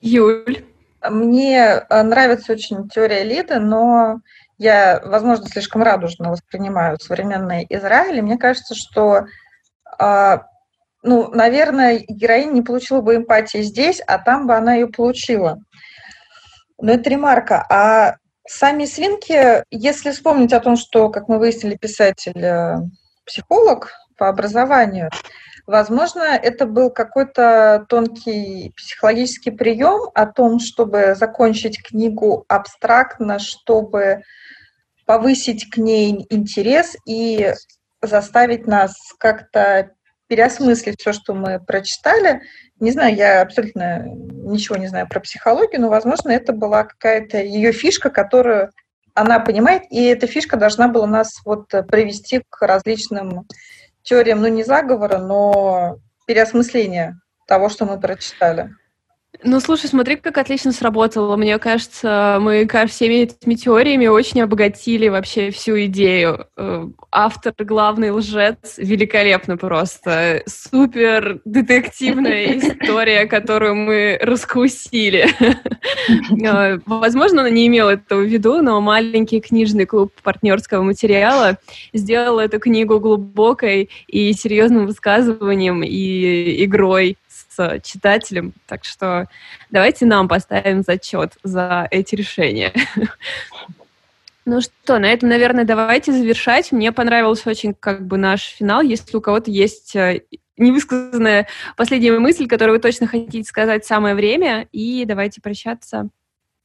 Юль? 0.00 0.64
Мне 1.10 1.58
э, 1.58 2.02
нравится 2.02 2.52
очень 2.52 2.88
теория 2.88 3.24
Лиды, 3.24 3.58
но 3.58 4.20
я, 4.58 5.00
возможно, 5.04 5.46
слишком 5.48 5.82
радужно 5.82 6.30
воспринимаю 6.30 6.98
современный 7.00 7.66
Израиль, 7.68 8.18
и 8.18 8.22
мне 8.22 8.38
кажется, 8.38 8.74
что, 8.74 9.26
а, 9.98 10.46
ну, 11.02 11.28
наверное, 11.28 12.04
героиня 12.08 12.52
не 12.52 12.62
получила 12.62 13.00
бы 13.00 13.16
эмпатии 13.16 13.62
здесь, 13.62 14.00
а 14.06 14.18
там 14.18 14.46
бы 14.46 14.54
она 14.54 14.74
ее 14.74 14.88
получила. 14.88 15.58
Но 16.80 16.92
это 16.92 17.10
ремарка. 17.10 17.64
А 17.68 18.16
сами 18.46 18.84
свинки, 18.84 19.64
если 19.70 20.10
вспомнить 20.10 20.52
о 20.52 20.60
том, 20.60 20.76
что, 20.76 21.08
как 21.08 21.28
мы 21.28 21.38
выяснили, 21.38 21.76
писатель 21.76 22.44
э, 22.44 22.76
психолог 23.26 23.92
по 24.16 24.28
образованию, 24.28 25.10
возможно, 25.66 26.22
это 26.22 26.66
был 26.66 26.90
какой-то 26.90 27.86
тонкий 27.88 28.72
психологический 28.76 29.50
прием 29.50 30.10
о 30.14 30.26
том, 30.26 30.60
чтобы 30.60 31.14
закончить 31.14 31.82
книгу 31.82 32.44
абстрактно, 32.48 33.38
чтобы 33.38 34.22
повысить 35.06 35.70
к 35.70 35.76
ней 35.76 36.26
интерес 36.30 36.96
и 37.06 37.52
заставить 38.02 38.66
нас 38.66 38.94
как-то 39.18 39.90
переосмыслить 40.26 41.00
все, 41.00 41.12
что 41.12 41.34
мы 41.34 41.60
прочитали. 41.60 42.42
Не 42.80 42.90
знаю, 42.90 43.14
я 43.14 43.42
абсолютно 43.42 44.04
ничего 44.06 44.76
не 44.76 44.88
знаю 44.88 45.08
про 45.08 45.20
психологию, 45.20 45.80
но, 45.80 45.88
возможно, 45.88 46.30
это 46.30 46.52
была 46.52 46.84
какая-то 46.84 47.38
ее 47.38 47.72
фишка, 47.72 48.10
которую 48.10 48.70
она 49.14 49.38
понимает, 49.38 49.84
и 49.90 50.02
эта 50.04 50.26
фишка 50.26 50.56
должна 50.56 50.88
была 50.88 51.06
нас 51.06 51.40
вот 51.44 51.68
привести 51.88 52.42
к 52.50 52.66
различным 52.66 53.46
теориям, 54.04 54.40
ну, 54.40 54.48
не 54.48 54.62
заговора, 54.62 55.18
но 55.18 55.98
переосмысления 56.26 57.20
того, 57.48 57.68
что 57.68 57.84
мы 57.84 57.98
прочитали. 57.98 58.70
Ну, 59.42 59.60
слушай, 59.60 59.88
смотри, 59.88 60.16
как 60.16 60.38
отлично 60.38 60.72
сработало. 60.72 61.36
Мне 61.36 61.58
кажется, 61.58 62.38
мы 62.40 62.68
всеми 62.86 63.14
этими 63.14 63.54
теориями 63.54 64.06
очень 64.06 64.40
обогатили 64.42 65.08
вообще 65.08 65.50
всю 65.50 65.84
идею. 65.86 66.46
Э, 66.56 66.86
автор, 67.10 67.52
главный 67.58 68.10
лжец, 68.10 68.74
великолепно 68.76 69.56
просто. 69.56 70.42
Супер 70.46 71.40
детективная 71.44 72.58
история, 72.58 73.26
которую 73.26 73.74
мы 73.74 74.18
раскусили. 74.22 75.28
Э, 76.44 76.78
возможно, 76.86 77.40
она 77.40 77.50
не 77.50 77.66
имела 77.66 77.90
этого 77.90 78.20
в 78.20 78.26
виду, 78.26 78.62
но 78.62 78.80
маленький 78.80 79.40
книжный 79.40 79.86
клуб 79.86 80.12
партнерского 80.22 80.82
материала 80.82 81.58
сделал 81.92 82.38
эту 82.38 82.60
книгу 82.60 83.00
глубокой 83.00 83.90
и 84.06 84.32
серьезным 84.32 84.86
высказыванием 84.86 85.82
и 85.82 86.64
игрой 86.64 87.16
с 87.54 87.80
читателем. 87.82 88.52
Так 88.66 88.84
что 88.84 89.28
давайте 89.70 90.06
нам 90.06 90.28
поставим 90.28 90.82
зачет 90.82 91.34
за 91.42 91.86
эти 91.90 92.14
решения. 92.14 92.72
Ну 94.46 94.60
что, 94.60 94.98
на 94.98 95.06
этом, 95.06 95.30
наверное, 95.30 95.64
давайте 95.64 96.12
завершать. 96.12 96.70
Мне 96.70 96.92
понравился 96.92 97.48
очень 97.48 97.72
как 97.72 98.06
бы 98.06 98.18
наш 98.18 98.42
финал. 98.42 98.82
Если 98.82 99.16
у 99.16 99.22
кого-то 99.22 99.50
есть 99.50 99.96
э, 99.96 100.20
невысказанная 100.58 101.46
последняя 101.78 102.18
мысль, 102.18 102.46
которую 102.46 102.76
вы 102.76 102.82
точно 102.82 103.06
хотите 103.06 103.48
сказать, 103.48 103.86
самое 103.86 104.14
время. 104.14 104.68
И 104.70 105.06
давайте 105.06 105.40
прощаться. 105.40 106.08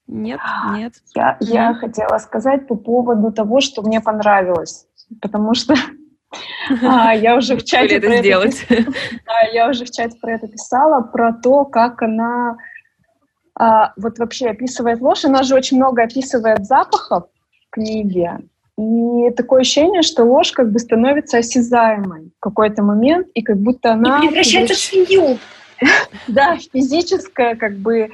Нет, 0.08 0.40
нет. 0.74 0.94
Я, 1.16 1.38
я 1.40 1.74
хотела 1.74 2.18
сказать 2.18 2.68
по 2.68 2.76
поводу 2.76 3.32
того, 3.32 3.62
что 3.62 3.82
мне 3.82 4.02
понравилось. 4.02 4.88
Потому 5.22 5.54
что 5.54 5.76
а, 6.84 7.14
я 7.16 7.36
уже 7.36 7.56
в 7.56 7.64
чате 7.66 7.96
это 7.96 8.18
сделать. 8.18 8.66
Да, 8.70 9.40
я 9.52 9.70
уже 9.70 9.86
в 9.86 9.92
чате 9.92 10.18
про 10.20 10.34
это 10.34 10.48
писала, 10.48 11.02
про 11.02 11.34
то, 11.34 11.66
как 11.66 12.02
она 12.02 12.58
а, 13.56 13.94
вот 13.98 14.20
вообще 14.20 14.50
описывает 14.50 15.02
ложь. 15.02 15.26
Она 15.26 15.44
же 15.44 15.56
очень 15.56 15.78
много 15.78 16.04
описывает 16.04 16.66
запахов 16.66 17.26
в 17.68 17.70
книге. 17.72 18.40
И 18.78 19.30
такое 19.32 19.62
ощущение, 19.62 20.04
что 20.04 20.24
ложь 20.24 20.52
как 20.54 20.72
бы 20.72 20.80
становится 20.80 21.40
осязаемой 21.40 22.32
в 22.38 22.40
какой-то 22.40 22.82
момент, 22.82 23.28
и 23.34 23.42
как 23.42 23.58
будто 23.58 23.92
она... 23.92 24.20
И 24.20 24.28
превращается 24.28 24.76
в 24.76 24.78
свинью. 24.78 25.38
Да, 26.28 26.58
физическое 26.58 27.56
как 27.56 27.78
бы 27.78 28.10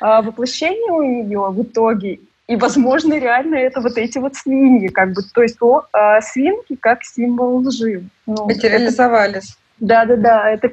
а, 0.00 0.20
воплощение 0.20 0.92
у 0.92 1.02
нее 1.02 1.48
в 1.50 1.62
итоге. 1.62 2.20
И, 2.48 2.54
возможно, 2.54 3.18
реально 3.18 3.56
это 3.56 3.80
вот 3.80 3.98
эти 3.98 4.18
вот 4.18 4.36
свиньи, 4.36 4.88
как 4.88 5.12
бы, 5.12 5.22
то 5.34 5.42
есть 5.42 5.56
о, 5.60 5.82
а, 5.92 6.20
свинки 6.20 6.76
как 6.76 7.02
символ 7.02 7.66
лжи. 7.66 8.04
Ну, 8.26 8.44
Материализовались. 8.44 9.56
Да-да-да, 9.80 10.50
это 10.50 10.72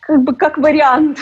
как 0.00 0.22
бы 0.22 0.34
как 0.34 0.58
вариант. 0.58 1.18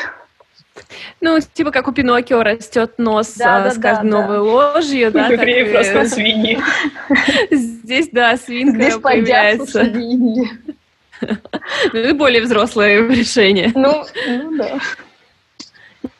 Ну, 1.21 1.39
типа 1.41 1.71
как 1.71 1.89
у 1.89 1.93
Пиноккио 1.93 2.43
растет 2.43 2.95
нос 2.97 3.35
да, 3.37 3.67
а, 3.67 3.71
с 3.71 3.79
каждой 3.79 4.11
да, 4.11 4.19
новой 4.19 4.37
да. 4.37 4.43
ложью, 4.43 5.13
да? 5.13 5.29
Евреи 5.29 5.65
так, 5.65 5.73
просто 5.93 6.15
свиньи. 6.15 6.59
Здесь, 7.51 8.09
да, 8.11 8.39
свинка 8.39 8.83
Здесь 8.83 8.97
появляется. 8.97 9.85
Свиньи. 9.85 10.51
Ну, 11.21 11.99
это 11.99 12.15
более 12.15 12.43
взрослое 12.43 13.07
решение. 13.09 13.71
Ну, 13.75 14.05
ну 14.27 14.57
да. 14.57 14.81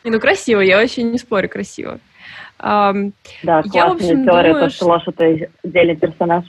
Ну, 0.03 0.19
красиво, 0.19 0.61
я 0.61 0.77
вообще 0.77 1.03
не 1.03 1.17
спорю, 1.17 1.49
красиво. 1.49 1.99
Да, 2.63 3.61
классная 3.61 3.71
я, 3.73 3.89
в 3.89 3.91
общем, 3.93 4.25
теория, 4.25 4.53
думаю, 4.53 4.69
то, 4.69 4.75
что 4.75 4.85
Лоша— 4.85 5.11
это 5.17 5.49
отдельный 5.63 5.97
персонаж. 5.97 6.45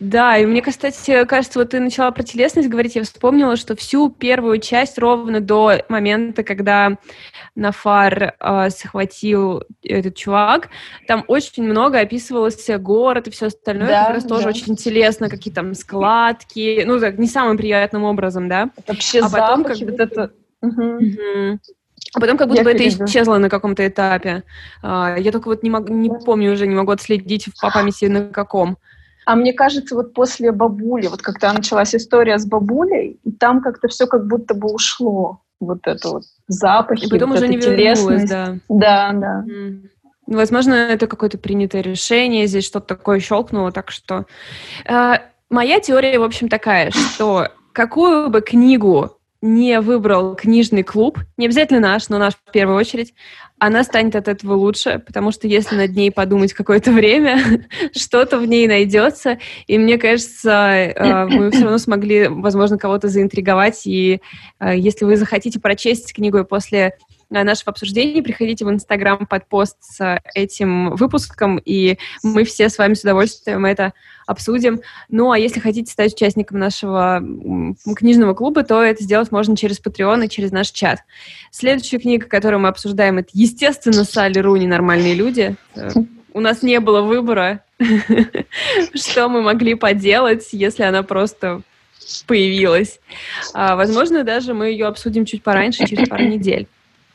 Да, 0.00 0.36
и 0.36 0.44
мне, 0.44 0.60
кстати, 0.60 1.24
кажется, 1.24 1.60
вот 1.60 1.70
ты 1.70 1.80
начала 1.80 2.10
про 2.10 2.22
телесность 2.24 2.68
говорить, 2.68 2.96
я 2.96 3.04
вспомнила, 3.04 3.56
что 3.56 3.74
всю 3.74 4.10
первую 4.10 4.58
часть 4.58 4.98
ровно 4.98 5.40
до 5.40 5.82
момента, 5.88 6.42
когда 6.42 6.98
Нафар 7.54 8.34
э, 8.38 8.68
захватил 8.70 9.62
этот 9.82 10.16
чувак, 10.16 10.68
там 11.06 11.24
очень 11.28 11.62
много 11.62 12.00
описывалось 12.00 12.68
город 12.80 13.28
и 13.28 13.30
все 13.30 13.46
остальное, 13.46 13.88
да, 13.88 14.04
как 14.04 14.14
раз 14.16 14.24
да. 14.24 14.28
тоже 14.28 14.48
очень 14.48 14.76
телесно, 14.76 15.30
какие 15.30 15.54
там 15.54 15.74
складки, 15.74 16.82
ну, 16.84 17.00
так, 17.00 17.16
не 17.16 17.28
самым 17.28 17.56
приятным 17.56 18.02
образом, 18.02 18.48
да? 18.48 18.70
Это 18.76 18.92
вообще 18.92 19.20
а 19.20 19.30
потом, 19.30 19.62
запахи, 19.62 19.86
как... 19.86 19.90
вот 19.90 20.00
это... 20.00 20.32
Угу. 20.60 20.82
Угу. 20.82 21.58
А 22.14 22.20
потом 22.20 22.36
как 22.36 22.48
будто 22.48 22.60
я 22.60 22.64
бы 22.64 22.70
это 22.70 22.86
исчезло 22.88 23.38
на 23.38 23.48
каком-то 23.48 23.86
этапе. 23.86 24.44
Uh, 24.82 25.20
я 25.20 25.32
только 25.32 25.48
вот 25.48 25.62
не, 25.62 25.70
мог, 25.70 25.88
не 25.88 26.10
помню 26.10 26.52
уже, 26.52 26.66
не 26.66 26.74
могу 26.74 26.92
отследить 26.92 27.48
по 27.60 27.70
памяти 27.70 28.06
на 28.06 28.28
каком. 28.28 28.78
А 29.26 29.36
мне 29.36 29.52
кажется, 29.52 29.94
вот 29.94 30.12
после 30.12 30.52
бабули, 30.52 31.06
вот 31.06 31.22
когда 31.22 31.52
началась 31.52 31.94
история 31.94 32.38
с 32.38 32.46
бабулей, 32.46 33.18
и 33.24 33.32
там 33.32 33.62
как-то 33.62 33.88
все 33.88 34.06
как 34.06 34.26
будто 34.26 34.54
бы 34.54 34.72
ушло. 34.72 35.40
Вот 35.60 35.86
это 35.86 36.08
вот 36.08 36.24
запахи, 36.46 37.06
и 37.06 37.08
потом 37.08 37.30
вот 37.30 37.38
уже 37.38 37.48
не 37.48 37.56
вернулось, 37.56 38.28
да. 38.28 38.58
Да, 38.68 39.12
да. 39.12 39.44
Mm. 39.48 39.88
Возможно, 40.26 40.74
это 40.74 41.06
какое-то 41.06 41.38
принятое 41.38 41.82
решение, 41.82 42.46
здесь 42.46 42.64
что-то 42.64 42.96
такое 42.96 43.20
щелкнуло, 43.20 43.72
так 43.72 43.90
что... 43.90 44.26
Э, 44.86 45.14
моя 45.50 45.80
теория, 45.80 46.18
в 46.18 46.22
общем, 46.22 46.48
такая, 46.48 46.90
что 46.90 47.48
какую 47.72 48.30
бы 48.30 48.40
книгу 48.40 49.13
не 49.44 49.78
выбрал 49.82 50.34
книжный 50.36 50.82
клуб, 50.82 51.18
не 51.36 51.44
обязательно 51.44 51.78
наш, 51.78 52.08
но 52.08 52.16
наш 52.16 52.32
в 52.32 52.50
первую 52.50 52.78
очередь, 52.78 53.12
она 53.58 53.84
станет 53.84 54.16
от 54.16 54.26
этого 54.26 54.54
лучше, 54.54 55.02
потому 55.04 55.32
что 55.32 55.46
если 55.46 55.76
над 55.76 55.94
ней 55.94 56.10
подумать 56.10 56.54
какое-то 56.54 56.90
время, 56.92 57.66
что-то 57.94 58.38
в 58.38 58.46
ней 58.46 58.66
найдется, 58.66 59.38
и 59.66 59.76
мне 59.76 59.98
кажется, 59.98 60.50
э, 60.50 61.26
мы 61.26 61.50
все 61.50 61.64
равно 61.64 61.76
смогли, 61.76 62.28
возможно, 62.28 62.78
кого-то 62.78 63.08
заинтриговать, 63.08 63.86
и 63.86 64.22
э, 64.60 64.78
если 64.78 65.04
вы 65.04 65.18
захотите 65.18 65.60
прочесть 65.60 66.14
книгу 66.14 66.42
после 66.46 66.94
нашего 67.28 67.72
обсуждения, 67.72 68.22
приходите 68.22 68.64
в 68.64 68.70
Инстаграм 68.70 69.26
под 69.26 69.46
пост 69.48 69.76
с 69.80 70.20
этим 70.34 70.94
выпуском, 70.94 71.60
и 71.62 71.98
мы 72.22 72.44
все 72.44 72.70
с 72.70 72.78
вами 72.78 72.94
с 72.94 73.02
удовольствием 73.02 73.66
это 73.66 73.92
обсудим. 74.26 74.80
Ну, 75.08 75.30
а 75.30 75.38
если 75.38 75.60
хотите 75.60 75.90
стать 75.90 76.14
участником 76.14 76.58
нашего 76.58 77.22
книжного 77.96 78.34
клуба, 78.34 78.62
то 78.62 78.82
это 78.82 79.02
сделать 79.02 79.30
можно 79.30 79.56
через 79.56 79.80
Patreon 79.80 80.26
и 80.26 80.28
через 80.28 80.52
наш 80.52 80.70
чат. 80.70 81.00
Следующая 81.50 81.98
книга, 81.98 82.26
которую 82.26 82.60
мы 82.60 82.68
обсуждаем, 82.68 83.18
это, 83.18 83.30
естественно, 83.32 84.04
Салли 84.04 84.38
Руни 84.38 84.66
«Нормальные 84.66 85.14
люди». 85.14 85.56
У 86.32 86.40
нас 86.40 86.62
не 86.62 86.80
было 86.80 87.00
выбора, 87.02 87.62
что 88.94 89.28
мы 89.28 89.42
могли 89.42 89.74
поделать, 89.74 90.48
если 90.52 90.82
она 90.82 91.04
просто 91.04 91.62
появилась. 92.26 92.98
А, 93.52 93.76
возможно, 93.76 94.24
даже 94.24 94.52
мы 94.52 94.66
ее 94.66 94.86
обсудим 94.86 95.26
чуть 95.26 95.42
пораньше, 95.42 95.86
через 95.86 96.08
пару 96.08 96.24
недель 96.24 96.66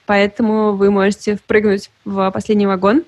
поэтому 0.09 0.73
вы 0.73 0.89
можете 0.89 1.35
впрыгнуть 1.35 1.91
в 2.03 2.31
последний 2.31 2.65
вагон. 2.65 3.03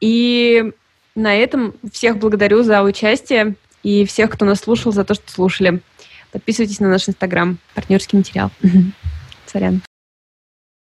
И 0.00 0.72
на 1.14 1.34
этом 1.34 1.74
всех 1.92 2.18
благодарю 2.18 2.62
за 2.62 2.82
участие 2.82 3.54
и 3.82 4.04
всех, 4.04 4.30
кто 4.30 4.44
нас 4.44 4.60
слушал, 4.60 4.92
за 4.92 5.04
то, 5.04 5.14
что 5.14 5.30
слушали. 5.30 5.80
Подписывайтесь 6.32 6.80
на 6.80 6.88
наш 6.88 7.08
инстаграм, 7.08 7.58
партнерский 7.74 8.16
материал. 8.16 8.50
Сорян. 9.46 9.82